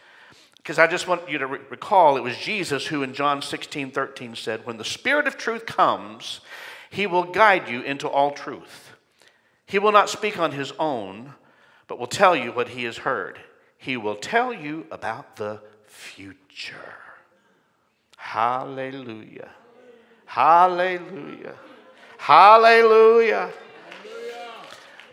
Because 0.65 0.79
I 0.79 0.87
just 0.87 1.07
want 1.07 1.29
you 1.29 1.37
to 1.37 1.45
re- 1.45 1.59
recall 1.69 2.17
it 2.17 2.23
was 2.23 2.35
Jesus 2.37 2.87
who 2.87 3.03
in 3.03 3.13
John 3.13 3.43
16 3.43 3.91
13 3.91 4.35
said, 4.35 4.65
When 4.65 4.77
the 4.77 4.83
Spirit 4.83 5.27
of 5.27 5.37
truth 5.37 5.67
comes, 5.67 6.41
he 6.89 7.05
will 7.05 7.23
guide 7.23 7.69
you 7.69 7.83
into 7.83 8.09
all 8.09 8.31
truth. 8.31 8.93
He 9.67 9.77
will 9.77 9.91
not 9.91 10.09
speak 10.09 10.39
on 10.39 10.53
his 10.53 10.73
own, 10.79 11.35
but 11.85 11.99
will 11.99 12.07
tell 12.07 12.35
you 12.35 12.51
what 12.51 12.69
he 12.69 12.83
has 12.85 12.97
heard. 12.97 13.37
He 13.77 13.95
will 13.95 14.15
tell 14.15 14.51
you 14.51 14.87
about 14.89 15.35
the 15.35 15.61
future. 15.85 16.95
Hallelujah. 18.17 19.51
Hallelujah. 20.25 21.53
Hallelujah. 22.17 23.51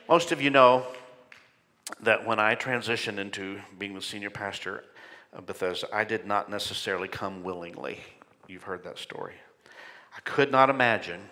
Most 0.09 0.33
of 0.33 0.41
you 0.41 0.49
know 0.49 0.87
that 2.01 2.27
when 2.27 2.41
I 2.41 2.55
transitioned 2.55 3.19
into 3.19 3.61
being 3.79 3.93
the 3.93 4.01
senior 4.01 4.31
pastor, 4.31 4.85
Bethesda, 5.41 5.89
I 5.93 6.05
did 6.05 6.27
not 6.27 6.51
necessarily 6.51 7.09
come 7.09 7.43
willingly. 7.43 8.01
You've 8.47 8.65
heard 8.65 8.85
that 8.85 8.99
story. 8.99 9.35
I 10.17 10.21
could 10.21 10.53
not 10.53 10.69
imagine 10.69 11.23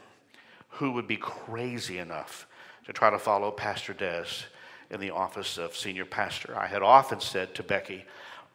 who 0.71 0.93
would 0.93 1.07
be 1.07 1.17
crazy 1.17 1.99
enough 1.99 2.47
to 2.87 2.93
try 2.93 3.11
to 3.11 3.19
follow 3.19 3.51
Pastor 3.51 3.93
Des 3.93 4.47
in 4.91 5.01
the 5.01 5.11
office 5.11 5.59
of 5.59 5.77
senior 5.77 6.07
pastor. 6.07 6.57
I 6.59 6.67
had 6.67 6.83
often 6.83 7.21
said 7.21 7.55
to 7.57 7.63
Becky, 7.63 8.05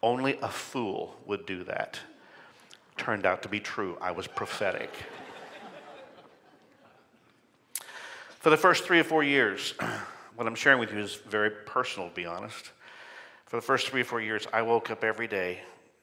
only 0.02 0.38
a 0.42 0.48
fool 0.48 1.16
would 1.26 1.46
do 1.46 1.64
that. 1.64 2.00
Turned 2.96 3.24
out 3.24 3.42
to 3.42 3.48
be 3.48 3.60
true. 3.60 3.96
I 4.00 4.10
was 4.10 4.26
prophetic. 4.26 4.90
For 8.40 8.50
the 8.50 8.56
first 8.56 8.84
three 8.84 9.00
or 9.00 9.04
four 9.04 9.22
years, 9.22 9.74
what 10.36 10.46
I'm 10.46 10.54
sharing 10.54 10.78
with 10.78 10.92
you 10.92 10.98
is 10.98 11.14
very 11.14 11.50
personal, 11.50 12.08
to 12.08 12.14
be 12.14 12.26
honest. 12.26 12.70
For 13.46 13.56
the 13.56 13.62
first 13.62 13.88
three 13.88 14.00
or 14.00 14.04
four 14.04 14.20
years, 14.20 14.46
I 14.52 14.62
woke 14.62 14.90
up 14.90 15.04
every 15.04 15.28
day 15.28 15.60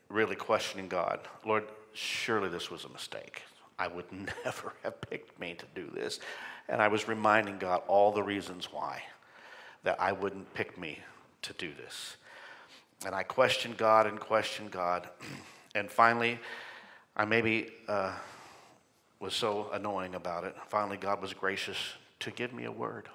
really 0.09 0.35
questioning 0.35 0.87
God. 0.87 1.19
Lord, 1.45 1.65
surely 1.93 2.49
this 2.49 2.71
was 2.71 2.85
a 2.85 2.89
mistake. 2.89 3.43
I 3.77 3.87
would 3.87 4.05
never 4.45 4.73
have 4.83 4.99
picked 5.01 5.39
me 5.39 5.55
to 5.55 5.65
do 5.75 5.89
this. 5.93 6.19
And 6.69 6.81
I 6.81 6.87
was 6.87 7.07
reminding 7.07 7.57
God 7.57 7.81
all 7.87 8.11
the 8.11 8.23
reasons 8.23 8.71
why 8.71 9.03
that 9.83 9.99
I 9.99 10.13
wouldn't 10.13 10.53
pick 10.53 10.77
me 10.77 10.99
to 11.41 11.53
do 11.53 11.71
this. 11.73 12.15
And 13.05 13.13
I 13.13 13.23
questioned 13.23 13.77
God 13.77 14.07
and 14.07 14.19
questioned 14.19 14.71
God. 14.71 15.09
and 15.75 15.91
finally, 15.91 16.39
I 17.17 17.25
maybe 17.25 17.69
uh, 17.87 18.13
was 19.19 19.33
so 19.33 19.69
annoying 19.73 20.15
about 20.15 20.45
it. 20.45 20.55
Finally, 20.69 20.97
God 20.97 21.21
was 21.21 21.33
gracious 21.33 21.77
to 22.21 22.31
give 22.31 22.53
me 22.53 22.63
a 22.63 22.71
word. 22.71 23.09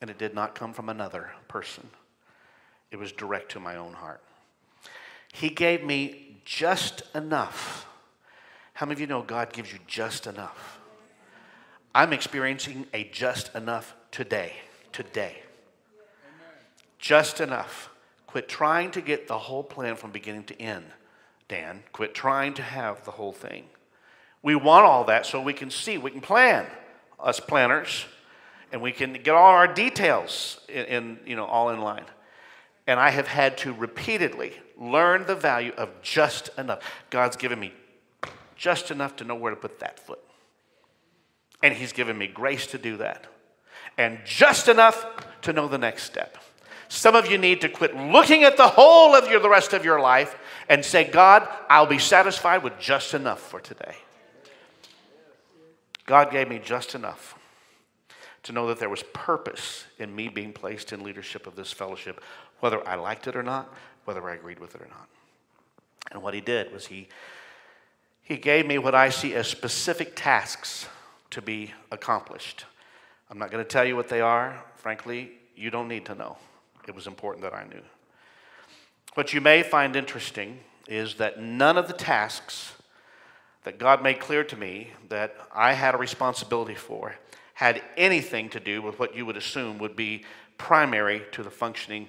And 0.00 0.10
it 0.10 0.18
did 0.18 0.34
not 0.34 0.54
come 0.54 0.72
from 0.72 0.88
another 0.88 1.30
person, 1.48 1.88
it 2.90 2.96
was 2.96 3.12
direct 3.12 3.52
to 3.52 3.60
my 3.60 3.76
own 3.76 3.92
heart. 3.92 4.20
He 5.32 5.50
gave 5.50 5.84
me 5.84 6.40
just 6.44 7.02
enough. 7.14 7.86
How 8.74 8.86
many 8.86 8.94
of 8.94 9.00
you 9.00 9.06
know 9.06 9.22
God 9.22 9.52
gives 9.52 9.72
you 9.72 9.78
just 9.86 10.26
enough? 10.26 10.78
I'm 11.94 12.12
experiencing 12.12 12.86
a 12.94 13.04
just 13.04 13.54
enough 13.54 13.94
today. 14.10 14.52
Today. 14.92 15.42
Just 16.98 17.40
enough. 17.40 17.90
Quit 18.26 18.48
trying 18.48 18.90
to 18.92 19.00
get 19.00 19.26
the 19.26 19.38
whole 19.38 19.62
plan 19.62 19.96
from 19.96 20.10
beginning 20.10 20.44
to 20.44 20.60
end, 20.60 20.84
Dan. 21.48 21.82
Quit 21.92 22.14
trying 22.14 22.54
to 22.54 22.62
have 22.62 23.04
the 23.04 23.10
whole 23.10 23.32
thing. 23.32 23.64
We 24.42 24.54
want 24.54 24.84
all 24.84 25.04
that 25.04 25.26
so 25.26 25.42
we 25.42 25.54
can 25.54 25.70
see, 25.70 25.98
we 25.98 26.10
can 26.10 26.20
plan, 26.20 26.66
us 27.18 27.40
planners, 27.40 28.06
and 28.70 28.80
we 28.82 28.92
can 28.92 29.14
get 29.14 29.34
all 29.34 29.50
our 29.50 29.66
details 29.66 30.60
in, 30.68 30.84
in 30.84 31.18
you 31.26 31.36
know, 31.36 31.46
all 31.46 31.70
in 31.70 31.80
line. 31.80 32.04
And 32.88 32.98
I 32.98 33.10
have 33.10 33.28
had 33.28 33.58
to 33.58 33.72
repeatedly 33.74 34.54
learn 34.78 35.26
the 35.26 35.36
value 35.36 35.72
of 35.76 35.90
just 36.00 36.48
enough. 36.56 36.80
God's 37.10 37.36
given 37.36 37.60
me 37.60 37.74
just 38.56 38.90
enough 38.90 39.14
to 39.16 39.24
know 39.24 39.34
where 39.34 39.50
to 39.50 39.56
put 39.56 39.78
that 39.80 40.00
foot. 40.00 40.18
And 41.62 41.74
He's 41.74 41.92
given 41.92 42.16
me 42.16 42.26
grace 42.26 42.66
to 42.68 42.78
do 42.78 42.96
that. 42.96 43.26
And 43.98 44.18
just 44.24 44.68
enough 44.68 45.04
to 45.42 45.52
know 45.52 45.68
the 45.68 45.76
next 45.76 46.04
step. 46.04 46.38
Some 46.88 47.14
of 47.14 47.30
you 47.30 47.36
need 47.36 47.60
to 47.60 47.68
quit 47.68 47.94
looking 47.94 48.44
at 48.44 48.56
the 48.56 48.68
whole 48.68 49.14
of 49.14 49.30
your, 49.30 49.40
the 49.40 49.50
rest 49.50 49.74
of 49.74 49.84
your 49.84 50.00
life 50.00 50.34
and 50.70 50.82
say, 50.82 51.04
God, 51.04 51.46
I'll 51.68 51.84
be 51.84 51.98
satisfied 51.98 52.62
with 52.62 52.78
just 52.78 53.12
enough 53.12 53.40
for 53.40 53.60
today. 53.60 53.96
God 56.06 56.30
gave 56.30 56.48
me 56.48 56.58
just 56.58 56.94
enough 56.94 57.34
to 58.44 58.52
know 58.52 58.68
that 58.68 58.78
there 58.78 58.88
was 58.88 59.02
purpose 59.12 59.84
in 59.98 60.16
me 60.16 60.28
being 60.28 60.54
placed 60.54 60.94
in 60.94 61.04
leadership 61.04 61.46
of 61.46 61.54
this 61.54 61.70
fellowship, 61.70 62.22
whether 62.60 62.86
I 62.86 62.96
liked 62.96 63.26
it 63.26 63.36
or 63.36 63.42
not, 63.42 63.72
whether 64.04 64.28
I 64.28 64.34
agreed 64.34 64.58
with 64.58 64.74
it 64.74 64.80
or 64.80 64.88
not. 64.88 65.08
And 66.10 66.22
what 66.22 66.34
he 66.34 66.40
did 66.40 66.72
was 66.72 66.86
he, 66.86 67.08
he 68.22 68.36
gave 68.36 68.66
me 68.66 68.78
what 68.78 68.94
I 68.94 69.10
see 69.10 69.34
as 69.34 69.46
specific 69.46 70.12
tasks 70.16 70.86
to 71.30 71.42
be 71.42 71.72
accomplished. 71.90 72.64
I'm 73.30 73.38
not 73.38 73.50
going 73.50 73.62
to 73.62 73.68
tell 73.68 73.84
you 73.84 73.96
what 73.96 74.08
they 74.08 74.20
are. 74.20 74.62
Frankly, 74.76 75.32
you 75.54 75.70
don't 75.70 75.88
need 75.88 76.06
to 76.06 76.14
know. 76.14 76.38
It 76.86 76.94
was 76.94 77.06
important 77.06 77.42
that 77.42 77.54
I 77.54 77.64
knew. 77.64 77.82
What 79.14 79.34
you 79.34 79.40
may 79.40 79.62
find 79.62 79.94
interesting 79.96 80.60
is 80.88 81.16
that 81.16 81.40
none 81.40 81.76
of 81.76 81.86
the 81.86 81.92
tasks 81.92 82.72
that 83.64 83.78
God 83.78 84.02
made 84.02 84.20
clear 84.20 84.44
to 84.44 84.56
me 84.56 84.92
that 85.10 85.36
I 85.54 85.74
had 85.74 85.94
a 85.94 85.98
responsibility 85.98 86.74
for 86.74 87.14
had 87.52 87.82
anything 87.96 88.48
to 88.50 88.60
do 88.60 88.80
with 88.80 88.98
what 88.98 89.14
you 89.14 89.26
would 89.26 89.36
assume 89.36 89.78
would 89.78 89.96
be 89.96 90.24
primary 90.56 91.22
to 91.32 91.42
the 91.42 91.50
functioning 91.50 92.08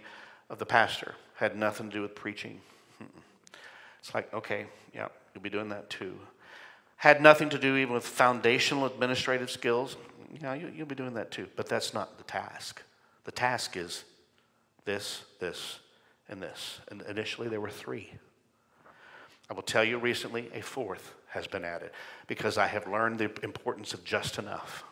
of 0.50 0.60
the 0.60 0.66
pastor. 0.66 1.16
Had 1.36 1.58
nothing 1.58 1.90
to 1.90 1.94
do 1.98 2.02
with 2.02 2.16
preaching. 2.16 2.62
It's 4.00 4.14
like, 4.14 4.34
okay, 4.34 4.66
yeah, 4.94 5.08
you'll 5.34 5.44
be 5.44 5.50
doing 5.50 5.70
that 5.70 5.90
too. 5.90 6.18
Had 6.96 7.22
nothing 7.22 7.50
to 7.50 7.58
do 7.58 7.76
even 7.78 7.94
with 7.94 8.06
foundational 8.06 8.86
administrative 8.86 9.52
skills. 9.52 9.96
Yeah, 10.42 10.54
you, 10.54 10.72
you'll 10.76 10.88
be 10.88 10.96
doing 10.96 11.14
that 11.14 11.32
too. 11.32 11.48
But 11.56 11.68
that's 11.68 11.94
not 11.94 12.18
the 12.18 12.24
task. 12.24 12.82
The 13.26 13.32
task 13.32 13.78
is 13.78 14.04
this, 14.86 15.24
this, 15.40 15.80
and 16.28 16.42
this. 16.42 16.80
And 16.90 17.02
initially 17.04 17.48
there 17.48 17.62
were 17.62 17.70
three. 17.70 18.12
I 19.50 19.54
will 19.54 19.64
tell 19.64 19.84
you 19.84 19.98
recently, 19.98 20.50
a 20.54 20.62
fourth 20.62 21.14
has 21.30 21.48
been 21.48 21.66
added 21.66 21.92
because 22.28 22.58
I 22.58 22.68
have 22.68 22.88
learned 22.88 23.20
the 23.20 23.32
importance 23.44 23.94
of 23.94 24.04
just 24.04 24.38
enough. 24.38 24.84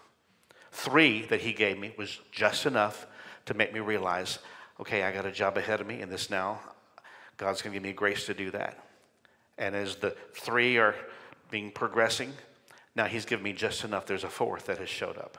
Three 0.72 1.26
that 1.26 1.42
he 1.42 1.54
gave 1.54 1.78
me 1.78 1.94
was 1.98 2.20
just 2.32 2.66
enough 2.66 3.08
to 3.46 3.54
make 3.54 3.74
me 3.74 3.80
realize 3.80 4.40
okay, 4.80 5.04
I 5.04 5.12
got 5.12 5.26
a 5.26 5.32
job 5.32 5.58
ahead 5.58 5.82
of 5.82 5.88
me 5.88 6.02
in 6.02 6.10
this 6.10 6.30
now. 6.30 6.60
God's 7.38 7.62
going 7.62 7.74
to 7.74 7.80
give 7.80 7.84
me 7.84 7.94
grace 7.94 8.26
to 8.26 8.34
do 8.34 8.52
that. 8.52 8.84
And 9.58 9.76
as 9.76 9.96
the 9.96 10.16
three 10.34 10.78
are 10.78 10.96
being 11.52 11.72
progressing, 11.72 12.34
now 12.96 13.06
he's 13.06 13.26
given 13.26 13.44
me 13.44 13.54
just 13.54 13.84
enough. 13.84 14.06
There's 14.06 14.24
a 14.24 14.30
fourth 14.30 14.66
that 14.68 14.78
has 14.80 14.90
showed 14.90 15.18
up. 15.18 15.38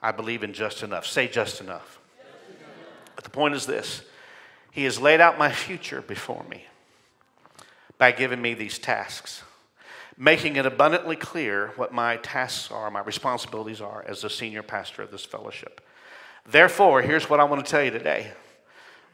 I 0.00 0.12
believe 0.12 0.42
in 0.42 0.52
just 0.52 0.82
enough. 0.82 1.06
Say 1.06 1.28
just 1.28 1.60
enough. 1.60 1.98
Just 2.16 2.60
enough. 2.60 2.76
But 3.14 3.24
the 3.24 3.30
point 3.30 3.54
is 3.54 3.66
this 3.66 4.02
He 4.70 4.84
has 4.84 5.00
laid 5.00 5.20
out 5.20 5.38
my 5.38 5.52
future 5.52 6.02
before 6.02 6.44
me 6.50 6.64
by 7.98 8.12
giving 8.12 8.42
me 8.42 8.54
these 8.54 8.78
tasks 8.78 9.42
making 10.16 10.56
it 10.56 10.66
abundantly 10.66 11.16
clear 11.16 11.72
what 11.76 11.92
my 11.92 12.16
tasks 12.18 12.70
are, 12.70 12.90
my 12.90 13.00
responsibilities 13.00 13.80
are 13.80 14.04
as 14.06 14.22
the 14.22 14.30
senior 14.30 14.62
pastor 14.62 15.02
of 15.02 15.10
this 15.10 15.24
fellowship. 15.24 15.80
Therefore, 16.48 17.02
here's 17.02 17.30
what 17.30 17.40
I 17.40 17.44
want 17.44 17.64
to 17.64 17.70
tell 17.70 17.82
you 17.82 17.90
today 17.90 18.32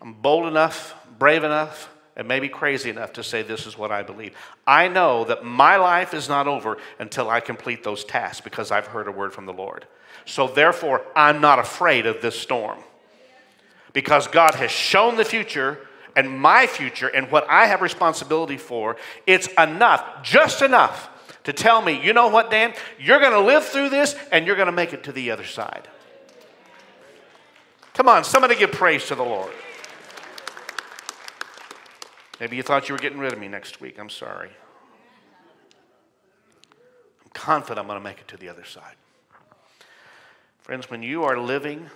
I'm 0.00 0.14
bold 0.14 0.46
enough, 0.46 0.94
brave 1.18 1.44
enough, 1.44 1.92
and 2.16 2.26
maybe 2.26 2.48
crazy 2.48 2.90
enough 2.90 3.12
to 3.14 3.22
say 3.22 3.42
this 3.42 3.66
is 3.66 3.78
what 3.78 3.92
I 3.92 4.02
believe. 4.02 4.34
I 4.66 4.88
know 4.88 5.24
that 5.24 5.44
my 5.44 5.76
life 5.76 6.14
is 6.14 6.28
not 6.28 6.48
over 6.48 6.78
until 6.98 7.30
I 7.30 7.40
complete 7.40 7.84
those 7.84 8.04
tasks 8.04 8.40
because 8.40 8.70
I've 8.70 8.88
heard 8.88 9.06
a 9.06 9.12
word 9.12 9.32
from 9.32 9.46
the 9.46 9.52
Lord. 9.52 9.86
So, 10.24 10.48
therefore, 10.48 11.04
I'm 11.14 11.40
not 11.40 11.58
afraid 11.58 12.06
of 12.06 12.20
this 12.20 12.38
storm 12.38 12.78
because 13.92 14.26
God 14.26 14.54
has 14.56 14.70
shown 14.70 15.16
the 15.16 15.24
future 15.24 15.78
and 16.16 16.40
my 16.40 16.66
future 16.66 17.06
and 17.06 17.30
what 17.30 17.48
I 17.48 17.66
have 17.66 17.80
responsibility 17.80 18.56
for, 18.56 18.96
it's 19.26 19.46
enough, 19.56 20.22
just 20.22 20.62
enough 20.62 21.08
to 21.44 21.52
tell 21.52 21.80
me, 21.80 22.04
you 22.04 22.12
know 22.12 22.26
what, 22.28 22.50
Dan? 22.50 22.74
You're 22.98 23.20
going 23.20 23.32
to 23.32 23.40
live 23.40 23.64
through 23.64 23.90
this 23.90 24.16
and 24.32 24.46
you're 24.46 24.56
going 24.56 24.66
to 24.66 24.72
make 24.72 24.92
it 24.92 25.04
to 25.04 25.12
the 25.12 25.30
other 25.30 25.44
side. 25.44 25.88
Come 27.94 28.08
on, 28.08 28.24
somebody 28.24 28.56
give 28.56 28.72
praise 28.72 29.06
to 29.06 29.14
the 29.14 29.22
Lord. 29.22 29.52
Maybe 32.40 32.56
you 32.56 32.62
thought 32.62 32.88
you 32.88 32.94
were 32.94 33.00
getting 33.00 33.18
rid 33.18 33.32
of 33.32 33.38
me 33.38 33.48
next 33.48 33.80
week. 33.80 33.98
I'm 33.98 34.10
sorry. 34.10 34.50
I'm 37.24 37.30
confident 37.32 37.80
I'm 37.80 37.86
going 37.86 37.98
to 37.98 38.04
make 38.04 38.18
it 38.20 38.28
to 38.28 38.36
the 38.36 38.48
other 38.48 38.64
side. 38.64 38.94
Friends, 40.60 40.90
when 40.90 41.02
you 41.02 41.24
are 41.24 41.38
living 41.38 41.90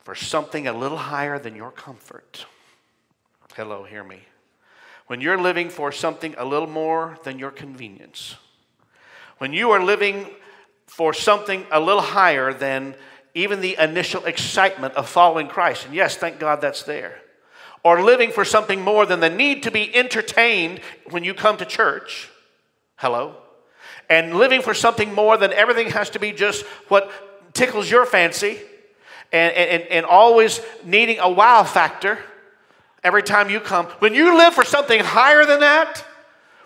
for 0.00 0.14
something 0.14 0.66
a 0.66 0.72
little 0.72 0.98
higher 0.98 1.38
than 1.38 1.54
your 1.54 1.70
comfort, 1.70 2.46
Hello, 3.58 3.82
hear 3.82 4.04
me. 4.04 4.20
When 5.08 5.20
you're 5.20 5.36
living 5.36 5.68
for 5.68 5.90
something 5.90 6.32
a 6.38 6.44
little 6.44 6.68
more 6.68 7.18
than 7.24 7.40
your 7.40 7.50
convenience, 7.50 8.36
when 9.38 9.52
you 9.52 9.72
are 9.72 9.82
living 9.82 10.28
for 10.86 11.12
something 11.12 11.66
a 11.72 11.80
little 11.80 12.00
higher 12.00 12.52
than 12.52 12.94
even 13.34 13.60
the 13.60 13.76
initial 13.80 14.24
excitement 14.26 14.94
of 14.94 15.08
following 15.08 15.48
Christ, 15.48 15.86
and 15.86 15.94
yes, 15.94 16.16
thank 16.16 16.38
God 16.38 16.60
that's 16.60 16.84
there, 16.84 17.20
or 17.82 18.02
living 18.02 18.30
for 18.30 18.44
something 18.44 18.82
more 18.82 19.06
than 19.06 19.20
the 19.20 19.30
need 19.30 19.62
to 19.62 19.70
be 19.70 19.94
entertained 19.94 20.80
when 21.10 21.24
you 21.24 21.34
come 21.34 21.56
to 21.56 21.64
church, 21.64 22.30
hello, 22.96 23.36
and 24.10 24.34
living 24.34 24.62
for 24.62 24.74
something 24.74 25.14
more 25.14 25.36
than 25.36 25.52
everything 25.52 25.90
has 25.90 26.10
to 26.10 26.18
be 26.18 26.32
just 26.32 26.64
what 26.88 27.10
tickles 27.54 27.90
your 27.90 28.06
fancy, 28.06 28.58
and, 29.32 29.54
and, 29.54 29.82
and 29.84 30.06
always 30.06 30.60
needing 30.84 31.18
a 31.18 31.28
wow 31.28 31.62
factor 31.62 32.18
every 33.04 33.22
time 33.22 33.50
you 33.50 33.60
come. 33.60 33.86
When 34.00 34.14
you 34.14 34.36
live 34.36 34.54
for 34.54 34.64
something 34.64 35.00
higher 35.00 35.44
than 35.44 35.60
that, 35.60 36.04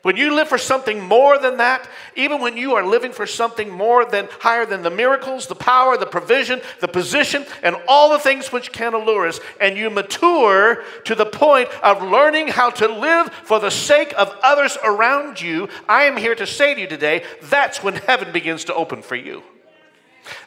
when 0.03 0.17
you 0.17 0.35
live 0.35 0.49
for 0.49 0.59
something 0.59 1.01
more 1.01 1.39
than 1.39 1.59
that, 1.59 1.89
even 2.17 2.41
when 2.41 2.57
you 2.57 2.75
are 2.75 2.85
living 2.85 3.13
for 3.13 3.27
something 3.27 3.71
more 3.71 4.05
than 4.05 4.29
higher 4.41 4.67
than 4.67 4.83
the 4.83 4.91
miracles, 4.91 5.47
the 5.47 5.55
power, 5.55 5.97
the 5.97 6.07
provision, 6.07 6.61
the 6.81 6.89
position, 6.89 7.47
and 7.63 7.77
all 7.87 8.11
the 8.11 8.19
things 8.19 8.51
which 8.51 8.73
can 8.73 8.95
allure 8.95 9.29
us, 9.29 9.39
and 9.61 9.77
you 9.77 9.91
mature 9.91 10.83
to 11.05 11.15
the 11.15 11.25
point 11.25 11.69
of 11.85 12.03
learning 12.03 12.49
how 12.49 12.69
to 12.71 12.89
live 12.89 13.33
for 13.33 13.61
the 13.61 13.71
sake 13.71 14.13
of 14.19 14.37
others 14.43 14.77
around 14.85 15.41
you, 15.41 15.69
I 15.89 16.05
am 16.05 16.17
here 16.17 16.35
to 16.35 16.47
say 16.49 16.75
to 16.75 16.81
you 16.81 16.89
today 16.89 17.25
that's 17.43 17.83
when 17.83 17.95
heaven 17.95 18.33
begins 18.33 18.65
to 18.65 18.75
open 18.75 19.03
for 19.03 19.17
you. 19.17 19.45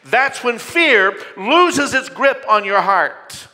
That's 0.03 0.43
when 0.43 0.59
fear 0.59 1.17
loses 1.37 1.93
its 1.93 2.09
grip 2.09 2.45
on 2.49 2.65
your 2.65 2.81
heart. 2.81 3.47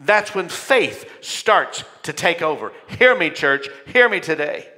That's 0.00 0.34
when 0.34 0.48
faith 0.48 1.08
starts 1.20 1.84
to 2.04 2.12
take 2.12 2.42
over. 2.42 2.72
Hear 2.88 3.16
me, 3.16 3.30
church. 3.30 3.68
Hear 3.86 4.08
me 4.08 4.20
today. 4.20 4.68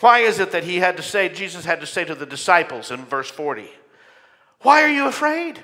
Why 0.00 0.20
is 0.20 0.40
it 0.40 0.52
that 0.52 0.64
he 0.64 0.76
had 0.76 0.96
to 0.98 1.02
say, 1.02 1.28
Jesus 1.28 1.64
had 1.64 1.80
to 1.80 1.86
say 1.86 2.04
to 2.04 2.14
the 2.14 2.26
disciples 2.26 2.90
in 2.90 3.04
verse 3.04 3.30
40, 3.30 3.68
Why 4.60 4.82
are 4.82 4.90
you 4.90 5.06
afraid? 5.06 5.62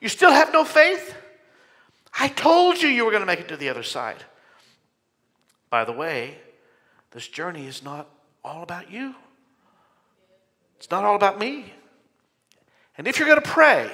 You 0.00 0.08
still 0.08 0.30
have 0.30 0.52
no 0.52 0.64
faith? 0.64 1.16
I 2.18 2.28
told 2.28 2.80
you 2.80 2.88
you 2.88 3.04
were 3.04 3.10
going 3.10 3.22
to 3.22 3.26
make 3.26 3.40
it 3.40 3.48
to 3.48 3.56
the 3.56 3.68
other 3.68 3.82
side. 3.82 4.22
By 5.70 5.84
the 5.84 5.92
way, 5.92 6.38
this 7.10 7.26
journey 7.26 7.66
is 7.66 7.82
not 7.82 8.08
all 8.44 8.62
about 8.62 8.90
you, 8.90 9.14
it's 10.76 10.90
not 10.90 11.04
all 11.04 11.16
about 11.16 11.38
me. 11.38 11.72
And 12.96 13.08
if 13.08 13.18
you're 13.18 13.26
going 13.26 13.42
to 13.42 13.48
pray, 13.48 13.90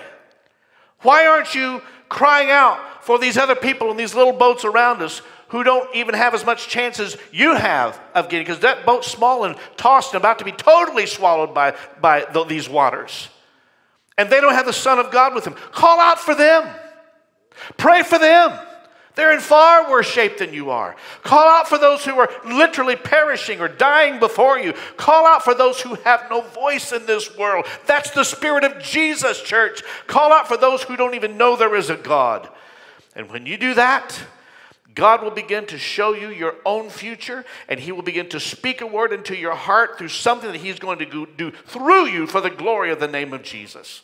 why 1.00 1.26
aren't 1.26 1.54
you 1.54 1.80
crying 2.10 2.50
out 2.50 3.02
for 3.02 3.18
these 3.18 3.38
other 3.38 3.54
people 3.54 3.90
in 3.90 3.96
these 3.96 4.14
little 4.14 4.34
boats 4.34 4.64
around 4.64 5.00
us 5.00 5.22
who 5.50 5.62
don't 5.62 5.94
even 5.94 6.14
have 6.14 6.34
as 6.34 6.44
much 6.44 6.68
chance 6.68 6.98
as 6.98 7.16
you 7.32 7.54
have 7.54 8.00
of 8.14 8.28
getting? 8.28 8.46
Because 8.46 8.60
that 8.60 8.86
boat's 8.86 9.08
small 9.08 9.44
and 9.44 9.56
tossed 9.76 10.14
and 10.14 10.20
about 10.20 10.38
to 10.38 10.44
be 10.44 10.52
totally 10.52 11.06
swallowed 11.06 11.52
by, 11.52 11.76
by 12.00 12.24
the, 12.32 12.44
these 12.44 12.68
waters. 12.68 13.28
And 14.16 14.30
they 14.30 14.40
don't 14.40 14.54
have 14.54 14.66
the 14.66 14.72
Son 14.72 14.98
of 14.98 15.10
God 15.10 15.34
with 15.34 15.44
them. 15.44 15.54
Call 15.72 15.98
out 16.00 16.18
for 16.18 16.34
them. 16.34 16.68
Pray 17.76 18.02
for 18.02 18.18
them. 18.18 18.58
They're 19.16 19.32
in 19.32 19.40
far 19.40 19.90
worse 19.90 20.06
shape 20.06 20.38
than 20.38 20.54
you 20.54 20.70
are. 20.70 20.94
Call 21.22 21.48
out 21.48 21.68
for 21.68 21.78
those 21.78 22.04
who 22.04 22.18
are 22.18 22.30
literally 22.46 22.96
perishing 22.96 23.60
or 23.60 23.68
dying 23.68 24.20
before 24.20 24.58
you. 24.58 24.72
Call 24.96 25.26
out 25.26 25.42
for 25.42 25.54
those 25.54 25.80
who 25.80 25.94
have 25.96 26.26
no 26.30 26.42
voice 26.42 26.92
in 26.92 27.06
this 27.06 27.36
world. 27.36 27.66
That's 27.86 28.12
the 28.12 28.24
spirit 28.24 28.62
of 28.62 28.80
Jesus, 28.80 29.42
church. 29.42 29.82
Call 30.06 30.32
out 30.32 30.46
for 30.46 30.56
those 30.56 30.82
who 30.84 30.96
don't 30.96 31.16
even 31.16 31.36
know 31.36 31.56
there 31.56 31.74
is 31.74 31.90
a 31.90 31.96
God. 31.96 32.48
And 33.16 33.28
when 33.30 33.46
you 33.46 33.56
do 33.56 33.74
that, 33.74 34.18
God 34.94 35.22
will 35.22 35.30
begin 35.30 35.66
to 35.66 35.78
show 35.78 36.14
you 36.14 36.30
your 36.30 36.56
own 36.64 36.90
future, 36.90 37.44
and 37.68 37.78
He 37.78 37.92
will 37.92 38.02
begin 38.02 38.28
to 38.30 38.40
speak 38.40 38.80
a 38.80 38.86
word 38.86 39.12
into 39.12 39.36
your 39.36 39.54
heart 39.54 39.98
through 39.98 40.08
something 40.08 40.50
that 40.50 40.60
He's 40.60 40.78
going 40.78 40.98
to 40.98 41.26
do 41.36 41.50
through 41.50 42.06
you 42.06 42.26
for 42.26 42.40
the 42.40 42.50
glory 42.50 42.90
of 42.90 43.00
the 43.00 43.08
name 43.08 43.32
of 43.32 43.42
Jesus. 43.42 44.02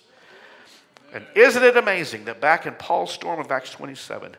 And 1.12 1.26
isn't 1.34 1.62
it 1.62 1.76
amazing 1.76 2.26
that 2.26 2.41
back 2.41 2.66
in 2.66 2.74
Paul's 2.74 3.12
storm 3.12 3.41
of 3.41 3.51
Acts 3.51 3.70
27, 3.70 4.37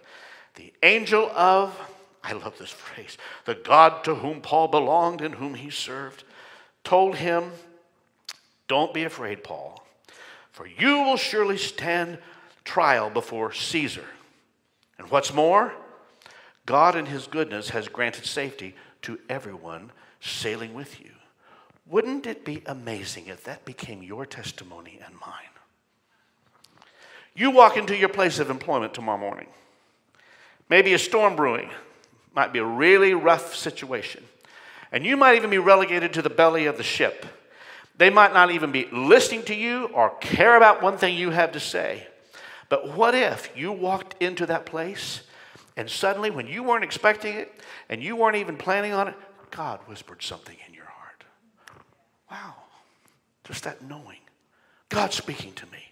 the 0.55 0.73
angel 0.83 1.29
of, 1.31 1.77
I 2.23 2.33
love 2.33 2.57
this 2.57 2.71
phrase, 2.71 3.17
the 3.45 3.55
God 3.55 4.03
to 4.03 4.15
whom 4.15 4.41
Paul 4.41 4.67
belonged 4.67 5.21
and 5.21 5.35
whom 5.35 5.55
he 5.55 5.69
served, 5.69 6.23
told 6.83 7.15
him, 7.15 7.51
Don't 8.67 8.93
be 8.93 9.03
afraid, 9.03 9.43
Paul, 9.43 9.85
for 10.51 10.67
you 10.67 10.99
will 11.03 11.17
surely 11.17 11.57
stand 11.57 12.19
trial 12.63 13.09
before 13.09 13.53
Caesar. 13.53 14.05
And 14.99 15.09
what's 15.09 15.33
more, 15.33 15.73
God 16.67 16.95
in 16.95 17.07
his 17.07 17.25
goodness 17.25 17.69
has 17.69 17.87
granted 17.87 18.25
safety 18.25 18.75
to 19.01 19.17
everyone 19.29 19.91
sailing 20.19 20.75
with 20.75 20.99
you. 20.99 21.11
Wouldn't 21.87 22.27
it 22.27 22.43
be 22.43 22.61
amazing 22.65 23.27
if 23.27 23.45
that 23.45 23.63
became 23.65 24.03
your 24.03 24.25
testimony 24.25 24.99
and 25.03 25.15
mine? 25.15 25.31
You 27.33 27.51
walk 27.51 27.77
into 27.77 27.95
your 27.95 28.09
place 28.09 28.39
of 28.39 28.49
employment 28.49 28.93
tomorrow 28.93 29.17
morning. 29.17 29.47
Maybe 30.69 30.93
a 30.93 30.99
storm 30.99 31.37
brewing 31.37 31.69
might 32.35 32.51
be 32.51 32.59
a 32.59 32.65
really 32.65 33.13
rough 33.13 33.55
situation. 33.55 34.23
And 34.91 35.05
you 35.05 35.15
might 35.15 35.37
even 35.37 35.49
be 35.49 35.57
relegated 35.59 36.13
to 36.13 36.21
the 36.21 36.29
belly 36.29 36.65
of 36.65 36.75
the 36.75 36.83
ship. 36.83 37.25
They 37.97 38.09
might 38.09 38.33
not 38.33 38.51
even 38.51 38.73
be 38.73 38.87
listening 38.91 39.43
to 39.43 39.55
you 39.55 39.85
or 39.93 40.09
care 40.17 40.57
about 40.57 40.81
one 40.81 40.97
thing 40.97 41.15
you 41.15 41.29
have 41.29 41.53
to 41.53 41.59
say. 41.61 42.07
But 42.67 42.95
what 42.95 43.15
if 43.15 43.51
you 43.55 43.71
walked 43.71 44.21
into 44.21 44.45
that 44.47 44.65
place 44.65 45.21
and 45.77 45.87
suddenly, 45.87 46.31
when 46.31 46.47
you 46.47 46.63
weren't 46.63 46.83
expecting 46.83 47.35
it 47.35 47.53
and 47.87 48.01
you 48.03 48.15
weren't 48.15 48.35
even 48.35 48.57
planning 48.57 48.93
on 48.93 49.07
it, 49.07 49.15
God 49.51 49.79
whispered 49.85 50.23
something 50.23 50.57
in 50.67 50.73
your 50.73 50.85
heart? 50.85 51.23
Wow, 52.31 52.55
just 53.43 53.63
that 53.63 53.83
knowing. 53.83 54.17
God 54.89 55.13
speaking 55.13 55.53
to 55.53 55.65
me. 55.67 55.83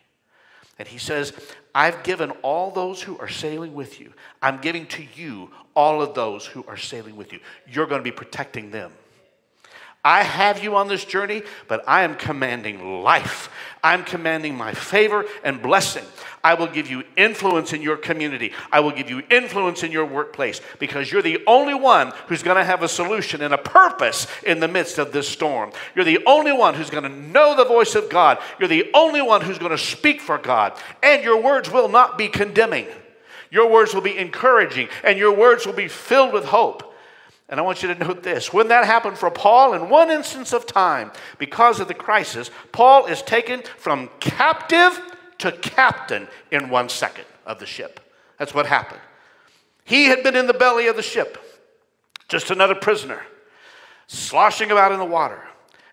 And 0.79 0.87
he 0.87 0.97
says, 0.97 1.33
I've 1.73 2.03
given 2.03 2.31
all 2.41 2.71
those 2.71 3.01
who 3.01 3.17
are 3.19 3.29
sailing 3.29 3.75
with 3.75 4.01
you, 4.01 4.11
I'm 4.41 4.59
giving 4.59 4.87
to 4.87 5.05
you 5.15 5.51
all 5.75 6.01
of 6.01 6.15
those 6.15 6.45
who 6.47 6.65
are 6.67 6.77
sailing 6.77 7.15
with 7.15 7.31
you. 7.31 7.39
You're 7.71 7.85
going 7.85 7.99
to 7.99 8.03
be 8.03 8.11
protecting 8.11 8.71
them. 8.71 8.91
I 10.05 10.21
have 10.21 10.63
you 10.63 10.75
on 10.75 10.87
this 10.87 11.03
journey, 11.03 11.41
but 11.67 11.83
I 11.87 12.03
am 12.03 12.13
commanding 12.13 13.01
life. 13.01 13.49
I'm 13.83 14.03
commanding 14.03 14.55
my 14.55 14.71
favor 14.71 15.25
and 15.43 15.63
blessing. 15.63 16.05
I 16.43 16.53
will 16.53 16.67
give 16.67 16.87
you 16.87 17.03
influence 17.17 17.73
in 17.73 17.81
your 17.81 17.97
community. 17.97 18.53
I 18.71 18.81
will 18.81 18.91
give 18.91 19.09
you 19.09 19.23
influence 19.31 19.81
in 19.81 19.91
your 19.91 20.05
workplace 20.05 20.61
because 20.77 21.11
you're 21.11 21.23
the 21.23 21.41
only 21.47 21.73
one 21.73 22.13
who's 22.27 22.43
going 22.43 22.57
to 22.57 22.63
have 22.63 22.83
a 22.83 22.87
solution 22.87 23.41
and 23.41 23.51
a 23.51 23.57
purpose 23.57 24.27
in 24.43 24.59
the 24.59 24.67
midst 24.67 24.99
of 24.99 25.11
this 25.11 25.27
storm. 25.27 25.71
You're 25.95 26.05
the 26.05 26.23
only 26.27 26.51
one 26.51 26.75
who's 26.75 26.91
going 26.91 27.03
to 27.03 27.09
know 27.09 27.55
the 27.55 27.65
voice 27.65 27.95
of 27.95 28.07
God. 28.07 28.37
You're 28.59 28.69
the 28.69 28.91
only 28.93 29.23
one 29.23 29.41
who's 29.41 29.57
going 29.57 29.71
to 29.71 29.77
speak 29.77 30.21
for 30.21 30.37
God. 30.37 30.79
And 31.01 31.23
your 31.23 31.41
words 31.41 31.71
will 31.71 31.89
not 31.89 32.15
be 32.15 32.27
condemning, 32.27 32.85
your 33.49 33.71
words 33.71 33.95
will 33.95 34.01
be 34.01 34.15
encouraging, 34.15 34.87
and 35.03 35.17
your 35.17 35.35
words 35.35 35.65
will 35.65 35.73
be 35.73 35.87
filled 35.87 36.31
with 36.31 36.45
hope. 36.45 36.94
And 37.47 37.59
I 37.59 37.63
want 37.63 37.83
you 37.83 37.93
to 37.93 37.99
note 37.99 38.23
this. 38.23 38.51
When 38.51 38.69
that 38.69 38.85
happened 38.85 39.17
for 39.17 39.29
Paul, 39.29 39.73
in 39.73 39.89
one 39.89 40.09
instance 40.09 40.51
of 40.51 40.65
time, 40.65 41.11
because 41.37 41.79
of 41.79 41.87
the 41.87 41.93
crisis, 41.93 42.49
Paul 42.71 43.05
is 43.05 43.21
taken 43.21 43.61
from 43.77 44.09
captive 44.19 44.99
to 45.39 45.51
captain 45.51 46.27
in 46.51 46.69
one 46.69 46.89
second 46.89 47.25
of 47.45 47.59
the 47.59 47.65
ship. 47.65 47.99
That's 48.39 48.53
what 48.53 48.65
happened. 48.65 49.01
He 49.83 50.05
had 50.05 50.23
been 50.23 50.35
in 50.35 50.47
the 50.47 50.53
belly 50.53 50.87
of 50.87 50.95
the 50.95 51.03
ship, 51.03 51.37
just 52.27 52.49
another 52.49 52.73
prisoner, 52.73 53.21
sloshing 54.07 54.71
about 54.71 54.91
in 54.91 54.97
the 54.97 55.05
water. 55.05 55.41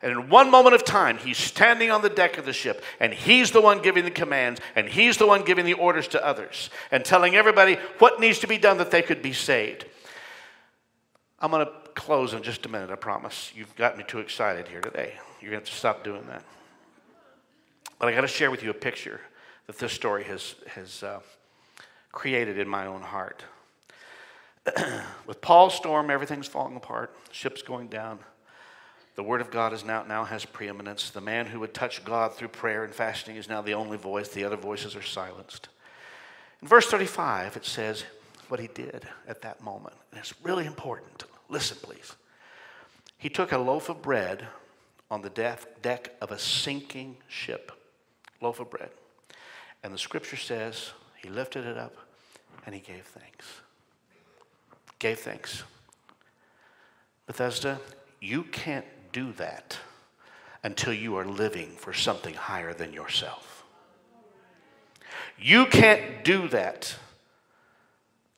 And 0.01 0.11
in 0.11 0.29
one 0.31 0.51
moment 0.51 0.75
of 0.75 0.85
time, 0.85 1.19
he's 1.19 1.37
standing 1.37 1.91
on 1.91 2.03
the 2.03 2.09
deck 2.09 2.39
of 2.39 2.47
the 2.47 2.53
ship, 2.53 2.83
and 2.99 3.13
he's 3.13 3.53
the 3.53 3.61
one 3.61 3.83
giving 3.83 4.05
the 4.05 4.11
commands, 4.11 4.61
and 4.75 4.89
he's 4.89 5.19
the 5.19 5.27
one 5.27 5.45
giving 5.45 5.65
the 5.65 5.75
orders 5.75 6.09
to 6.09 6.27
others, 6.27 6.71
and 6.91 7.05
telling 7.05 7.37
everybody 7.37 7.77
what 7.99 8.19
needs 8.19 8.41
to 8.41 8.49
be 8.49 8.59
done 8.59 8.79
that 8.79 8.91
they 8.91 9.03
could 9.03 9.23
be 9.23 9.33
saved. 9.33 9.85
I'm 11.43 11.51
going 11.51 11.67
to 11.67 11.73
close 11.97 12.35
in 12.35 12.43
just 12.45 12.65
a 12.67 12.69
minute, 12.69 12.91
I 12.91 12.95
promise. 12.95 13.51
You've 13.53 13.75
got 13.75 13.99
me 13.99 14.05
too 14.07 14.21
excited 14.21 14.69
here 14.69 14.81
today. 14.81 15.15
You're 15.41 15.51
going 15.51 15.65
to 15.65 15.67
have 15.67 15.75
to 15.75 15.79
stop 15.79 16.05
doing 16.05 16.25
that. 16.29 16.45
But 17.99 18.09
I 18.09 18.15
got 18.15 18.21
to 18.21 18.29
share 18.29 18.53
with 18.53 18.63
you 18.63 18.71
a 18.71 18.75
picture 18.75 19.21
that 19.67 19.77
this 19.77 19.93
story 19.93 20.23
has, 20.23 20.55
has 20.69 21.03
uh, 21.03 21.19
created 22.13 22.61
in 22.61 22.69
my 22.69 22.87
own 22.87 23.03
heart. 23.03 23.43
With 25.27 25.41
Paul's 25.41 25.75
storm, 25.75 26.11
everything's 26.11 26.47
falling 26.47 26.77
apart, 26.77 27.13
ship's 27.33 27.63
going 27.63 27.89
down. 27.89 28.21
The 29.17 29.25
word 29.25 29.41
of 29.41 29.51
God 29.51 29.73
is 29.73 29.85
now, 29.85 30.05
now 30.05 30.23
has 30.23 30.45
preeminence. 30.45 31.11
The 31.11 31.21
man 31.21 31.47
who 31.47 31.59
would 31.59 31.75
touch 31.75 32.05
God 32.05 32.35
through 32.35 32.49
prayer 32.49 32.85
and 32.85 32.95
fasting 32.95 33.35
is 33.35 33.49
now 33.49 33.61
the 33.61 33.75
only 33.75 33.99
voice. 33.99 34.29
The 34.29 34.45
other 34.45 34.57
voices 34.57 34.95
are 34.95 35.03
silenced. 35.03 35.69
In 36.63 36.69
verse 36.69 36.87
35, 36.87 37.57
it 37.57 37.67
says 37.67 38.05
what 38.47 38.61
he 38.61 38.69
did 38.69 39.09
at 39.27 39.43
that 39.43 39.61
moment. 39.61 39.97
And 40.13 40.21
it's 40.21 40.35
really 40.45 40.67
important. 40.67 41.25
Listen, 41.53 41.77
please. 41.83 42.17
He 43.19 43.29
took 43.29 43.53
a 43.53 43.59
loaf 43.59 43.91
of 43.91 44.01
bread 44.01 44.49
on 45.11 45.21
the 45.21 45.29
deck 45.29 46.15
of 46.23 46.33
a 46.33 46.39
sinking 46.39 47.19
ship, 47.29 47.71
loaf 48.41 48.59
of 48.59 48.71
bread. 48.71 48.89
And 49.85 49.93
the 49.93 49.99
scripture 49.99 50.39
says 50.39 50.93
he 51.23 51.29
lifted 51.29 51.67
it 51.67 51.77
up 51.77 51.95
and 52.65 52.75
he 52.75 52.81
gave 52.81 53.05
thanks. 53.05 53.47
Gave 54.99 55.19
thanks. 55.19 55.63
Bethesda, 57.27 57.79
you 58.19 58.45
can't 58.45 58.87
do 59.13 59.33
that 59.33 59.77
until 60.65 60.95
you 60.95 61.17
are 61.17 61.27
living 61.27 61.73
for 61.73 61.93
something 61.93 62.33
higher 62.33 62.73
than 62.73 62.95
yourself. 62.95 63.65
You 65.39 65.67
can't 65.67 66.25
do 66.25 66.49
that 66.49 66.97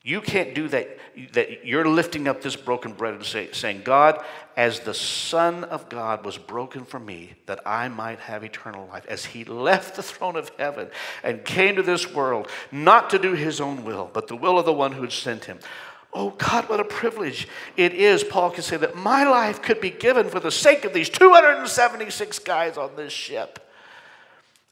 you 0.05 0.21
can't 0.21 0.55
do 0.55 0.69
that. 0.69 0.99
That 1.33 1.65
you're 1.65 1.89
lifting 1.89 2.29
up 2.29 2.43
this 2.43 2.57
broken 2.57 2.93
bread 2.93 3.15
and 3.15 3.25
say, 3.25 3.51
saying, 3.53 3.83
God, 3.85 4.23
as 4.57 4.81
the 4.81 4.93
Son 4.93 5.65
of 5.65 5.89
God 5.89 6.25
was 6.25 6.37
broken 6.37 6.85
for 6.85 6.99
me, 7.01 7.35
that 7.47 7.61
I 7.67 7.89
might 7.89 8.19
have 8.19 8.45
eternal 8.45 8.87
life. 8.89 9.07
As 9.09 9.25
he 9.25 9.45
left 9.45 9.97
the 9.97 10.03
throne 10.03 10.37
of 10.37 10.51
heaven 10.59 10.89
and 11.23 11.45
came 11.45 11.77
to 11.77 11.83
this 11.83 12.13
world, 12.13 12.49
not 12.71 13.11
to 13.11 13.19
do 13.19 13.33
his 13.33 13.61
own 13.61 13.85
will, 13.85 14.11
but 14.13 14.29
the 14.29 14.37
will 14.37 14.59
of 14.59 14.67
the 14.67 14.73
one 14.73 14.93
who 14.93 15.03
had 15.03 15.13
sent 15.13 15.47
him. 15.47 15.59
Oh 16.13 16.31
God, 16.31 16.69
what 16.69 16.81
a 16.81 16.85
privilege 16.85 17.49
it 17.77 17.95
is, 17.95 18.23
Paul 18.23 18.51
can 18.51 18.63
say, 18.63 18.77
that 18.77 18.97
my 18.97 19.25
life 19.25 19.63
could 19.63 19.81
be 19.81 19.91
given 19.91 20.29
for 20.29 20.39
the 20.39 20.51
sake 20.51 20.85
of 20.85 20.93
these 20.93 21.09
276 21.09 22.39
guys 22.41 22.77
on 22.77 22.95
this 22.97 23.13
ship. 23.13 23.64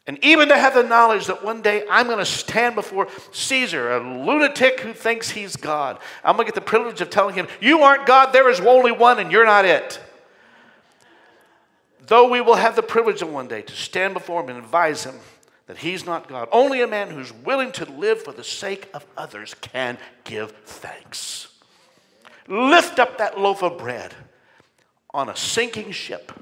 And 0.07 0.18
even 0.24 0.48
to 0.48 0.59
have 0.59 0.74
the 0.74 0.82
knowledge 0.82 1.26
that 1.26 1.44
one 1.44 1.62
day 1.62 1.84
I'm 1.88 2.07
going 2.07 2.18
to 2.18 2.24
stand 2.24 2.74
before 2.74 3.07
Caesar, 3.30 3.92
a 3.92 4.00
lunatic 4.00 4.80
who 4.80 4.92
thinks 4.92 5.30
he's 5.30 5.55
God. 5.55 5.98
I'm 6.24 6.36
going 6.36 6.46
to 6.46 6.53
get 6.53 6.57
the 6.57 6.61
privilege 6.61 7.00
of 7.00 7.09
telling 7.09 7.36
him, 7.36 7.46
You 7.61 7.82
aren't 7.82 8.07
God, 8.07 8.32
there 8.32 8.50
is 8.50 8.61
only 8.61 8.90
one, 8.90 9.20
and 9.20 9.30
you're 9.30 9.46
not 9.46 9.64
it. 9.64 10.00
Though 12.07 12.28
we 12.28 12.40
will 12.40 12.57
have 12.57 12.74
the 12.74 12.82
privilege 12.82 13.22
of 13.22 13.32
one 13.32 13.46
day 13.46 13.62
to 13.62 13.72
stand 13.72 14.14
before 14.14 14.42
him 14.42 14.48
and 14.48 14.59
advise 14.59 15.05
him 15.05 15.14
that 15.66 15.78
he's 15.78 16.05
not 16.05 16.28
God, 16.28 16.48
only 16.50 16.82
a 16.82 16.88
man 16.88 17.11
who's 17.11 17.32
willing 17.32 17.70
to 17.72 17.84
live 17.84 18.22
for 18.22 18.32
the 18.32 18.42
sake 18.42 18.88
of 18.92 19.07
others 19.16 19.55
can 19.61 19.98
give 20.24 20.50
thanks. 20.64 21.48
Lift 22.48 22.98
up 22.98 23.18
that 23.18 23.38
loaf 23.38 23.62
of 23.62 23.78
bread 23.78 24.14
on 25.14 25.28
a 25.28 25.36
sinking 25.36 25.92
ship 25.92 26.32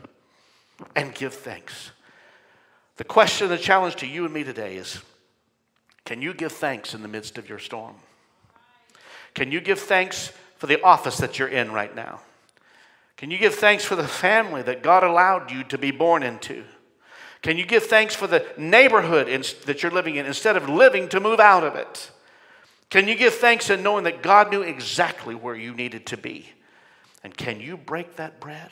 and 0.96 1.14
give 1.14 1.34
thanks. 1.34 1.90
The 3.00 3.04
question, 3.04 3.48
the 3.48 3.56
challenge 3.56 3.96
to 3.96 4.06
you 4.06 4.26
and 4.26 4.34
me 4.34 4.44
today 4.44 4.76
is 4.76 5.00
Can 6.04 6.20
you 6.20 6.34
give 6.34 6.52
thanks 6.52 6.92
in 6.92 7.00
the 7.00 7.08
midst 7.08 7.38
of 7.38 7.48
your 7.48 7.58
storm? 7.58 7.94
Can 9.32 9.50
you 9.50 9.62
give 9.62 9.78
thanks 9.78 10.32
for 10.58 10.66
the 10.66 10.82
office 10.82 11.16
that 11.16 11.38
you're 11.38 11.48
in 11.48 11.72
right 11.72 11.96
now? 11.96 12.20
Can 13.16 13.30
you 13.30 13.38
give 13.38 13.54
thanks 13.54 13.86
for 13.86 13.96
the 13.96 14.06
family 14.06 14.60
that 14.60 14.82
God 14.82 15.02
allowed 15.02 15.50
you 15.50 15.64
to 15.64 15.78
be 15.78 15.90
born 15.90 16.22
into? 16.22 16.62
Can 17.40 17.56
you 17.56 17.64
give 17.64 17.84
thanks 17.84 18.14
for 18.14 18.26
the 18.26 18.44
neighborhood 18.58 19.28
in, 19.28 19.44
that 19.64 19.82
you're 19.82 19.90
living 19.90 20.16
in 20.16 20.26
instead 20.26 20.58
of 20.58 20.68
living 20.68 21.08
to 21.08 21.20
move 21.20 21.40
out 21.40 21.64
of 21.64 21.76
it? 21.76 22.10
Can 22.90 23.08
you 23.08 23.14
give 23.14 23.32
thanks 23.32 23.70
in 23.70 23.82
knowing 23.82 24.04
that 24.04 24.22
God 24.22 24.50
knew 24.50 24.60
exactly 24.60 25.34
where 25.34 25.56
you 25.56 25.72
needed 25.72 26.04
to 26.04 26.18
be? 26.18 26.50
And 27.24 27.34
can 27.34 27.60
you 27.60 27.78
break 27.78 28.16
that 28.16 28.40
bread 28.40 28.68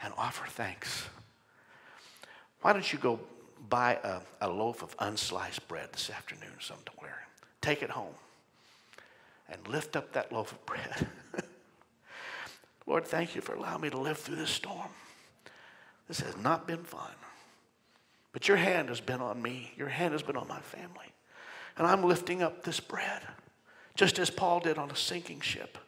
and 0.00 0.14
offer 0.16 0.46
thanks? 0.46 1.06
Why 2.60 2.72
don't 2.72 2.92
you 2.92 3.00
go 3.00 3.18
buy 3.72 3.98
a, 4.04 4.20
a 4.42 4.50
loaf 4.50 4.82
of 4.82 4.94
unsliced 4.98 5.66
bread 5.66 5.88
this 5.92 6.10
afternoon 6.10 6.52
somewhere? 6.60 7.26
Take 7.62 7.82
it 7.82 7.88
home 7.88 8.14
and 9.48 9.66
lift 9.66 9.96
up 9.96 10.12
that 10.12 10.30
loaf 10.30 10.52
of 10.52 10.66
bread. 10.66 11.08
Lord, 12.86 13.06
thank 13.06 13.34
you 13.34 13.40
for 13.40 13.54
allowing 13.54 13.80
me 13.80 13.88
to 13.88 13.98
live 13.98 14.18
through 14.18 14.36
this 14.36 14.50
storm. 14.50 14.90
This 16.06 16.20
has 16.20 16.36
not 16.36 16.66
been 16.66 16.84
fun. 16.84 17.14
But 18.32 18.46
your 18.46 18.58
hand 18.58 18.90
has 18.90 19.00
been 19.00 19.22
on 19.22 19.40
me, 19.40 19.72
your 19.78 19.88
hand 19.88 20.12
has 20.12 20.22
been 20.22 20.36
on 20.36 20.48
my 20.48 20.60
family. 20.60 21.14
And 21.78 21.86
I'm 21.86 22.02
lifting 22.02 22.42
up 22.42 22.64
this 22.64 22.78
bread, 22.78 23.22
just 23.94 24.18
as 24.18 24.28
Paul 24.28 24.60
did 24.60 24.76
on 24.76 24.90
a 24.90 24.96
sinking 24.96 25.40
ship. 25.40 25.78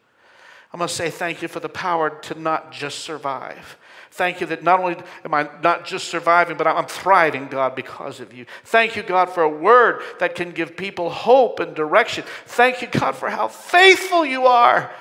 I'm 0.75 0.79
going 0.79 0.89
to 0.89 0.93
say 0.93 1.09
thank 1.09 1.41
you 1.41 1.47
for 1.47 1.61
the 1.61 1.69
power 1.69 2.09
to 2.09 2.37
not 2.37 2.73
just 2.73 2.99
survive. 2.99 3.77
Thank 4.11 4.41
you 4.41 4.47
that 4.47 4.61
not 4.61 4.81
only 4.81 4.97
am 5.23 5.33
I 5.33 5.47
not 5.63 5.85
just 5.85 6.09
surviving, 6.09 6.57
but 6.57 6.67
I'm 6.67 6.85
thriving, 6.85 7.47
God, 7.47 7.75
because 7.75 8.19
of 8.19 8.33
you. 8.33 8.45
Thank 8.65 8.97
you, 8.97 9.01
God, 9.01 9.29
for 9.29 9.41
a 9.41 9.49
word 9.49 10.01
that 10.19 10.35
can 10.35 10.51
give 10.51 10.75
people 10.75 11.09
hope 11.09 11.61
and 11.61 11.73
direction. 11.73 12.25
Thank 12.47 12.81
you, 12.81 12.89
God, 12.89 13.15
for 13.15 13.29
how 13.29 13.47
faithful 13.47 14.25
you 14.25 14.47
are. 14.47 14.91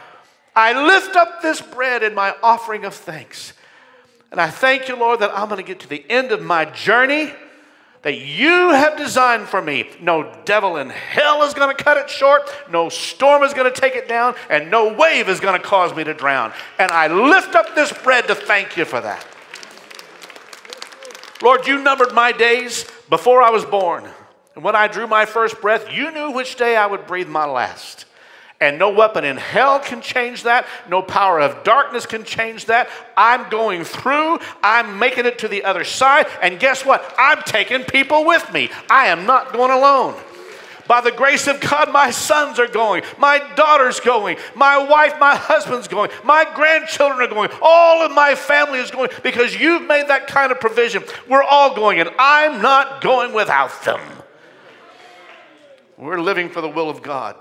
I 0.55 0.81
lift 0.81 1.17
up 1.17 1.43
this 1.43 1.61
bread 1.61 2.05
in 2.05 2.15
my 2.15 2.37
offering 2.41 2.85
of 2.85 2.95
thanks. 2.95 3.53
And 4.31 4.41
I 4.41 4.51
thank 4.51 4.87
you, 4.87 4.95
Lord, 4.95 5.19
that 5.19 5.37
I'm 5.37 5.49
going 5.49 5.61
to 5.61 5.67
get 5.67 5.81
to 5.81 5.89
the 5.89 6.09
end 6.09 6.31
of 6.31 6.41
my 6.41 6.67
journey 6.67 7.33
that 8.05 8.19
you 8.19 8.71
have 8.71 8.97
designed 8.97 9.49
for 9.49 9.61
me. 9.61 9.89
No 10.01 10.33
devil 10.45 10.77
in 10.77 10.91
hell 10.91 11.43
is 11.43 11.55
going 11.55 11.75
to 11.75 11.83
cut 11.83 11.97
it 11.97 12.09
short, 12.09 12.43
no 12.71 12.89
storm 12.89 13.43
is 13.43 13.53
going 13.53 13.71
to 13.71 13.81
take 13.81 13.97
it 13.97 14.09
down, 14.09 14.35
and 14.49 14.71
no 14.71 14.93
wave 14.93 15.29
is 15.29 15.41
going 15.41 15.61
to 15.61 15.67
cause 15.67 15.95
me 15.97 16.05
to 16.05 16.15
drown. 16.15 16.53
And 16.79 16.93
I 16.93 17.09
lift 17.09 17.55
up 17.57 17.75
this 17.75 17.93
bread 17.93 18.29
to 18.29 18.35
thank 18.35 18.77
you 18.77 18.85
for 18.85 19.01
that. 19.01 19.27
Lord, 21.43 21.67
you 21.67 21.83
numbered 21.83 22.15
my 22.15 22.31
days 22.31 22.87
before 23.09 23.43
I 23.43 23.51
was 23.51 23.65
born. 23.65 24.05
And 24.55 24.63
when 24.63 24.77
I 24.77 24.87
drew 24.87 25.07
my 25.07 25.25
first 25.25 25.61
breath, 25.61 25.91
you 25.91 26.13
knew 26.13 26.31
which 26.31 26.57
day 26.57 26.77
I 26.77 26.87
would 26.87 27.07
breathe 27.07 27.29
my 27.29 27.45
last. 27.45 28.07
And 28.65 28.79
no 28.79 28.89
weapon 28.89 29.25
in 29.25 29.37
hell 29.37 29.79
can 29.79 30.01
change 30.01 30.45
that. 30.45 30.67
No 30.89 31.03
power 31.03 31.39
of 31.39 31.65
darkness 31.65 32.07
can 32.07 32.25
change 32.25 32.65
that. 32.65 32.89
I'm 33.15 33.51
going 33.51 33.85
through. 33.85 34.39
I'm 34.63 34.99
making 34.99 35.27
it 35.27 35.41
to 35.41 35.49
the 35.49 35.65
other 35.65 35.85
side. 35.85 36.27
And 36.41 36.59
guess 36.59 36.83
what? 36.83 37.15
I'm 37.19 37.43
taking 37.43 37.83
people 37.85 38.25
with 38.25 38.51
me. 38.55 38.71
I 38.89 39.09
am 39.09 39.27
not 39.27 39.53
going 39.53 39.71
alone. 39.71 40.19
By 40.87 41.03
the 41.03 41.13
grace 41.13 41.47
of 41.47 41.61
God, 41.61 41.93
my 41.93 42.11
sons 42.11 42.59
are 42.59 42.67
going, 42.67 43.05
my 43.19 43.39
daughter's 43.55 44.01
going, 44.01 44.37
my 44.55 44.77
wife, 44.79 45.15
my 45.19 45.35
husband's 45.35 45.89
going, 45.89 46.11
my 46.25 46.47
grandchildren 46.55 47.21
are 47.21 47.33
going, 47.33 47.49
all 47.63 48.05
of 48.05 48.13
my 48.13 48.35
family 48.35 48.81
is 48.81 48.91
going 48.91 49.09
because 49.23 49.55
you've 49.55 49.87
made 49.87 50.09
that 50.09 50.27
kind 50.27 50.53
of 50.53 50.61
provision. 50.61 51.03
We're 51.27 51.43
all 51.43 51.75
going, 51.75 52.01
and 52.01 52.11
I'm 52.19 52.61
not 52.61 53.01
going 53.01 53.33
without 53.33 53.83
them. 53.85 54.01
We're 55.97 56.21
living 56.21 56.51
for 56.51 56.61
the 56.61 56.69
will 56.69 56.91
of 56.91 57.03
God 57.03 57.37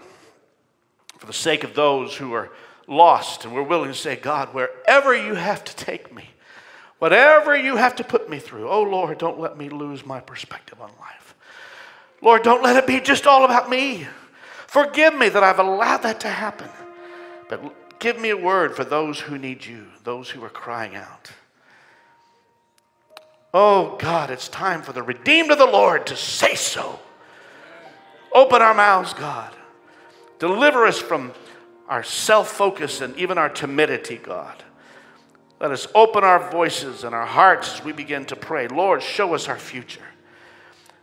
for 1.23 1.27
the 1.27 1.31
sake 1.31 1.63
of 1.63 1.73
those 1.73 2.17
who 2.17 2.33
are 2.33 2.49
lost, 2.85 3.45
and 3.45 3.55
we're 3.55 3.63
willing 3.63 3.87
to 3.87 3.95
say, 3.95 4.17
God, 4.17 4.53
wherever 4.53 5.15
you 5.15 5.35
have 5.35 5.63
to 5.63 5.73
take 5.73 6.13
me, 6.13 6.31
whatever 6.99 7.55
you 7.55 7.77
have 7.77 7.95
to 7.95 8.03
put 8.03 8.29
me 8.29 8.39
through, 8.39 8.67
oh 8.67 8.83
Lord, 8.83 9.19
don't 9.19 9.39
let 9.39 9.57
me 9.57 9.69
lose 9.69 10.05
my 10.05 10.19
perspective 10.19 10.81
on 10.81 10.91
life. 10.99 11.33
Lord, 12.21 12.43
don't 12.43 12.61
let 12.61 12.75
it 12.75 12.85
be 12.85 12.99
just 12.99 13.25
all 13.25 13.45
about 13.45 13.69
me. 13.69 14.05
Forgive 14.67 15.15
me 15.15 15.29
that 15.29 15.45
I've 15.45 15.59
allowed 15.59 15.99
that 15.99 16.19
to 16.19 16.27
happen. 16.27 16.67
But 17.47 17.99
give 18.01 18.19
me 18.19 18.31
a 18.31 18.35
word 18.35 18.75
for 18.75 18.83
those 18.83 19.21
who 19.21 19.37
need 19.37 19.65
you, 19.65 19.85
those 20.03 20.29
who 20.29 20.43
are 20.43 20.49
crying 20.49 20.93
out. 20.93 21.31
Oh 23.53 23.95
God, 23.97 24.29
it's 24.29 24.49
time 24.49 24.81
for 24.81 24.91
the 24.91 25.01
redeemed 25.01 25.51
of 25.51 25.57
the 25.57 25.65
Lord 25.65 26.05
to 26.07 26.17
say 26.17 26.55
so. 26.55 26.99
Open 28.33 28.61
our 28.61 28.73
mouths, 28.73 29.13
God. 29.13 29.55
Deliver 30.43 30.85
us 30.85 30.99
from 30.99 31.31
our 31.87 32.03
self 32.03 32.49
focus 32.49 32.99
and 32.99 33.15
even 33.15 33.37
our 33.37 33.47
timidity, 33.47 34.17
God. 34.17 34.61
Let 35.61 35.71
us 35.71 35.87
open 35.95 36.25
our 36.25 36.51
voices 36.51 37.05
and 37.05 37.15
our 37.15 37.25
hearts 37.25 37.75
as 37.75 37.85
we 37.85 37.93
begin 37.93 38.25
to 38.25 38.35
pray. 38.35 38.67
Lord, 38.67 39.01
show 39.01 39.35
us 39.35 39.47
our 39.47 39.57
future 39.57 40.03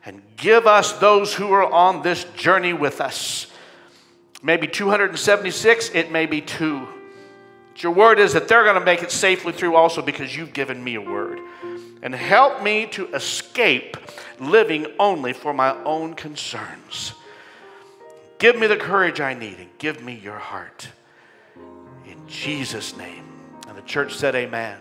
and 0.05 0.21
give 0.37 0.67
us 0.67 0.93
those 0.99 1.33
who 1.33 1.51
are 1.53 1.65
on 1.65 2.03
this 2.03 2.25
journey 2.37 2.75
with 2.75 3.01
us. 3.01 3.47
Maybe 4.43 4.67
276, 4.67 5.93
it 5.95 6.13
may 6.13 6.27
be 6.27 6.43
two. 6.43 6.87
But 7.73 7.83
your 7.83 7.93
word 7.93 8.19
is 8.19 8.35
that 8.35 8.47
they're 8.47 8.65
going 8.65 8.79
to 8.79 8.85
make 8.85 9.03
it 9.03 9.11
safely 9.11 9.55
through 9.55 9.75
also 9.75 10.03
because 10.03 10.37
you've 10.37 10.53
given 10.53 10.85
me 10.85 10.97
a 10.97 11.01
word. 11.01 11.39
And 12.03 12.15
help 12.15 12.63
me 12.63 12.89
to 12.89 13.07
escape 13.15 13.97
living 14.39 14.87
only 14.99 15.33
for 15.33 15.55
my 15.55 15.83
own 15.85 16.13
concerns. 16.13 17.15
Give 18.41 18.59
me 18.59 18.67
the 18.67 18.77
courage 18.77 19.21
I 19.21 19.35
need 19.35 19.59
and 19.59 19.69
give 19.77 20.03
me 20.03 20.15
your 20.15 20.39
heart. 20.39 20.89
In 22.07 22.27
Jesus' 22.27 22.97
name. 22.97 23.25
And 23.69 23.77
the 23.77 23.83
church 23.83 24.15
said, 24.15 24.35
Amen. 24.35 24.79